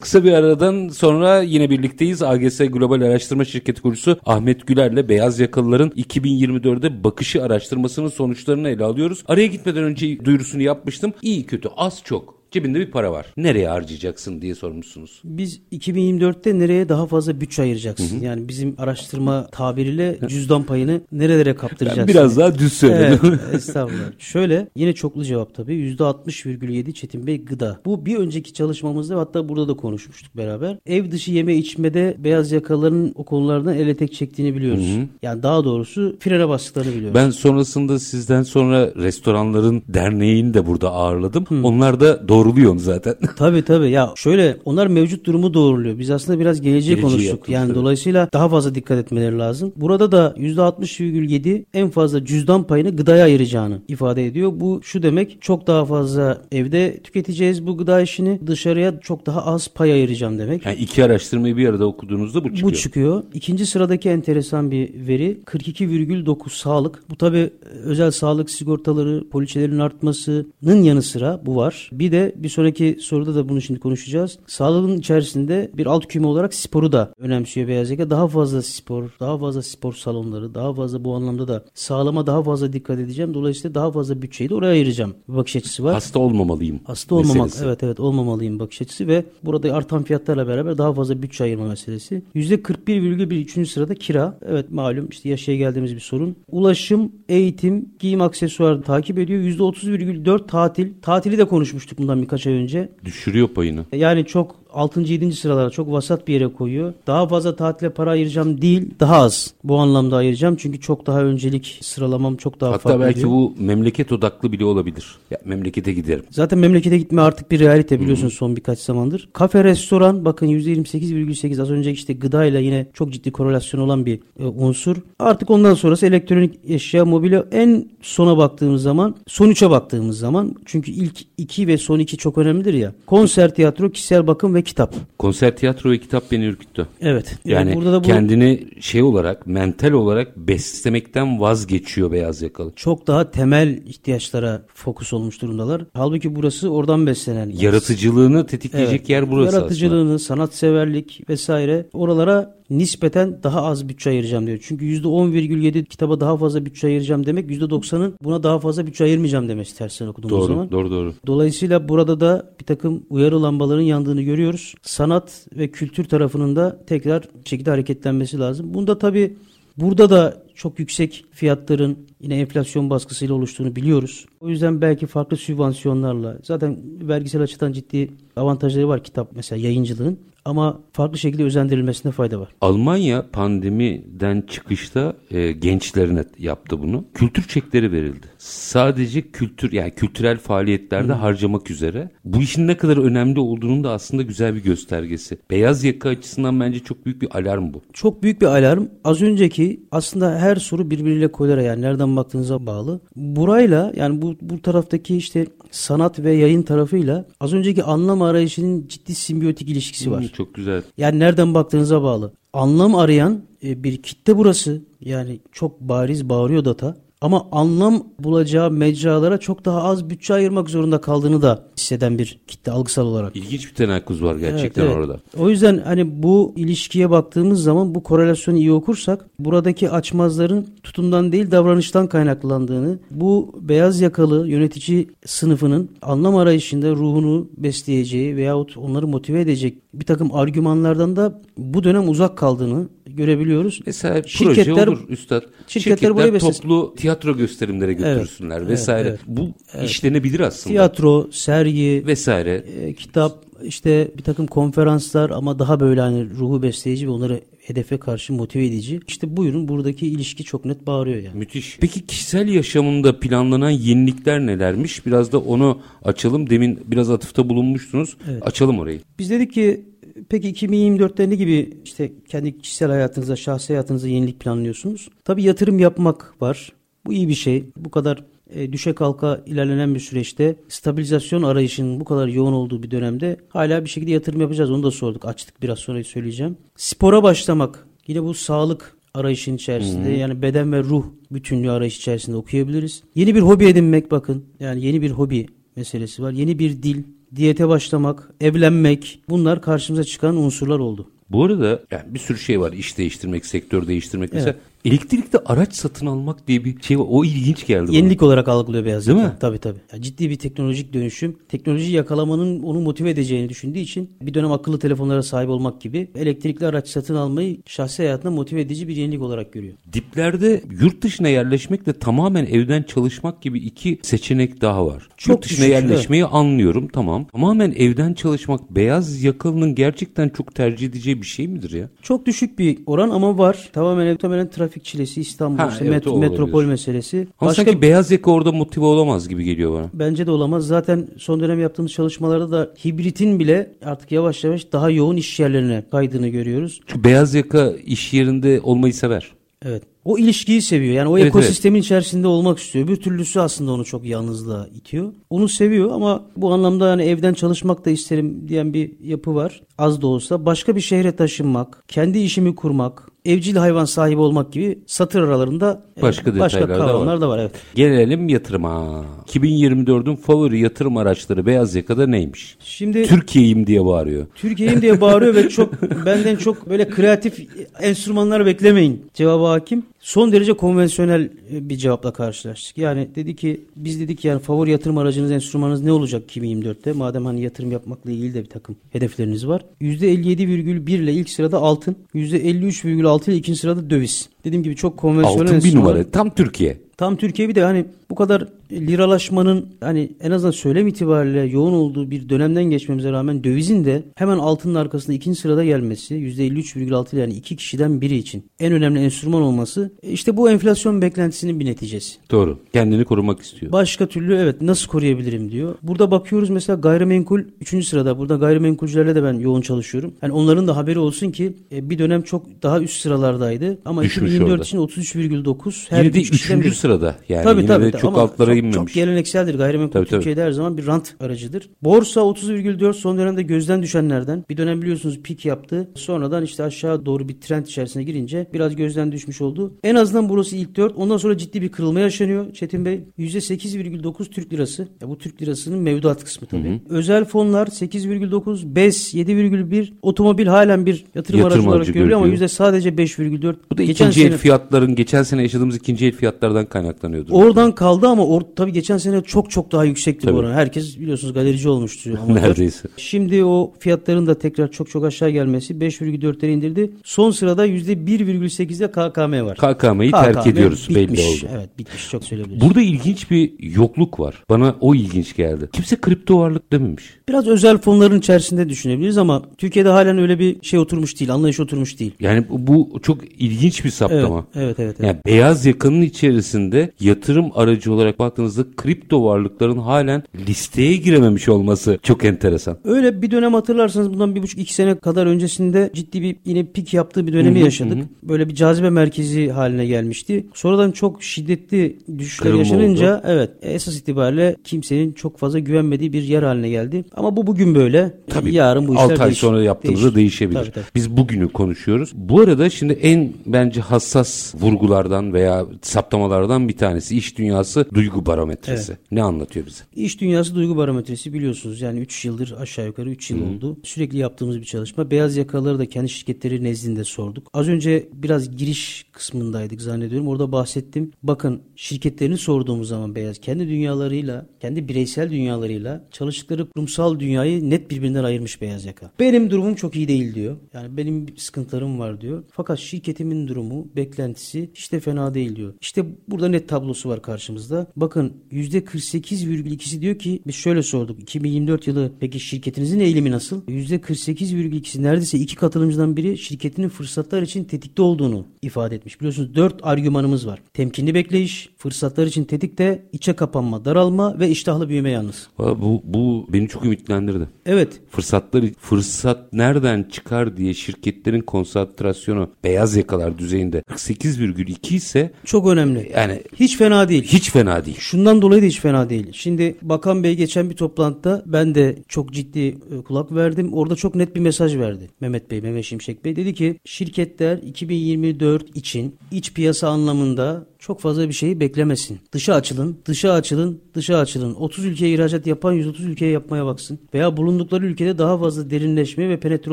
Kısa 0.00 0.24
bir 0.24 0.32
aradan 0.32 0.88
sonra 0.88 1.42
yine 1.42 1.70
birlikteyiz. 1.70 2.22
AGS 2.22 2.58
Global 2.58 3.00
Araştırma 3.00 3.44
Şirketi 3.44 3.82
kurucusu 3.82 4.18
Ahmet 4.26 4.66
Güler'le 4.66 5.08
beyaz 5.08 5.40
yakalıların 5.40 5.88
2024'de 5.88 7.04
bakışı 7.04 7.42
araştırmasının 7.42 8.08
sonuçlarını 8.08 8.68
ele 8.68 8.84
alıyoruz. 8.84 9.24
Araya 9.28 9.46
gitmeden 9.46 9.84
önce 9.84 10.24
duyurusunu 10.24 10.62
yapmıştım. 10.62 11.12
İyi 11.22 11.46
kötü 11.46 11.68
az 11.76 12.02
çok 12.04 12.37
cebinde 12.50 12.80
bir 12.80 12.90
para 12.90 13.12
var. 13.12 13.26
Nereye 13.36 13.68
harcayacaksın 13.68 14.42
diye 14.42 14.54
sormuşsunuz. 14.54 15.20
Biz 15.24 15.60
2024'te 15.72 16.58
nereye 16.58 16.88
daha 16.88 17.06
fazla 17.06 17.40
bütçe 17.40 17.62
ayıracaksın? 17.62 18.20
Yani 18.20 18.48
bizim 18.48 18.74
araştırma 18.78 19.46
tabiriyle 19.52 20.18
cüzdan 20.28 20.62
payını 20.62 21.00
nerelere 21.12 21.54
kaptıracaksın? 21.54 22.06
Ben 22.06 22.14
biraz 22.14 22.36
daha 22.36 22.58
düz 22.58 22.72
söyledim. 22.72 23.18
Evet, 23.22 23.54
estağfurullah. 23.54 24.18
Şöyle 24.18 24.68
yine 24.76 24.92
çoklu 24.92 25.24
cevap 25.24 25.54
tabii. 25.54 25.74
%60,7 25.74 26.92
Çetin 26.92 27.26
Bey 27.26 27.44
gıda. 27.44 27.80
Bu 27.84 28.06
bir 28.06 28.16
önceki 28.16 28.52
çalışmamızda 28.52 29.18
hatta 29.18 29.48
burada 29.48 29.68
da 29.68 29.74
konuşmuştuk 29.74 30.36
beraber. 30.36 30.78
Ev 30.86 31.10
dışı 31.10 31.32
yeme 31.32 31.54
içmede 31.54 32.16
beyaz 32.18 32.52
yakaların 32.52 33.12
o 33.14 33.24
konulardan 33.24 33.74
ele 33.74 33.96
tek 33.96 34.12
çektiğini 34.12 34.56
biliyoruz. 34.56 34.86
Yani 35.22 35.42
daha 35.42 35.64
doğrusu 35.64 36.16
frene 36.20 36.48
bastıklarını 36.48 36.92
biliyoruz. 36.92 37.14
Ben 37.14 37.30
sonrasında 37.30 37.98
sizden 37.98 38.42
sonra 38.42 38.94
restoranların 38.94 39.82
derneğini 39.88 40.54
de 40.54 40.66
burada 40.66 40.90
ağırladım. 40.90 41.44
Onlar 41.62 42.00
da 42.00 42.28
doğruluyor 42.38 42.72
onu 42.72 42.78
zaten. 42.78 43.14
Tabii 43.36 43.62
tabii 43.62 43.90
ya 43.90 44.12
şöyle 44.16 44.56
onlar 44.64 44.86
mevcut 44.86 45.24
durumu 45.26 45.54
doğruluyor. 45.54 45.98
Biz 45.98 46.10
aslında 46.10 46.40
biraz 46.40 46.60
geleceği 46.60 46.78
Geleceği 46.78 47.00
konuştuk. 47.02 47.28
yaptık, 47.28 47.48
yani 47.48 47.68
tabii. 47.68 47.78
dolayısıyla 47.78 48.28
daha 48.32 48.48
fazla 48.48 48.74
dikkat 48.74 48.98
etmeleri 48.98 49.38
lazım. 49.38 49.72
Burada 49.76 50.12
da 50.12 50.34
%60,7 50.38 51.64
en 51.74 51.90
fazla 51.90 52.24
cüzdan 52.24 52.66
payını 52.66 52.96
gıdaya 52.96 53.24
ayıracağını 53.24 53.82
ifade 53.88 54.26
ediyor. 54.26 54.52
Bu 54.54 54.80
şu 54.82 55.02
demek 55.02 55.42
çok 55.42 55.66
daha 55.66 55.84
fazla 55.84 56.42
evde 56.52 57.00
tüketeceğiz 57.04 57.66
bu 57.66 57.78
gıda 57.78 58.00
işini. 58.00 58.40
Dışarıya 58.46 59.00
çok 59.00 59.26
daha 59.26 59.46
az 59.46 59.68
pay 59.74 59.92
ayıracağım 59.92 60.38
demek. 60.38 60.66
Yani 60.66 60.76
iki 60.76 61.04
araştırmayı 61.04 61.56
bir 61.56 61.68
arada 61.68 61.86
okuduğunuzda 61.86 62.44
bu 62.44 62.48
çıkıyor. 62.48 62.70
Bu 62.72 62.74
çıkıyor. 62.74 63.22
İkinci 63.34 63.66
sıradaki 63.66 64.08
enteresan 64.08 64.70
bir 64.70 65.06
veri 65.08 65.40
42,9 65.46 66.50
sağlık. 66.50 67.10
Bu 67.10 67.16
tabi 67.16 67.50
özel 67.84 68.10
sağlık 68.10 68.50
sigortaları, 68.50 69.28
poliçelerin 69.30 69.78
artmasının 69.78 70.82
yanı 70.82 71.02
sıra 71.02 71.40
bu 71.46 71.56
var. 71.56 71.90
Bir 71.92 72.12
de 72.12 72.27
bir 72.36 72.48
sonraki 72.48 72.98
soruda 73.00 73.34
da 73.34 73.48
bunu 73.48 73.60
şimdi 73.60 73.80
konuşacağız. 73.80 74.38
Sağlığın 74.46 74.98
içerisinde 74.98 75.70
bir 75.74 75.86
alt 75.86 76.06
küme 76.06 76.26
olarak 76.26 76.54
sporu 76.54 76.92
da 76.92 77.12
önemsiyor 77.18 77.68
beyaz 77.68 77.90
yaka. 77.90 78.10
Daha 78.10 78.28
fazla 78.28 78.62
spor, 78.62 79.04
daha 79.20 79.38
fazla 79.38 79.62
spor 79.62 79.92
salonları, 79.92 80.54
daha 80.54 80.74
fazla 80.74 81.04
bu 81.04 81.14
anlamda 81.14 81.48
da 81.48 81.64
sağlama 81.74 82.26
daha 82.26 82.42
fazla 82.42 82.72
dikkat 82.72 82.98
edeceğim. 82.98 83.34
Dolayısıyla 83.34 83.74
daha 83.74 83.90
fazla 83.92 84.22
bütçeyi 84.22 84.50
de 84.50 84.54
oraya 84.54 84.70
ayıracağım. 84.70 85.14
Bir 85.28 85.36
bakış 85.36 85.56
açısı 85.56 85.84
var. 85.84 85.94
Hasta 85.94 86.18
olmamalıyım. 86.18 86.80
Hasta 86.84 87.14
olmamak, 87.14 87.36
meselesi. 87.36 87.64
evet 87.64 87.82
evet 87.82 88.00
olmamalıyım 88.00 88.58
bakış 88.58 88.82
açısı 88.82 89.06
ve 89.06 89.24
burada 89.42 89.74
artan 89.74 90.02
fiyatlarla 90.02 90.48
beraber 90.48 90.78
daha 90.78 90.92
fazla 90.92 91.22
bütçe 91.22 91.44
ayırma 91.44 91.68
meselesi. 91.68 92.22
%41,1 92.34 93.34
üçüncü 93.40 93.70
sırada 93.70 93.94
kira. 93.94 94.38
Evet 94.46 94.70
malum 94.70 95.08
işte 95.10 95.28
yaşaya 95.28 95.56
geldiğimiz 95.56 95.94
bir 95.94 96.00
sorun. 96.00 96.36
Ulaşım, 96.50 97.12
eğitim, 97.28 97.88
giyim 97.98 98.20
aksesuar 98.20 98.82
takip 98.82 99.18
ediyor. 99.18 99.40
%30,4 99.42 100.46
tatil. 100.46 100.92
Tatili 101.02 101.38
de 101.38 101.44
konuşmuştuk 101.44 101.98
bundan 101.98 102.17
birkaç 102.22 102.46
ay 102.46 102.52
önce. 102.52 102.88
Düşürüyor 103.04 103.48
payını. 103.48 103.84
Yani 103.92 104.24
çok 104.26 104.56
6. 104.72 105.00
7. 105.00 105.32
sıralara 105.32 105.70
çok 105.70 105.92
vasat 105.92 106.28
bir 106.28 106.34
yere 106.34 106.48
koyuyor. 106.48 106.92
Daha 107.06 107.28
fazla 107.28 107.56
tatile 107.56 107.90
para 107.90 108.10
ayıracağım 108.10 108.62
değil, 108.62 108.90
daha 109.00 109.16
az 109.16 109.54
bu 109.64 109.76
anlamda 109.78 110.16
ayıracağım. 110.16 110.56
Çünkü 110.56 110.80
çok 110.80 111.06
daha 111.06 111.22
öncelik 111.22 111.78
sıralamam 111.82 112.36
çok 112.36 112.60
daha 112.60 112.70
Hatta 112.72 112.78
farklı. 112.88 113.00
belki 113.00 113.16
diyor. 113.20 113.30
bu 113.30 113.54
memleket 113.58 114.12
odaklı 114.12 114.52
bile 114.52 114.64
olabilir. 114.64 115.06
Ya 115.30 115.38
memlekete 115.44 115.92
giderim. 115.92 116.22
Zaten 116.30 116.58
memlekete 116.58 116.98
gitme 116.98 117.22
artık 117.22 117.50
bir 117.50 117.60
realite 117.60 118.00
biliyorsun 118.00 118.28
son 118.28 118.56
birkaç 118.56 118.78
zamandır. 118.78 119.28
Kafe, 119.32 119.64
restoran 119.64 120.24
bakın 120.24 120.46
%28,8 120.46 121.62
az 121.62 121.70
önce 121.70 121.90
işte 121.90 122.12
gıdayla 122.12 122.60
yine 122.60 122.86
çok 122.94 123.12
ciddi 123.12 123.32
korelasyon 123.32 123.80
olan 123.80 124.06
bir 124.06 124.20
e, 124.40 124.44
unsur. 124.44 124.96
Artık 125.18 125.50
ondan 125.50 125.74
sonrası 125.74 126.06
elektronik 126.06 126.54
eşya, 126.68 127.04
mobilya 127.04 127.44
en 127.52 127.88
sona 128.02 128.36
baktığımız 128.36 128.82
zaman 128.82 129.14
son 129.26 129.48
üçe 129.48 129.70
baktığımız 129.70 130.18
zaman 130.18 130.54
çünkü 130.66 130.90
ilk 130.90 131.18
iki 131.38 131.66
ve 131.66 131.78
son 131.78 131.98
iki 131.98 132.16
çok 132.16 132.38
önemlidir 132.38 132.74
ya. 132.74 132.92
Konser, 133.06 133.54
tiyatro, 133.54 133.90
kişisel 133.90 134.26
bakım 134.26 134.54
ve 134.54 134.57
kitap. 134.62 134.94
Konser, 135.18 135.56
tiyatro 135.56 135.90
ve 135.90 135.98
kitap 135.98 136.30
beni 136.32 136.44
ürküttü. 136.44 136.86
Evet. 137.00 137.38
Yani 137.44 137.74
burada 137.74 137.92
da 137.92 138.00
bu 138.00 138.06
kendini 138.06 138.68
şey 138.80 139.02
olarak, 139.02 139.46
mental 139.46 139.90
olarak 139.92 140.36
beslemekten 140.36 141.40
vazgeçiyor 141.40 142.12
beyaz 142.12 142.42
yakalı. 142.42 142.72
çok 142.76 143.06
daha 143.06 143.30
temel 143.30 143.68
ihtiyaçlara 143.86 144.62
fokus 144.74 145.12
olmuş 145.12 145.42
durumdalar. 145.42 145.82
Halbuki 145.94 146.36
burası 146.36 146.68
oradan 146.70 147.06
beslenen. 147.06 147.52
Yaratıcılığını 147.60 148.46
tetikleyecek 148.46 149.00
Evet. 149.00 149.08
yer 149.10 149.30
burası 149.30 149.48
aslında. 149.48 149.60
Yaratıcılığını, 149.60 150.18
sanatseverlik 150.18 151.28
vesaire 151.28 151.86
oralara 151.92 152.57
nispeten 152.70 153.42
daha 153.42 153.62
az 153.62 153.88
bütçe 153.88 154.10
ayıracağım 154.10 154.46
diyor. 154.46 154.58
Çünkü 154.62 154.84
%10,7 154.84 155.84
kitaba 155.84 156.20
daha 156.20 156.36
fazla 156.36 156.64
bütçe 156.64 156.86
ayıracağım 156.86 157.26
demek 157.26 157.50
%90'ın 157.50 158.14
buna 158.22 158.42
daha 158.42 158.58
fazla 158.58 158.86
bütçe 158.86 159.04
ayırmayacağım 159.04 159.48
demesi 159.48 159.78
tersten 159.78 160.06
okuduğumuz 160.06 160.38
Doğru, 160.38 160.46
zaman. 160.46 160.70
doğru, 160.70 160.90
doğru. 160.90 161.14
Dolayısıyla 161.26 161.88
burada 161.88 162.20
da 162.20 162.54
bir 162.60 162.64
takım 162.64 163.02
uyarı 163.10 163.42
lambaların 163.42 163.82
yandığını 163.82 164.22
görüyoruz. 164.22 164.74
Sanat 164.82 165.46
ve 165.56 165.70
kültür 165.70 166.04
tarafının 166.04 166.56
da 166.56 166.84
tekrar 166.86 167.28
şekilde 167.44 167.70
hareketlenmesi 167.70 168.38
lazım. 168.38 168.74
Bunda 168.74 168.98
tabii 168.98 169.36
burada 169.76 170.10
da 170.10 170.42
çok 170.54 170.78
yüksek 170.78 171.24
fiyatların 171.30 171.98
yine 172.20 172.40
enflasyon 172.40 172.90
baskısıyla 172.90 173.34
oluştuğunu 173.34 173.76
biliyoruz. 173.76 174.26
O 174.40 174.48
yüzden 174.48 174.80
belki 174.80 175.06
farklı 175.06 175.36
sübvansiyonlarla 175.36 176.38
zaten 176.42 176.78
vergisel 177.00 177.42
açıdan 177.42 177.72
ciddi 177.72 178.10
avantajları 178.36 178.88
var 178.88 179.04
kitap 179.04 179.30
mesela 179.36 179.62
yayıncılığın. 179.62 180.18
Ama 180.44 180.80
farklı 180.92 181.18
şekilde 181.18 181.44
özendirilmesine 181.44 182.12
fayda 182.12 182.40
var. 182.40 182.48
Almanya 182.60 183.26
pandemiden 183.32 184.40
çıkışta 184.40 185.16
e, 185.30 185.52
gençlerine 185.52 186.24
yaptı 186.38 186.82
bunu. 186.82 187.04
Kültür 187.14 187.42
çekleri 187.48 187.92
verildi. 187.92 188.26
Sadece 188.38 189.22
kültür 189.22 189.72
yani 189.72 189.90
kültürel 189.90 190.38
faaliyetlerde 190.38 191.12
hmm. 191.12 191.20
harcamak 191.20 191.70
üzere. 191.70 192.10
Bu 192.24 192.38
işin 192.38 192.66
ne 192.66 192.76
kadar 192.76 192.96
önemli 192.96 193.40
olduğunun 193.40 193.84
da 193.84 193.90
aslında 193.90 194.22
güzel 194.22 194.54
bir 194.54 194.62
göstergesi. 194.62 195.38
Beyaz 195.50 195.84
yaka 195.84 196.08
açısından 196.08 196.60
bence 196.60 196.78
çok 196.78 197.06
büyük 197.06 197.22
bir 197.22 197.38
alarm 197.38 197.74
bu. 197.74 197.82
Çok 197.92 198.22
büyük 198.22 198.40
bir 198.40 198.46
alarm. 198.46 198.84
Az 199.04 199.22
önceki 199.22 199.80
aslında 199.90 200.38
her 200.38 200.56
soru 200.56 200.90
birbiriyle 200.90 201.32
kolera 201.32 201.62
yani 201.62 201.82
nereden 201.82 202.16
baktığınıza 202.16 202.66
bağlı. 202.66 203.00
Burayla 203.16 203.92
yani 203.96 204.22
bu, 204.22 204.36
bu 204.40 204.62
taraftaki 204.62 205.16
işte 205.16 205.46
sanat 205.70 206.18
ve 206.18 206.32
yayın 206.32 206.62
tarafıyla 206.62 207.26
az 207.40 207.54
önceki 207.54 207.84
anlam 207.84 208.22
arayışının 208.22 208.88
ciddi 208.88 209.14
simbiyotik 209.14 209.68
ilişkisi 209.68 210.10
var. 210.10 210.20
Hmm, 210.20 210.28
çok 210.28 210.54
güzel. 210.54 210.82
Yani 210.96 211.18
nereden 211.18 211.54
baktığınıza 211.54 212.02
bağlı. 212.02 212.32
Anlam 212.52 212.94
arayan 212.94 213.42
e, 213.64 213.84
bir 213.84 214.02
kitle 214.02 214.36
burası. 214.36 214.82
Yani 215.00 215.40
çok 215.52 215.80
bariz 215.80 216.28
bağırıyor 216.28 216.64
data. 216.64 216.96
Ama 217.20 217.46
anlam 217.52 218.04
bulacağı 218.18 218.70
mecralara 218.70 219.38
çok 219.38 219.64
daha 219.64 219.82
az 219.82 220.10
bütçe 220.10 220.34
ayırmak 220.34 220.70
zorunda 220.70 221.00
kaldığını 221.00 221.42
da 221.42 221.64
hisseden 221.76 222.18
bir 222.18 222.38
kitle 222.46 222.72
algısal 222.72 223.06
olarak. 223.06 223.36
İlginç 223.36 223.68
bir 223.68 223.74
tenakkuz 223.74 224.22
var 224.22 224.36
gerçekten 224.36 224.82
evet, 224.82 224.92
evet. 224.96 225.08
orada. 225.08 225.20
O 225.38 225.50
yüzden 225.50 225.82
hani 225.84 226.22
bu 226.22 226.54
ilişkiye 226.56 227.10
baktığımız 227.10 227.62
zaman 227.62 227.94
bu 227.94 228.02
korelasyonu 228.02 228.58
iyi 228.58 228.72
okursak 228.72 229.26
buradaki 229.38 229.90
açmazların 229.90 230.66
tutumdan 230.82 231.32
değil 231.32 231.50
davranıştan 231.50 232.06
kaynaklandığını, 232.06 232.98
bu 233.10 233.54
beyaz 233.60 234.00
yakalı 234.00 234.48
yönetici 234.48 235.08
sınıfının 235.26 235.90
anlam 236.02 236.36
arayışında 236.36 236.90
ruhunu 236.90 237.48
besleyeceği 237.56 238.36
veyahut 238.36 238.76
onları 238.76 239.06
motive 239.06 239.40
edecek 239.40 239.78
bir 239.94 240.04
takım 240.04 240.34
argümanlardan 240.34 241.16
da 241.16 241.42
bu 241.56 241.84
dönem 241.84 242.08
uzak 242.08 242.38
kaldığını 242.38 242.88
görebiliyoruz. 243.06 243.80
Mesela 243.86 244.22
şirketler, 244.22 244.74
proje 244.74 244.90
olur 244.90 245.08
üstad. 245.08 245.42
Şirketler, 245.66 246.08
şirketler 246.08 246.40
toplu 246.40 246.94
tiyatro 247.08 247.36
gösterimlere 247.36 247.92
götürürsünler 247.92 248.58
evet, 248.58 248.68
vesaire. 248.68 249.08
Evet, 249.08 249.20
evet. 249.26 249.38
Bu 249.38 249.50
evet. 249.74 249.90
işlenebilir 249.90 250.40
aslında. 250.40 250.74
Tiyatro, 250.74 251.28
sergi 251.32 252.02
vesaire. 252.06 252.64
E, 252.80 252.92
kitap, 252.92 253.44
işte 253.62 254.10
bir 254.18 254.22
takım 254.22 254.46
konferanslar 254.46 255.30
ama 255.30 255.58
daha 255.58 255.80
böyle 255.80 256.00
hani 256.00 256.30
ruhu 256.30 256.62
besleyici 256.62 257.06
ve 257.06 257.10
onları 257.10 257.40
hedefe 257.58 257.98
karşı 257.98 258.32
motive 258.32 258.66
edici. 258.66 259.00
İşte 259.08 259.36
buyurun 259.36 259.68
buradaki 259.68 260.06
ilişki 260.06 260.44
çok 260.44 260.64
net 260.64 260.86
bağırıyor 260.86 261.22
yani. 261.22 261.38
Müthiş. 261.38 261.78
Peki 261.80 262.06
kişisel 262.06 262.48
yaşamında 262.48 263.20
planlanan 263.20 263.70
yenilikler 263.70 264.40
nelermiş? 264.40 265.06
Biraz 265.06 265.32
da 265.32 265.38
onu 265.38 265.80
açalım. 266.02 266.50
Demin 266.50 266.80
biraz 266.86 267.10
atıfta 267.10 267.48
bulunmuştunuz. 267.48 268.16
Evet. 268.30 268.46
Açalım 268.46 268.78
orayı. 268.78 269.00
Biz 269.18 269.30
dedik 269.30 269.52
ki 269.52 269.84
Peki 270.28 270.52
2024'te 270.52 271.30
ne 271.30 271.34
gibi 271.34 271.70
işte 271.84 272.12
kendi 272.28 272.58
kişisel 272.58 272.90
hayatınıza, 272.90 273.36
şahsi 273.36 273.72
hayatınıza 273.72 274.08
yenilik 274.08 274.40
planlıyorsunuz? 274.40 275.08
Tabii 275.24 275.42
yatırım 275.42 275.78
yapmak 275.78 276.42
var. 276.42 276.72
Bu 277.08 277.12
iyi 277.12 277.28
bir 277.28 277.34
şey. 277.34 277.64
Bu 277.76 277.90
kadar 277.90 278.24
e, 278.54 278.72
düşe 278.72 278.92
kalka 278.92 279.42
ilerlenen 279.46 279.94
bir 279.94 280.00
süreçte 280.00 280.56
stabilizasyon 280.68 281.42
arayışının 281.42 282.00
bu 282.00 282.04
kadar 282.04 282.28
yoğun 282.28 282.52
olduğu 282.52 282.82
bir 282.82 282.90
dönemde 282.90 283.36
hala 283.48 283.84
bir 283.84 283.90
şekilde 283.90 284.10
yatırım 284.10 284.40
yapacağız. 284.40 284.70
Onu 284.70 284.82
da 284.82 284.90
sorduk. 284.90 285.24
Açtık 285.24 285.62
biraz 285.62 285.78
sonra 285.78 286.04
söyleyeceğim. 286.04 286.56
Spora 286.76 287.22
başlamak. 287.22 287.86
Yine 288.06 288.22
bu 288.22 288.34
sağlık 288.34 288.96
arayışın 289.14 289.56
içerisinde 289.56 290.08
Hı-hı. 290.08 290.18
yani 290.18 290.42
beden 290.42 290.72
ve 290.72 290.82
ruh 290.82 291.04
bütünlüğü 291.30 291.70
arayış 291.70 291.96
içerisinde 291.96 292.36
okuyabiliriz. 292.36 293.02
Yeni 293.14 293.34
bir 293.34 293.40
hobi 293.40 293.64
edinmek 293.64 294.10
bakın. 294.10 294.44
Yani 294.60 294.84
yeni 294.84 295.02
bir 295.02 295.10
hobi 295.10 295.46
meselesi 295.76 296.22
var. 296.22 296.32
Yeni 296.32 296.58
bir 296.58 296.82
dil, 296.82 297.02
diyete 297.36 297.68
başlamak, 297.68 298.30
evlenmek 298.40 299.20
bunlar 299.28 299.62
karşımıza 299.62 300.04
çıkan 300.04 300.36
unsurlar 300.36 300.78
oldu. 300.78 301.10
Bu 301.30 301.44
arada 301.44 301.82
yani 301.90 302.14
bir 302.14 302.18
sürü 302.18 302.38
şey 302.38 302.60
var. 302.60 302.72
İş 302.72 302.98
değiştirmek, 302.98 303.46
sektör 303.46 303.86
değiştirmek. 303.86 304.30
Evet. 304.32 304.34
Mesela 304.34 304.56
Elektrikli 304.84 305.38
araç 305.46 305.74
satın 305.74 306.06
almak 306.06 306.48
diye 306.48 306.64
bir 306.64 306.82
şey 306.82 306.98
var. 306.98 307.06
O 307.08 307.24
ilginç 307.24 307.66
geldi 307.66 307.96
Yenilik 307.96 308.20
bana. 308.20 308.26
olarak 308.28 308.48
algılıyor 308.48 308.84
beyaz 308.84 309.06
Değil 309.06 309.18
mi? 309.18 309.32
Tabii 309.40 309.58
tabii. 309.58 309.78
Yani 309.92 310.02
ciddi 310.02 310.30
bir 310.30 310.36
teknolojik 310.36 310.92
dönüşüm. 310.92 311.36
Teknoloji 311.48 311.92
yakalamanın 311.92 312.62
onu 312.62 312.80
motive 312.80 313.10
edeceğini 313.10 313.48
düşündüğü 313.48 313.78
için 313.78 314.10
bir 314.22 314.34
dönem 314.34 314.52
akıllı 314.52 314.78
telefonlara 314.78 315.22
sahip 315.22 315.50
olmak 315.50 315.80
gibi 315.80 316.10
elektrikli 316.14 316.66
araç 316.66 316.88
satın 316.88 317.14
almayı 317.14 317.58
şahsi 317.66 318.02
hayatına 318.02 318.30
motive 318.30 318.60
edici 318.60 318.88
bir 318.88 318.96
yenilik 318.96 319.22
olarak 319.22 319.52
görüyor. 319.52 319.74
Diplerde 319.92 320.62
yurt 320.80 321.02
dışına 321.02 321.28
yerleşmekle 321.28 321.92
tamamen 321.92 322.46
evden 322.46 322.82
çalışmak 322.82 323.42
gibi 323.42 323.58
iki 323.58 323.98
seçenek 324.02 324.60
daha 324.60 324.86
var. 324.86 325.08
Çok 325.16 325.34
yurt 325.34 325.44
dışına 325.44 325.58
düşük, 325.58 325.70
yerleşmeyi 325.70 326.24
anlıyorum 326.24 326.88
tamam. 326.92 327.24
Tamamen 327.24 327.72
evden 327.76 328.14
çalışmak 328.14 328.70
beyaz 328.70 329.22
yakalının 329.22 329.74
gerçekten 329.74 330.28
çok 330.28 330.54
tercih 330.54 330.86
edeceği 330.88 331.22
bir 331.22 331.26
şey 331.26 331.48
midir 331.48 331.70
ya? 331.70 331.88
Çok 332.02 332.26
düşük 332.26 332.58
bir 332.58 332.78
oran 332.86 333.10
ama 333.10 333.38
var. 333.38 333.68
Tamamen 333.72 334.08
muhtemelen 334.12 334.50
trafik 334.50 334.67
trafik 334.68 334.84
çilesi 334.84 335.20
İstanbul 335.20 335.58
ha, 335.58 335.68
işte 335.72 335.84
evet, 335.84 336.06
met- 336.06 336.18
metropol 336.18 336.64
meselesi. 336.64 337.28
Ama 337.40 337.50
Başka 337.50 337.64
sanki 337.64 337.82
beyaz 337.82 338.10
yaka 338.10 338.30
orada 338.30 338.52
motive 338.52 338.84
olamaz 338.84 339.28
gibi 339.28 339.44
geliyor 339.44 339.72
bana. 339.72 339.90
Bence 339.94 340.26
de 340.26 340.30
olamaz. 340.30 340.66
Zaten 340.66 341.08
son 341.18 341.40
dönem 341.40 341.60
yaptığımız 341.60 341.92
çalışmalarda 341.92 342.50
da 342.50 342.74
hibritin 342.84 343.38
bile 343.38 343.72
artık 343.84 344.12
yavaş 344.12 344.44
yavaş 344.44 344.72
daha 344.72 344.90
yoğun 344.90 345.16
iş 345.16 345.40
yerlerine 345.40 345.84
kaydığını 345.90 346.28
görüyoruz. 346.28 346.80
Çünkü 346.86 347.04
beyaz 347.04 347.34
yaka 347.34 347.72
iş 347.86 348.12
yerinde 348.12 348.60
olmayı 348.60 348.94
sever. 348.94 349.32
Evet. 349.64 349.82
O 350.04 350.18
ilişkiyi 350.18 350.62
seviyor. 350.62 350.94
Yani 350.94 351.08
o 351.08 351.18
evet, 351.18 351.28
ekosistemin 351.28 351.76
evet. 351.76 351.84
içerisinde 351.84 352.26
olmak 352.26 352.58
istiyor. 352.58 352.88
Bir 352.88 352.96
türlüsü 352.96 353.40
aslında 353.40 353.72
onu 353.72 353.84
çok 353.84 354.04
yalnızlığa 354.04 354.66
itiyor. 354.66 355.12
Onu 355.30 355.48
seviyor 355.48 355.90
ama 355.92 356.24
bu 356.36 356.52
anlamda 356.52 356.88
yani 356.88 357.02
evden 357.02 357.34
çalışmak 357.34 357.84
da 357.84 357.90
isterim 357.90 358.48
diyen 358.48 358.74
bir 358.74 358.90
yapı 359.02 359.34
var. 359.34 359.62
Az 359.78 360.02
da 360.02 360.06
olsa 360.06 360.46
başka 360.46 360.76
bir 360.76 360.80
şehre 360.80 361.16
taşınmak, 361.16 361.84
kendi 361.88 362.18
işimi 362.18 362.54
kurmak, 362.54 363.08
evcil 363.28 363.56
hayvan 363.56 363.84
sahibi 363.84 364.20
olmak 364.20 364.52
gibi 364.52 364.78
satır 364.86 365.22
aralarında 365.22 365.82
başka, 366.02 366.30
e, 366.30 366.38
başka 366.38 366.66
kavramlar 366.66 367.06
da 367.06 367.10
var. 367.10 367.20
da 367.20 367.28
var. 367.28 367.38
Evet. 367.38 367.52
Gelelim 367.74 368.28
yatırıma. 368.28 369.04
2024'ün 369.26 370.16
favori 370.16 370.60
yatırım 370.60 370.96
araçları 370.96 371.46
beyaz 371.46 371.74
yakada 371.74 372.06
neymiş? 372.06 372.56
Şimdi 372.60 373.02
Türkiye'yim 373.02 373.66
diye 373.66 373.84
bağırıyor. 373.84 374.26
Türkiye'yim 374.34 374.82
diye 374.82 375.00
bağırıyor 375.00 375.34
ve 375.34 375.48
çok 375.48 375.82
benden 376.06 376.36
çok 376.36 376.70
böyle 376.70 376.88
kreatif 376.88 377.46
enstrümanlar 377.80 378.46
beklemeyin 378.46 379.06
cevabı 379.14 379.44
hakim. 379.44 379.82
Son 380.08 380.32
derece 380.32 380.52
konvansiyonel 380.52 381.30
e, 381.52 381.68
bir 381.68 381.76
cevapla 381.76 382.12
karşılaştık. 382.12 382.78
Yani 382.78 383.08
dedi 383.14 383.36
ki 383.36 383.60
biz 383.76 384.00
dedik 384.00 384.24
yani 384.24 384.40
favori 384.40 384.70
yatırım 384.70 384.98
aracınız, 384.98 385.30
enstrümanınız 385.30 385.82
ne 385.82 385.92
olacak 385.92 386.36
2024'te? 386.36 386.92
Madem 386.92 387.24
hani 387.24 387.40
yatırım 387.40 387.72
yapmakla 387.72 388.10
ilgili 388.10 388.34
de 388.34 388.42
bir 388.42 388.48
takım 388.48 388.76
hedefleriniz 388.90 389.48
var. 389.48 389.64
%57,1 389.80 390.90
ile 390.90 391.12
ilk 391.12 391.30
sırada 391.30 391.58
altın, 391.58 391.96
%53,6 392.14 393.30
ile 393.30 393.36
ikinci 393.36 393.58
sırada 393.58 393.90
döviz. 393.90 394.28
Dediğim 394.44 394.62
gibi 394.62 394.76
çok 394.76 394.96
konvansiyonel 394.96 395.56
Altın 395.56 395.70
bir 395.70 395.76
numara. 395.76 396.10
Tam 396.10 396.34
Türkiye. 396.34 396.78
Tam 396.96 397.16
Türkiye 397.16 397.48
bir 397.48 397.54
de 397.54 397.62
hani 397.62 397.84
bu 398.10 398.14
kadar 398.14 398.48
liralaşmanın 398.72 399.66
hani 399.80 400.10
en 400.20 400.30
azından 400.30 400.50
söylem 400.50 400.86
itibariyle 400.86 401.40
yoğun 401.40 401.72
olduğu 401.72 402.10
bir 402.10 402.28
dönemden 402.28 402.64
geçmemize 402.64 403.12
rağmen 403.12 403.44
dövizin 403.44 403.84
de 403.84 404.02
hemen 404.14 404.38
altının 404.38 404.74
arkasında 404.74 405.16
ikinci 405.16 405.40
sırada 405.40 405.64
gelmesi 405.64 406.14
%53,6 406.14 407.18
yani 407.18 407.34
iki 407.34 407.56
kişiden 407.56 408.00
biri 408.00 408.16
için 408.16 408.44
en 408.60 408.72
önemli 408.72 409.00
enstrüman 409.00 409.42
olması 409.42 409.92
e, 410.02 410.10
işte 410.10 410.36
bu 410.36 410.50
enflasyon 410.50 411.02
beklentisinin 411.02 411.60
bir 411.60 411.64
neticesi. 411.64 412.18
Doğru. 412.30 412.58
Kendini 412.72 413.04
korumak 413.04 413.40
istiyor. 413.40 413.72
Başka 413.72 414.06
türlü 414.06 414.36
evet 414.36 414.62
nasıl 414.62 414.88
koruyabilirim 414.88 415.50
diyor. 415.50 415.74
Burada 415.82 416.10
bakıyoruz 416.10 416.50
mesela 416.50 416.80
gayrimenkul 416.80 417.40
3. 417.60 417.86
sırada. 417.86 418.18
Burada 418.18 418.36
gayrimenkulcülerle 418.36 419.14
de 419.14 419.22
ben 419.22 419.34
yoğun 419.34 419.60
çalışıyorum. 419.60 420.14
Yani 420.22 420.32
onların 420.32 420.68
da 420.68 420.76
haberi 420.76 420.98
olsun 420.98 421.30
ki 421.30 421.52
e, 421.72 421.90
bir 421.90 421.98
dönem 421.98 422.22
çok 422.22 422.62
daha 422.62 422.80
üst 422.80 423.00
sıralardaydı 423.00 423.78
ama 423.84 424.02
Düşmüş 424.02 424.16
2024 424.16 424.52
orada. 424.52 424.62
için 424.62 424.78
33,9 424.78 425.90
her 425.90 426.04
Yine 426.04 426.14
de 426.14 426.20
3. 426.20 426.76
sırada 426.76 427.16
yani 427.28 427.44
tabii, 427.44 427.66
tabii, 427.66 427.90
çok 428.00 428.18
altlara 428.18 428.50
çok, 428.50 428.58
inmemiş. 428.58 428.74
Çok 428.74 428.92
gelenekseldir. 428.92 429.54
Gayrimenkul 429.54 429.92
tabii, 429.92 430.06
Türkiye'de 430.06 430.40
tabii. 430.40 430.46
her 430.46 430.52
zaman 430.52 430.78
bir 430.78 430.86
rant 430.86 431.14
aracıdır. 431.20 431.70
Borsa 431.82 432.20
30,4 432.20 432.92
son 432.92 433.18
dönemde 433.18 433.42
gözden 433.42 433.82
düşenlerden. 433.82 434.44
Bir 434.50 434.56
dönem 434.56 434.82
biliyorsunuz 434.82 435.20
pik 435.22 435.44
yaptı. 435.44 435.90
Sonradan 435.94 436.44
işte 436.44 436.62
aşağı 436.62 437.06
doğru 437.06 437.28
bir 437.28 437.40
trend 437.40 437.66
içerisine 437.66 438.04
girince 438.04 438.46
biraz 438.52 438.76
gözden 438.76 439.12
düşmüş 439.12 439.40
oldu. 439.40 439.72
En 439.84 439.94
azından 439.94 440.28
burası 440.28 440.56
ilk 440.56 440.76
4. 440.76 440.96
Ondan 440.96 441.16
sonra 441.16 441.38
ciddi 441.38 441.62
bir 441.62 441.68
kırılma 441.68 442.00
yaşanıyor. 442.00 442.52
Çetin 442.52 442.84
Bey 442.84 443.00
%8,9 443.18 444.30
Türk 444.30 444.52
lirası. 444.52 444.88
Ya 445.00 445.08
bu 445.08 445.18
Türk 445.18 445.42
lirasının 445.42 445.78
mevduat 445.78 446.24
kısmı 446.24 446.48
tabii. 446.48 446.68
Hı 446.68 446.74
hı. 446.74 446.78
Özel 446.88 447.24
fonlar 447.24 447.66
8,9, 447.66 448.74
BES 448.76 449.14
7,1, 449.14 449.92
otomobil 450.02 450.46
halen 450.46 450.86
bir 450.86 451.04
yatırım, 451.14 451.40
yatırım 451.40 451.46
aracı 451.46 451.68
olarak 451.68 451.94
görülüyor 451.94 452.18
ama 452.18 452.26
yüzde 452.26 452.48
sadece 452.48 452.88
5,4. 452.88 453.56
Bu 453.70 453.78
da 453.78 453.84
geçen 453.84 454.04
ikinci 454.04 454.20
sene, 454.20 454.32
el 454.32 454.38
fiyatların 454.38 454.94
geçen 454.94 455.22
sene 455.22 455.42
yaşadığımız 455.42 455.76
ikinci 455.76 456.06
el 456.06 456.12
fiyatlardan 456.12 456.66
kaynaklanıyordur. 456.66 457.32
Oradan 457.32 457.74
kaldı 457.88 458.08
ama 458.08 458.26
or, 458.26 458.42
tabii 458.56 458.72
geçen 458.72 458.98
sene 458.98 459.20
çok 459.22 459.50
çok 459.50 459.72
daha 459.72 459.84
yüksekti 459.84 460.26
Tabii. 460.26 460.34
bu 460.34 460.38
oran. 460.38 460.52
Herkes 460.52 460.98
biliyorsunuz 461.00 461.34
galerici 461.34 461.68
olmuştu. 461.68 462.10
Neredeyse. 462.28 462.88
Şimdi 462.96 463.44
o 463.44 463.72
fiyatların 463.78 464.26
da 464.26 464.38
tekrar 464.38 464.70
çok 464.70 464.90
çok 464.90 465.04
aşağı 465.04 465.30
gelmesi 465.30 465.74
5,4'lere 465.74 466.50
indirdi. 466.50 466.92
Son 467.04 467.30
sırada 467.30 467.66
%1,8'de 467.66 468.90
KKM 468.90 469.46
var. 469.46 469.56
KKM'yi 469.56 470.10
terk 470.10 470.40
KKM 470.40 470.50
ediyoruz 470.50 470.86
belli 470.90 471.02
bitmiş. 471.02 471.44
oldu. 471.44 471.50
Evet 471.56 471.78
bitmiş 471.78 472.10
çok 472.10 472.24
söyleyebiliriz. 472.24 472.68
Burada 472.68 472.80
ilginç 472.80 473.30
bir 473.30 473.52
yokluk 473.60 474.20
var. 474.20 474.44
Bana 474.50 474.74
o 474.80 474.94
ilginç 474.94 475.36
geldi. 475.36 475.68
Kimse 475.72 475.96
kripto 475.96 476.38
varlık 476.38 476.72
dememiş. 476.72 477.04
Biraz 477.28 477.46
özel 477.46 477.78
fonların 477.78 478.18
içerisinde 478.18 478.68
düşünebiliriz 478.68 479.18
ama 479.18 479.42
Türkiye'de 479.58 479.88
halen 479.88 480.18
öyle 480.18 480.38
bir 480.38 480.62
şey 480.62 480.78
oturmuş 480.78 481.20
değil, 481.20 481.32
anlayış 481.32 481.60
oturmuş 481.60 482.00
değil. 482.00 482.12
Yani 482.20 482.44
bu, 482.50 482.98
çok 483.02 483.18
ilginç 483.38 483.78
bir 483.84 483.88
Evet, 483.88 483.94
saptama. 483.94 484.46
evet, 484.54 484.76
evet. 484.80 484.96
evet. 485.00 485.08
Yani 485.08 485.16
beyaz 485.26 485.66
yakanın 485.66 486.02
içerisinde 486.02 486.92
yatırım 487.00 487.50
aracı 487.54 487.77
olarak 487.86 488.18
baktığınızda 488.18 488.64
kripto 488.76 489.24
varlıkların 489.24 489.78
halen 489.78 490.22
listeye 490.48 490.96
girememiş 490.96 491.48
olması 491.48 491.98
çok 492.02 492.24
enteresan. 492.24 492.78
Öyle 492.84 493.22
bir 493.22 493.30
dönem 493.30 493.54
hatırlarsanız 493.54 494.12
bundan 494.12 494.34
bir 494.34 494.42
buçuk 494.42 494.60
iki 494.60 494.74
sene 494.74 494.98
kadar 494.98 495.26
öncesinde 495.26 495.90
ciddi 495.94 496.22
bir 496.22 496.36
yine 496.44 496.66
pik 496.66 496.94
yaptığı 496.94 497.26
bir 497.26 497.32
dönemi 497.32 497.60
yaşadık. 497.60 497.98
Böyle 498.22 498.48
bir 498.48 498.54
cazibe 498.54 498.90
merkezi 498.90 499.50
haline 499.50 499.86
gelmişti. 499.86 500.46
Sonradan 500.54 500.90
çok 500.90 501.22
şiddetli 501.22 501.98
düşüşler 502.18 502.42
Kırılma 502.42 502.58
yaşanınca 502.58 503.22
evet 503.26 503.50
esas 503.62 503.96
itibariyle 503.96 504.56
kimsenin 504.64 505.12
çok 505.12 505.38
fazla 505.38 505.58
güvenmediği 505.58 506.12
bir 506.12 506.22
yer 506.22 506.42
haline 506.42 506.68
geldi. 506.68 507.04
Ama 507.16 507.36
bu 507.36 507.46
bugün 507.46 507.74
böyle. 507.74 508.12
Tabii. 508.30 508.54
Yarın 508.54 508.88
bu 508.88 508.94
işler 508.94 509.04
6 509.04 509.12
ay 509.12 509.18
değişir. 509.18 509.40
sonra 509.40 509.62
yaptığımızda 509.62 510.02
Değişir. 510.04 510.16
değişebilir. 510.16 510.58
Tabii, 510.60 510.70
tabii. 510.70 510.84
Biz 510.94 511.16
bugünü 511.16 511.48
konuşuyoruz. 511.48 512.12
Bu 512.14 512.40
arada 512.40 512.70
şimdi 512.70 512.92
en 512.92 513.32
bence 513.46 513.80
hassas 513.80 514.54
vurgulardan 514.54 515.32
veya 515.32 515.66
saptamalardan 515.82 516.68
bir 516.68 516.76
tanesi 516.76 517.16
iş 517.16 517.38
dünyası 517.38 517.67
duygu 517.94 518.26
barometresi. 518.26 518.96
Ne 519.10 519.22
anlatıyor 519.22 519.66
bize? 519.66 519.84
İş 519.94 520.20
dünyası 520.20 520.54
duygu 520.54 520.76
barometresi 520.76 521.32
biliyorsunuz. 521.32 521.80
Yani 521.80 522.00
3 522.00 522.24
yıldır 522.24 522.54
aşağı 522.58 522.86
yukarı 522.86 523.10
3 523.10 523.30
yıl 523.30 523.42
oldu. 523.42 523.78
Sürekli 523.82 524.18
yaptığımız 524.18 524.60
bir 524.60 524.64
çalışma. 524.64 525.10
Beyaz 525.10 525.36
yakaları 525.36 525.78
da 525.78 525.86
kendi 525.86 526.08
şirketleri 526.08 526.64
nezdinde 526.64 527.04
sorduk. 527.04 527.50
Az 527.52 527.68
önce 527.68 528.08
biraz 528.12 528.56
giriş 528.56 529.06
kısmındaydık 529.12 529.80
zannediyorum. 529.82 530.28
Orada 530.28 530.52
bahsettim. 530.52 531.12
Bakın 531.22 531.62
şirketlerini 531.78 532.38
sorduğumuz 532.38 532.88
zaman 532.88 533.14
beyaz 533.14 533.38
kendi 533.38 533.68
dünyalarıyla, 533.68 534.46
kendi 534.60 534.88
bireysel 534.88 535.30
dünyalarıyla 535.30 536.04
çalıştıkları 536.12 536.70
kurumsal 536.70 537.20
dünyayı 537.20 537.70
net 537.70 537.90
birbirinden 537.90 538.24
ayırmış 538.24 538.60
beyaz 538.60 538.84
yaka. 538.84 539.10
Benim 539.20 539.50
durumum 539.50 539.74
çok 539.74 539.96
iyi 539.96 540.08
değil 540.08 540.34
diyor. 540.34 540.56
Yani 540.74 540.96
benim 540.96 541.26
sıkıntılarım 541.36 541.98
var 541.98 542.20
diyor. 542.20 542.44
Fakat 542.50 542.78
şirketimin 542.78 543.48
durumu, 543.48 543.88
beklentisi 543.96 544.70
de 544.92 545.00
fena 545.00 545.34
değil 545.34 545.56
diyor. 545.56 545.74
İşte 545.80 546.04
burada 546.28 546.48
net 546.48 546.68
tablosu 546.68 547.08
var 547.08 547.22
karşımızda. 547.22 547.86
Bakın 547.96 548.32
%48,2'si 548.52 550.00
diyor 550.00 550.18
ki 550.18 550.42
biz 550.46 550.54
şöyle 550.54 550.82
sorduk. 550.82 551.20
2024 551.20 551.86
yılı 551.86 552.12
peki 552.20 552.40
şirketinizin 552.40 553.00
eğilimi 553.00 553.30
nasıl? 553.30 553.62
%48,2'si 553.66 555.02
neredeyse 555.02 555.38
iki 555.38 555.56
katılımcıdan 555.56 556.16
biri 556.16 556.38
şirketinin 556.38 556.88
fırsatlar 556.88 557.42
için 557.42 557.64
tetikte 557.64 558.02
olduğunu 558.02 558.46
ifade 558.62 558.96
etmiş. 558.96 559.20
Biliyorsunuz 559.20 559.54
4 559.54 559.74
argümanımız 559.82 560.46
var. 560.46 560.62
Temkinli 560.74 561.14
bekleyiş, 561.14 561.67
fırsatlar 561.76 562.26
için 562.26 562.44
tetikte, 562.44 563.02
içe 563.12 563.32
kapanma, 563.32 563.84
daralma 563.84 564.38
ve 564.38 564.48
iştahlı 564.48 564.88
büyüme 564.88 565.10
yalnız. 565.10 565.48
Bu, 565.58 566.02
bu 566.04 566.46
beni 566.52 566.68
çok 566.68 566.84
ümitlendirdi. 566.84 567.48
Evet 567.66 568.00
Fırsatları 568.10 568.66
fırsat 568.80 569.52
nereden 569.52 570.02
çıkar 570.02 570.56
diye 570.56 570.74
şirketlerin 570.74 571.40
konsantrasyonu 571.40 572.50
beyaz 572.64 572.96
yakalar 572.96 573.38
düzeyinde 573.38 573.78
48,2 573.80 574.94
ise 574.94 575.32
çok 575.44 575.66
önemli. 575.68 576.10
yani 576.14 576.42
Hiç 576.60 576.76
fena 576.76 577.08
değil. 577.08 577.22
hiç 577.22 577.50
fena 577.50 577.84
değil. 577.84 577.96
Şundan 578.00 578.42
dolayı 578.42 578.62
da 578.62 578.66
hiç 578.66 578.80
fena 578.80 579.10
değil. 579.10 579.26
Şimdi 579.32 579.76
Bakan 579.82 580.22
Bey 580.22 580.34
geçen 580.36 580.70
bir 580.70 580.76
toplantıda 580.76 581.42
ben 581.46 581.74
de 581.74 581.96
çok 582.08 582.32
ciddi 582.32 582.58
e, 582.68 583.02
kulak 583.06 583.32
verdim. 583.34 583.72
Orada 583.72 583.96
çok 583.96 584.14
net 584.14 584.34
bir 584.36 584.40
mesaj 584.40 584.76
verdi. 584.76 585.08
Mehmet 585.20 585.50
Bey, 585.50 585.60
Mehmet 585.60 585.84
Şimşek 585.84 586.24
Bey 586.24 586.36
dedi 586.36 586.54
ki 586.54 586.76
şirketler 586.84 587.58
2024 587.58 588.76
için 588.76 589.16
iç 589.30 589.52
piyasa 589.52 589.88
anlamında 589.88 590.66
çok 590.78 591.00
fazla 591.00 591.28
bir 591.28 591.34
şeyi 591.34 591.60
beklemesin. 591.60 592.18
Dışa 592.32 592.54
açılın, 592.54 592.98
dışa 593.04 593.32
açılın, 593.32 593.80
dışa 593.94 594.18
açılın. 594.18 594.54
30 594.54 594.84
ülkeye 594.84 595.14
ihracat 595.14 595.46
yapan 595.46 595.72
130 595.72 596.04
ülkeye 596.04 596.32
yapmaya 596.32 596.66
baksın. 596.66 596.98
Veya 597.14 597.36
bulundukları 597.36 597.86
ülkede 597.86 598.18
daha 598.18 598.38
fazla 598.38 598.70
derinleşmeye 598.70 599.28
ve 599.28 599.40
penetre 599.40 599.72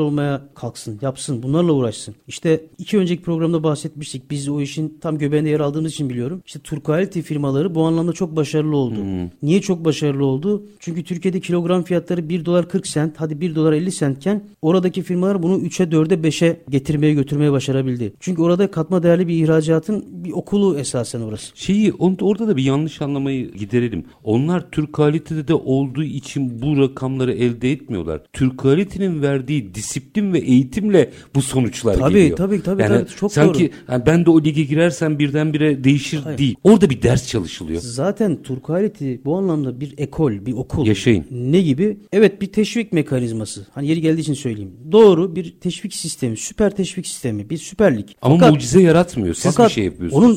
olmaya 0.00 0.42
kalksın, 0.54 0.98
yapsın. 1.02 1.42
Bunlarla 1.42 1.72
uğraşsın. 1.72 2.14
İşte 2.28 2.64
iki 2.78 2.98
önceki 2.98 3.22
programda 3.22 3.62
bahsetmiştik. 3.62 4.30
Biz 4.30 4.48
o 4.48 4.60
işin 4.60 4.98
tam 5.00 5.18
göbeğinde 5.18 5.48
yer 5.48 5.60
aldığımız 5.60 5.92
için 5.92 6.10
biliyorum. 6.10 6.42
İşte 6.46 6.58
Turquality 6.58 7.20
firmaları 7.20 7.74
bu 7.74 7.84
anlamda 7.84 8.12
çok 8.12 8.36
başarılı 8.36 8.76
oldu. 8.76 8.96
Niye 9.42 9.60
çok 9.60 9.84
başarılı 9.84 10.24
oldu? 10.24 10.62
Çünkü 10.80 11.04
Türkiye'de 11.04 11.40
kilogram 11.40 11.82
fiyatları 11.82 12.28
1 12.28 12.44
dolar 12.44 12.68
40 12.68 12.86
sent, 12.86 13.20
hadi 13.20 13.40
1 13.40 13.54
dolar 13.54 13.72
50 13.72 13.92
centken 13.92 14.44
oradaki 14.62 15.02
firmalar 15.02 15.42
bunu 15.42 15.58
3'e 15.58 15.86
4'e 15.86 16.28
5'e 16.28 16.60
getirmeye 16.70 17.14
götürmeye 17.14 17.52
başarabildi. 17.52 18.12
Çünkü 18.20 18.42
orada 18.42 18.70
katma 18.70 19.02
değerli 19.02 19.28
bir 19.28 19.44
ihracatın 19.44 20.04
bir 20.24 20.32
okulu 20.32 20.78
esasen 20.96 21.20
orası. 21.20 21.52
Şeyi 21.54 21.92
on- 21.92 22.16
orada 22.20 22.48
da 22.48 22.56
bir 22.56 22.62
yanlış 22.64 23.02
anlamayı 23.02 23.52
giderelim. 23.52 24.04
Onlar 24.24 24.70
Türk 24.70 24.92
kalitede 24.92 25.48
de 25.48 25.54
olduğu 25.54 26.02
için 26.04 26.62
bu 26.62 26.78
rakamları 26.78 27.32
elde 27.32 27.72
etmiyorlar. 27.72 28.20
Türk 28.32 28.58
kalitenin 28.58 29.22
verdiği 29.22 29.74
disiplin 29.74 30.32
ve 30.32 30.38
eğitimle 30.38 31.10
bu 31.34 31.42
sonuçlar 31.42 31.94
Tabii, 31.98 32.14
geliyor. 32.14 32.36
tabii, 32.36 32.62
tabii, 32.62 32.82
yani 32.82 32.98
tabii, 32.98 33.16
çok 33.16 33.32
sanki 33.32 33.64
doğru. 33.64 33.92
yani 33.92 34.06
ben 34.06 34.26
de 34.26 34.30
o 34.30 34.44
lige 34.44 34.62
girersem 34.62 35.18
birdenbire 35.18 35.84
değişir 35.84 36.18
Hayır. 36.24 36.38
değil. 36.38 36.54
Orada 36.64 36.90
bir 36.90 37.02
ders 37.02 37.28
çalışılıyor. 37.28 37.80
Zaten 37.80 38.42
Turquality 38.42 39.14
bu 39.24 39.36
anlamda 39.36 39.80
bir 39.80 39.94
ekol, 39.98 40.32
bir 40.46 40.52
okul. 40.52 40.86
Yaşayın. 40.86 41.24
Ne 41.30 41.60
gibi? 41.60 41.98
Evet 42.12 42.40
bir 42.42 42.46
teşvik 42.46 42.92
mekanizması. 42.92 43.66
Hani 43.72 43.88
yeri 43.88 44.00
geldiği 44.00 44.20
için 44.20 44.34
söyleyeyim. 44.34 44.70
Doğru 44.92 45.36
bir 45.36 45.54
teşvik 45.60 45.94
sistemi, 45.94 46.36
süper 46.36 46.76
teşvik 46.76 47.06
sistemi, 47.06 47.50
bir 47.50 47.56
süperlik. 47.58 48.16
Ama 48.22 48.34
Fakat- 48.34 48.52
mucize 48.52 48.82
yaratmıyor. 48.82 49.34
Siz 49.34 49.44
Fakat 49.54 49.68
bir 49.68 49.74
şey 49.74 49.84
yapıyorsunuz. 49.84 50.24
onun 50.24 50.34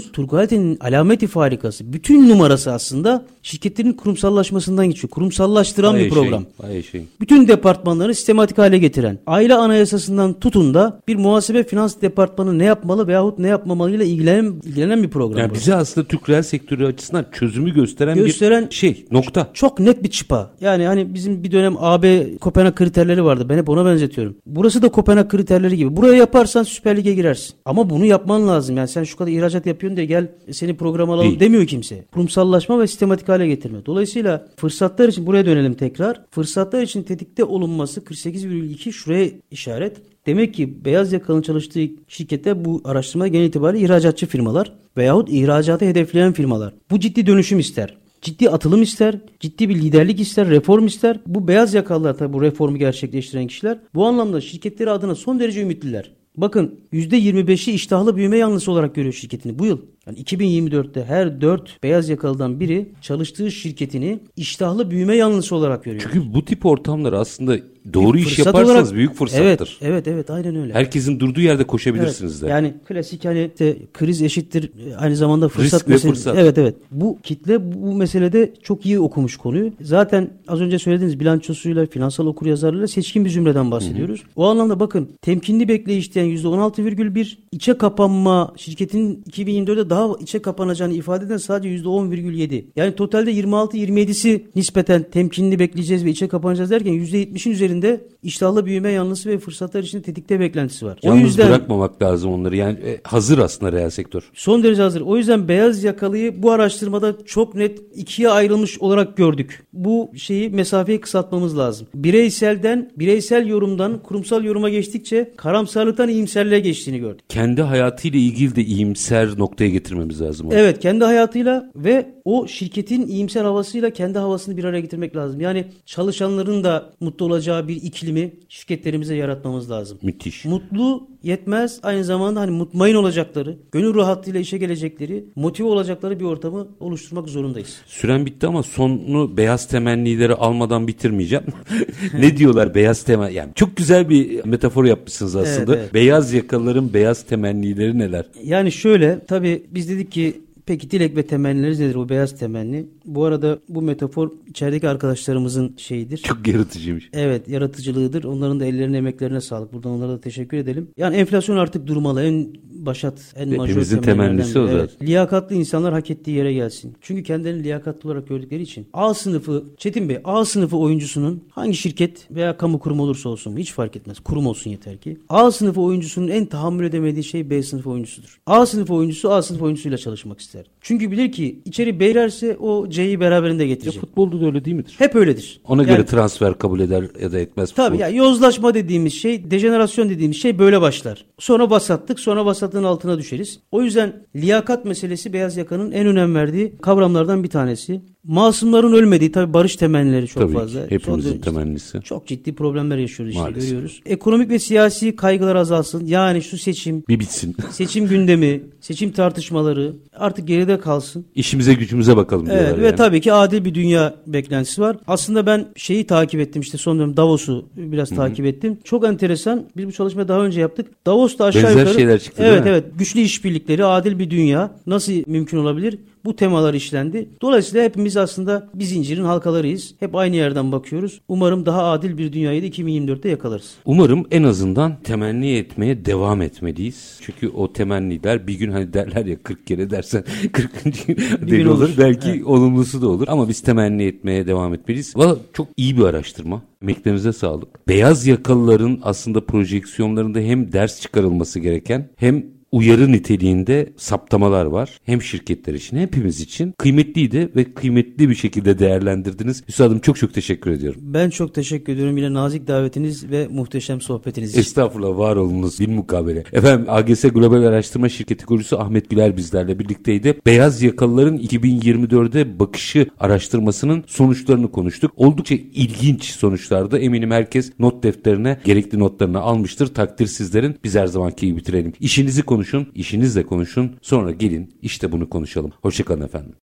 Turquality'nin 0.49 0.77
alameti 0.81 1.27
farikası, 1.27 1.93
bütün 1.93 2.29
numarası 2.29 2.71
aslında 2.71 3.25
şirketlerin 3.43 3.93
kurumsallaşmasından 3.93 4.85
geçiyor. 4.85 5.09
Kurumsallaştıran 5.09 5.93
Vay 5.93 6.03
bir 6.03 6.09
program. 6.09 6.45
Şey, 6.67 6.83
şey. 6.83 7.05
Bütün 7.21 7.47
departmanları 7.47 8.15
sistematik 8.15 8.57
hale 8.57 8.77
getiren, 8.77 9.19
aile 9.27 9.55
anayasasından 9.55 10.39
tutun 10.39 10.73
da 10.73 10.99
bir 11.07 11.15
muhasebe 11.15 11.63
finans 11.63 12.01
departmanı 12.01 12.59
ne 12.59 12.63
yapmalı 12.63 13.07
veyahut 13.07 13.39
ne 13.39 13.47
yapmamalıyla 13.47 14.05
ilgilenen, 14.05 14.53
ilgilenen 14.63 15.03
bir 15.03 15.09
program. 15.09 15.39
Yani 15.39 15.49
bu. 15.49 15.55
bize 15.55 15.75
aslında 15.75 16.07
Türk 16.07 16.29
reel 16.29 16.43
sektörü 16.43 16.85
açısından 16.85 17.25
çözümü 17.31 17.73
gösteren, 17.73 18.17
Gösteren- 18.17 18.69
bir 18.69 18.75
şey. 18.75 19.05
Nokta. 19.11 19.47
Çok 19.53 19.79
net 19.79 20.03
bir 20.03 20.09
çıpa. 20.09 20.51
Yani 20.61 20.85
hani 20.85 21.13
bizim 21.13 21.43
bir 21.43 21.51
dönem 21.51 21.75
AB 21.79 22.37
Kopenhag 22.37 22.75
kriterleri 22.75 23.23
vardı. 23.23 23.45
Ben 23.49 23.57
hep 23.57 23.69
ona 23.69 23.85
benzetiyorum. 23.85 24.35
Burası 24.45 24.81
da 24.81 24.89
Kopenhag 24.89 25.29
kriterleri 25.29 25.77
gibi. 25.77 25.95
Buraya 25.95 26.13
yaparsan 26.13 26.63
Süper 26.63 26.97
Lig'e 26.97 27.13
girersin. 27.13 27.53
Ama 27.65 27.89
bunu 27.89 28.05
yapman 28.05 28.47
lazım. 28.47 28.77
Yani 28.77 28.87
sen 28.87 29.03
şu 29.03 29.17
kadar 29.17 29.31
ihracat 29.31 29.65
yapıyorsun 29.65 29.97
diye 29.97 30.05
gel 30.05 30.27
seni 30.51 30.77
program 30.77 31.09
alalım 31.09 31.27
Değil. 31.27 31.39
demiyor 31.39 31.67
kimse. 31.67 32.05
Kurumsallaşma 32.11 32.79
ve 32.79 32.87
sistematik 32.87 33.29
hale 33.29 33.47
getirme. 33.47 33.85
Dolayısıyla 33.85 34.47
fırsatlar 34.57 35.07
için 35.07 35.25
buraya 35.25 35.45
dönelim 35.45 35.73
tekrar. 35.73 36.21
Fırsatlar 36.31 36.81
için 36.81 37.03
tetikte 37.03 37.43
olunması 37.43 38.01
48,2 38.01 38.91
şuraya 38.91 39.29
işaret. 39.51 39.97
Demek 40.25 40.53
ki 40.53 40.85
beyaz 40.85 41.13
yakalının 41.13 41.41
çalıştığı 41.41 41.79
şirketler 42.07 42.65
bu 42.65 42.81
araştırma 42.85 43.27
genel 43.27 43.45
itibariyle 43.45 43.85
ihracatçı 43.85 44.27
firmalar 44.27 44.73
veyahut 44.97 45.29
ihracatı 45.29 45.85
hedefleyen 45.85 46.33
firmalar. 46.33 46.73
Bu 46.91 46.99
ciddi 46.99 47.25
dönüşüm 47.25 47.59
ister. 47.59 47.97
Ciddi 48.21 48.49
atılım 48.49 48.81
ister, 48.81 49.19
ciddi 49.39 49.69
bir 49.69 49.75
liderlik 49.75 50.19
ister, 50.19 50.49
reform 50.49 50.85
ister. 50.85 51.19
Bu 51.25 51.47
beyaz 51.47 51.73
yakalılar 51.73 52.17
tabii 52.17 52.33
bu 52.33 52.41
reformu 52.41 52.77
gerçekleştiren 52.77 53.47
kişiler. 53.47 53.79
Bu 53.95 54.05
anlamda 54.05 54.41
şirketleri 54.41 54.91
adına 54.91 55.15
son 55.15 55.39
derece 55.39 55.61
ümitliler. 55.61 56.11
Bakın 56.37 56.79
%25'i 56.93 57.73
iştahlı 57.73 58.15
büyüme 58.15 58.37
yanlısı 58.37 58.71
olarak 58.71 58.95
görüyor 58.95 59.13
şirketini 59.13 59.59
bu 59.59 59.65
yıl. 59.65 59.79
Yani 60.09 60.19
2024'te 60.19 61.05
her 61.05 61.41
4 61.41 61.83
beyaz 61.83 62.09
yakalıdan 62.09 62.59
biri 62.59 62.89
çalıştığı 63.01 63.51
şirketini 63.51 64.19
iştahlı 64.35 64.91
büyüme 64.91 65.15
yanlısı 65.15 65.55
olarak 65.55 65.83
görüyor. 65.83 66.03
Çünkü 66.13 66.33
bu 66.33 66.45
tip 66.45 66.65
ortamlar 66.65 67.13
aslında 67.13 67.57
doğru 67.93 68.13
Bir 68.17 68.25
iş 68.25 68.39
yaparsanız 68.39 68.69
olarak- 68.69 68.93
büyük 68.93 69.13
fırsattır. 69.15 69.43
Evet, 69.45 69.61
evet, 69.81 70.07
evet 70.07 70.29
aynen 70.29 70.55
öyle. 70.55 70.73
Herkesin 70.73 71.19
durduğu 71.19 71.41
yerde 71.41 71.63
koşabilirsiniz 71.63 72.33
Evet, 72.33 72.41
de. 72.43 72.53
Yani 72.53 72.73
klasik 72.87 73.25
hani 73.25 73.51
de 73.59 73.77
kriz 73.93 74.21
eşittir 74.21 74.71
e, 74.91 74.95
aynı 74.95 75.15
zamanda 75.15 75.49
fırsat 75.49 75.79
Risk 75.79 75.87
meselesi. 75.87 76.07
fırsat. 76.15 76.37
Evet 76.37 76.57
evet. 76.57 76.75
Bu 76.91 77.17
kitle 77.23 77.73
bu 77.73 77.93
meselede 77.95 78.53
çok 78.63 78.85
iyi 78.85 78.99
okumuş 78.99 79.37
konuyu. 79.37 79.71
Zaten 79.81 80.29
az 80.47 80.61
önce 80.61 80.79
söylediğiniz 80.79 81.19
bilançosuyla, 81.19 81.85
finansal 81.85 82.25
okuryazarlığıyla 82.25 82.87
seçkin 82.87 83.25
bir 83.25 83.29
zümreden 83.29 83.71
bahsediyoruz. 83.71 84.23
O 84.35 84.45
anlamda 84.45 84.79
bakın 84.79 85.09
temkinli 85.21 85.67
bekleyiş 85.67 86.15
diyen 86.15 86.25
%16,1 86.25 87.37
içe 87.51 87.77
kapanma 87.77 88.53
şirketin 88.57 89.23
2024'de 89.31 89.89
daha 89.89 90.07
içe 90.19 90.39
kapanacağını 90.41 90.93
ifade 90.93 91.25
eden 91.25 91.37
sadece 91.37 91.69
%10,7. 91.69 92.65
Yani 92.75 92.95
totalde 92.95 93.31
26-27'si 93.31 94.41
nispeten 94.55 95.03
temkinli 95.11 95.59
bekleyeceğiz 95.59 96.05
ve 96.05 96.09
içe 96.09 96.27
kapanacağız 96.27 96.71
derken 96.71 96.93
%70'in 96.93 97.51
üzerinde 97.53 97.78
üzerinde 97.79 98.07
iştahlı 98.23 98.65
büyüme 98.65 98.91
yanlısı 98.91 99.29
ve 99.29 99.37
fırsatlar 99.37 99.83
için 99.83 100.01
tetikte 100.01 100.39
beklentisi 100.39 100.85
var. 100.85 100.99
Yalnız 101.03 101.21
o 101.21 101.25
yüzden 101.25 101.49
bırakmamak 101.49 102.01
lazım 102.01 102.31
onları. 102.33 102.55
Yani 102.55 102.79
e, 102.79 103.01
hazır 103.03 103.37
aslında 103.37 103.71
reel 103.71 103.89
sektör. 103.89 104.29
Son 104.33 104.63
derece 104.63 104.81
hazır. 104.81 105.01
O 105.01 105.17
yüzden 105.17 105.47
beyaz 105.47 105.83
yakalıyı 105.83 106.43
bu 106.43 106.51
araştırmada 106.51 107.15
çok 107.25 107.55
net 107.55 107.81
ikiye 107.95 108.29
ayrılmış 108.29 108.79
olarak 108.79 109.17
gördük. 109.17 109.63
Bu 109.73 110.11
şeyi 110.15 110.49
mesafeyi 110.49 111.01
kısaltmamız 111.01 111.57
lazım. 111.57 111.87
Bireyselden, 111.95 112.91
bireysel 112.95 113.47
yorumdan 113.47 114.03
kurumsal 114.03 114.43
yoruma 114.43 114.69
geçtikçe 114.69 115.33
karamsarlıktan 115.37 116.09
iyimserliğe 116.09 116.59
geçtiğini 116.59 116.99
gördük. 116.99 117.25
Kendi 117.29 117.61
hayatıyla 117.61 118.19
ilgili 118.19 118.55
de 118.55 118.63
iyimser 118.63 119.29
noktaya 119.37 119.69
getirmemiz 119.69 120.21
lazım. 120.21 120.47
Onu. 120.47 120.53
Evet, 120.55 120.79
kendi 120.79 121.03
hayatıyla 121.03 121.71
ve 121.75 122.05
o 122.25 122.47
şirketin 122.47 123.07
iyimser 123.07 123.43
havasıyla 123.43 123.89
kendi 123.89 124.19
havasını 124.19 124.57
bir 124.57 124.63
araya 124.63 124.81
getirmek 124.81 125.15
lazım. 125.15 125.41
Yani 125.41 125.65
çalışanların 125.85 126.63
da 126.63 126.89
mutlu 126.99 127.25
olacağı 127.25 127.58
bir 127.67 127.75
iklimi 127.75 128.31
şirketlerimize 128.49 129.15
yaratmamız 129.15 129.71
lazım. 129.71 129.97
Müthiş. 130.01 130.45
Mutlu 130.45 131.07
yetmez. 131.23 131.79
Aynı 131.83 132.03
zamanda 132.03 132.39
hani 132.39 132.51
mutmain 132.51 132.95
olacakları, 132.95 133.57
gönül 133.71 133.95
rahatlığıyla 133.95 134.39
işe 134.39 134.57
gelecekleri, 134.57 135.25
motive 135.35 135.67
olacakları 135.67 136.19
bir 136.19 136.25
ortamı 136.25 136.67
oluşturmak 136.79 137.29
zorundayız. 137.29 137.81
Süren 137.87 138.25
bitti 138.25 138.47
ama 138.47 138.63
sonu 138.63 139.37
beyaz 139.37 139.67
temennileri 139.67 140.33
almadan 140.33 140.87
bitirmeyeceğim. 140.87 141.45
ne 142.13 142.37
diyorlar 142.37 142.75
beyaz 142.75 143.03
temen? 143.03 143.29
Yani 143.29 143.51
çok 143.55 143.77
güzel 143.77 144.09
bir 144.09 144.45
metafor 144.45 144.85
yapmışsınız 144.85 145.35
aslında. 145.35 145.73
Evet, 145.73 145.83
evet. 145.83 145.93
Beyaz 145.93 146.33
yakalıların 146.33 146.93
beyaz 146.93 147.23
temennileri 147.23 147.99
neler? 147.99 148.25
Yani 148.43 148.71
şöyle 148.71 149.25
tabii 149.25 149.63
biz 149.71 149.89
dedik 149.89 150.11
ki 150.11 150.41
Peki 150.69 150.91
dilek 150.91 151.15
ve 151.15 151.23
temennileriniz 151.23 151.79
nedir 151.79 151.95
bu 151.95 152.09
beyaz 152.09 152.39
temenni? 152.39 152.85
Bu 153.09 153.25
arada 153.25 153.59
bu 153.69 153.81
metafor 153.81 154.31
içerideki 154.47 154.89
arkadaşlarımızın 154.89 155.73
şeyidir. 155.77 156.17
Çok 156.17 156.47
yaratıcıymış. 156.47 157.09
Evet 157.13 157.47
yaratıcılığıdır. 157.47 158.23
Onların 158.23 158.59
da 158.59 158.65
ellerine 158.65 158.97
emeklerine 158.97 159.41
sağlık. 159.41 159.73
Buradan 159.73 159.91
onlara 159.91 160.11
da 160.11 160.21
teşekkür 160.21 160.57
edelim. 160.57 160.87
Yani 160.97 161.15
enflasyon 161.15 161.57
artık 161.57 161.87
durmalı. 161.87 162.23
En 162.23 162.47
başat, 162.71 163.33
en 163.35 163.51
Hepimizin 163.51 164.01
temennisi 164.01 164.59
o 164.59 164.67
zaten. 164.67 164.79
Evet. 164.79 165.01
Liyakatlı 165.01 165.55
insanlar 165.55 165.93
hak 165.93 166.11
ettiği 166.11 166.31
yere 166.31 166.53
gelsin. 166.53 166.93
Çünkü 167.01 167.23
kendilerini 167.23 167.63
liyakatlı 167.63 168.09
olarak 168.09 168.27
gördükleri 168.27 168.61
için. 168.61 168.87
A 168.93 169.13
sınıfı, 169.13 169.63
Çetin 169.77 170.09
Bey, 170.09 170.17
A 170.23 170.45
sınıfı 170.45 170.77
oyuncusunun 170.77 171.43
hangi 171.49 171.77
şirket 171.77 172.31
veya 172.31 172.57
kamu 172.57 172.79
kurumu 172.79 173.03
olursa 173.03 173.29
olsun 173.29 173.57
hiç 173.57 173.73
fark 173.73 173.95
etmez. 173.95 174.19
Kurum 174.19 174.47
olsun 174.47 174.71
yeter 174.71 174.97
ki. 174.97 175.17
A 175.29 175.51
sınıfı 175.51 175.81
oyuncusunun 175.81 176.27
en 176.27 176.45
tahammül 176.45 176.85
edemediği 176.85 177.23
şey 177.23 177.49
B 177.49 177.63
sınıfı 177.63 177.89
oyuncusudur. 177.89 178.39
A 178.45 178.65
sınıfı 178.65 178.93
oyuncusu 178.93 179.31
A 179.31 179.41
sınıfı 179.41 179.65
oyuncusuyla 179.65 179.97
çalışmak 179.97 180.39
ister. 180.39 180.65
Çünkü 180.81 181.11
bilir 181.11 181.31
ki 181.31 181.59
içeri 181.65 181.99
beyrerse 181.99 182.57
o 182.57 182.89
C'yi 182.99 183.19
beraberinde 183.19 183.67
getirecek. 183.67 183.95
Ya 183.95 184.01
futbolda 184.01 184.41
da 184.41 184.45
öyle 184.45 184.65
değil 184.65 184.75
midir? 184.75 184.95
Hep 184.97 185.15
öyledir. 185.15 185.61
Ona 185.67 185.81
yani, 185.81 185.91
göre 185.91 186.05
transfer 186.05 186.57
kabul 186.57 186.79
eder 186.79 187.03
ya 187.21 187.31
da 187.31 187.39
etmez. 187.39 187.71
Tabii 187.71 187.97
ya 187.97 188.07
yani 188.07 188.17
yozlaşma 188.17 188.73
dediğimiz 188.73 189.13
şey, 189.13 189.51
dejenerasyon 189.51 190.09
dediğimiz 190.09 190.37
şey 190.37 190.59
böyle 190.59 190.81
başlar. 190.81 191.25
Sonra 191.39 191.69
vasatlık, 191.69 192.19
sonra 192.19 192.45
vasatlığın 192.45 192.83
altına 192.83 193.17
düşeriz. 193.17 193.59
O 193.71 193.81
yüzden 193.81 194.25
liyakat 194.35 194.85
meselesi 194.85 195.33
beyaz 195.33 195.57
yakanın 195.57 195.91
en 195.91 196.07
önem 196.07 196.35
verdiği 196.35 196.77
kavramlardan 196.81 197.43
bir 197.43 197.49
tanesi. 197.49 198.01
Masumların 198.23 198.93
ölmediği 198.93 199.31
tabii 199.31 199.53
barış 199.53 199.75
temennileri 199.75 200.27
çok 200.27 200.43
tabii 200.43 200.53
fazla. 200.53 200.87
Ki, 200.87 200.95
hepimizin 200.95 201.31
Son 201.31 201.39
temennisi. 201.39 202.01
Çok 202.01 202.27
ciddi 202.27 202.55
problemler 202.55 202.97
yaşıyoruz 202.97 203.33
işte 203.33 203.43
Maalesef. 203.43 203.69
görüyoruz. 203.69 204.01
Ekonomik 204.05 204.49
ve 204.49 204.59
siyasi 204.59 205.15
kaygılar 205.15 205.55
azalsın. 205.55 206.05
Yani 206.05 206.41
şu 206.41 206.57
seçim. 206.57 207.03
Bir 207.09 207.19
bitsin. 207.19 207.55
Seçim 207.71 208.07
gündemi, 208.07 208.61
seçim 208.81 209.11
tartışmaları 209.11 209.93
artık 210.13 210.47
geride 210.47 210.79
kalsın. 210.79 211.25
İşimize 211.35 211.73
gücümüze 211.73 212.17
bakalım 212.17 212.47
evet, 212.49 212.59
diyorlar 212.59 212.81
Ve 212.81 212.85
yani. 212.85 212.95
tabii 212.95 213.21
ki 213.21 213.33
adil 213.33 213.65
bir 213.65 213.73
dünya 213.73 214.15
beklentisi 214.27 214.81
var. 214.81 214.97
Aslında 215.07 215.45
ben 215.45 215.67
şeyi 215.75 216.07
takip 216.07 216.39
ettim 216.39 216.61
işte 216.61 216.77
son 216.77 216.99
dönem 216.99 217.17
Davos'u 217.17 217.65
biraz 217.75 218.11
Hı-hı. 218.11 218.17
takip 218.17 218.45
ettim. 218.45 218.77
Çok 218.83 219.05
enteresan. 219.05 219.65
Biz 219.77 219.87
bu 219.87 219.91
çalışmayı 219.91 220.27
daha 220.27 220.45
önce 220.45 220.61
yaptık. 220.61 220.87
Davos'ta 221.05 221.45
aşağı 221.45 221.63
Benzer 221.63 221.79
yukarı. 221.79 221.95
şeyler 221.95 222.19
çıktı 222.19 222.43
Evet 222.45 222.63
evet. 222.65 222.85
Güçlü 222.97 223.19
işbirlikleri, 223.19 223.85
adil 223.85 224.19
bir 224.19 224.29
dünya 224.29 224.71
nasıl 224.87 225.13
mümkün 225.27 225.57
olabilir? 225.57 225.99
Bu 226.25 226.35
temalar 226.35 226.73
işlendi. 226.73 227.29
Dolayısıyla 227.41 227.83
hepimiz 227.85 228.17
aslında 228.17 228.69
bir 228.73 228.83
zincirin 228.83 229.23
halkalarıyız. 229.23 229.95
Hep 229.99 230.15
aynı 230.15 230.35
yerden 230.35 230.71
bakıyoruz. 230.71 231.21
Umarım 231.27 231.65
daha 231.65 231.83
adil 231.83 232.17
bir 232.17 232.33
dünyayı 232.33 232.61
da 232.61 232.65
2024'te 232.65 233.29
yakalarız. 233.29 233.73
Umarım 233.85 234.25
en 234.31 234.43
azından 234.43 234.95
temenni 235.03 235.51
etmeye 235.51 236.05
devam 236.05 236.41
etmeliyiz. 236.41 237.19
Çünkü 237.21 237.49
o 237.49 237.73
temenniler 237.73 238.47
bir 238.47 238.53
gün 238.53 238.71
hani 238.71 238.93
derler 238.93 239.25
ya 239.25 239.43
40 239.43 239.67
kere 239.67 239.89
dersen 239.89 240.23
40. 240.51 241.07
deli 241.47 241.69
olur. 241.69 241.77
olur. 241.77 241.89
Belki 241.97 242.29
evet. 242.29 242.45
olumlusu 242.45 243.01
da 243.01 243.07
olur. 243.07 243.27
Ama 243.27 243.49
biz 243.49 243.61
temenni 243.61 244.03
etmeye 244.03 244.47
devam 244.47 244.73
etmeliyiz. 244.73 245.17
Valla 245.17 245.37
çok 245.53 245.67
iyi 245.77 245.97
bir 245.97 246.03
araştırma. 246.03 246.61
Emeklerinize 246.81 247.33
sağlık. 247.33 247.87
Beyaz 247.87 248.27
yakalıların 248.27 248.99
aslında 249.03 249.45
projeksiyonlarında 249.45 250.39
hem 250.39 250.71
ders 250.71 251.01
çıkarılması 251.01 251.59
gereken 251.59 252.09
hem 252.15 252.58
uyarı 252.71 253.11
niteliğinde 253.11 253.93
saptamalar 253.97 254.65
var. 254.65 254.99
Hem 255.03 255.21
şirketler 255.21 255.73
için 255.73 255.97
hepimiz 255.97 256.41
için 256.41 256.73
kıymetliydi 256.77 257.49
ve 257.55 257.73
kıymetli 257.73 258.29
bir 258.29 258.35
şekilde 258.35 258.79
değerlendirdiniz. 258.79 259.63
Üstadım 259.69 259.99
çok 259.99 260.17
çok 260.17 260.33
teşekkür 260.33 260.71
ediyorum. 260.71 261.01
Ben 261.03 261.29
çok 261.29 261.55
teşekkür 261.55 261.93
ediyorum 261.93 262.17
yine 262.17 262.33
nazik 262.33 262.67
davetiniz 262.67 263.31
ve 263.31 263.47
muhteşem 263.47 264.01
sohbetiniz 264.01 264.49
için. 264.49 264.59
Estağfurullah 264.59 265.17
var 265.17 265.35
olunuz 265.35 265.79
bir 265.79 265.87
mukabele. 265.87 266.43
Efendim 266.53 266.85
AGS 266.89 267.21
Global 267.21 267.63
Araştırma 267.63 268.09
Şirketi 268.09 268.45
kurucusu 268.45 268.79
Ahmet 268.79 269.09
Güler 269.09 269.37
bizlerle 269.37 269.79
birlikteydi. 269.79 270.41
Beyaz 270.45 270.81
yakalıların 270.81 271.37
2024'de 271.37 272.59
bakışı 272.59 273.07
araştırmasının 273.19 274.03
sonuçlarını 274.07 274.71
konuştuk. 274.71 275.11
Oldukça 275.15 275.55
ilginç 275.55 276.23
sonuçlarda 276.23 276.99
eminim 276.99 277.31
herkes 277.31 277.71
not 277.79 278.03
defterine 278.03 278.59
gerekli 278.65 278.99
notlarını 278.99 279.39
almıştır. 279.39 279.87
Takdir 279.87 280.27
sizlerin. 280.27 280.75
Biz 280.83 280.95
her 280.95 281.07
zamanki 281.07 281.47
gibi 281.47 281.57
bitirelim. 281.57 281.93
İşinizi 281.99 282.41
konuşun 282.41 282.58
konuşun, 282.59 282.87
işinizle 282.95 283.45
konuşun. 283.45 283.95
Sonra 284.01 284.31
gelin 284.31 284.73
işte 284.81 285.11
bunu 285.11 285.29
konuşalım. 285.29 285.71
Hoşçakalın 285.81 286.21
efendim. 286.21 286.53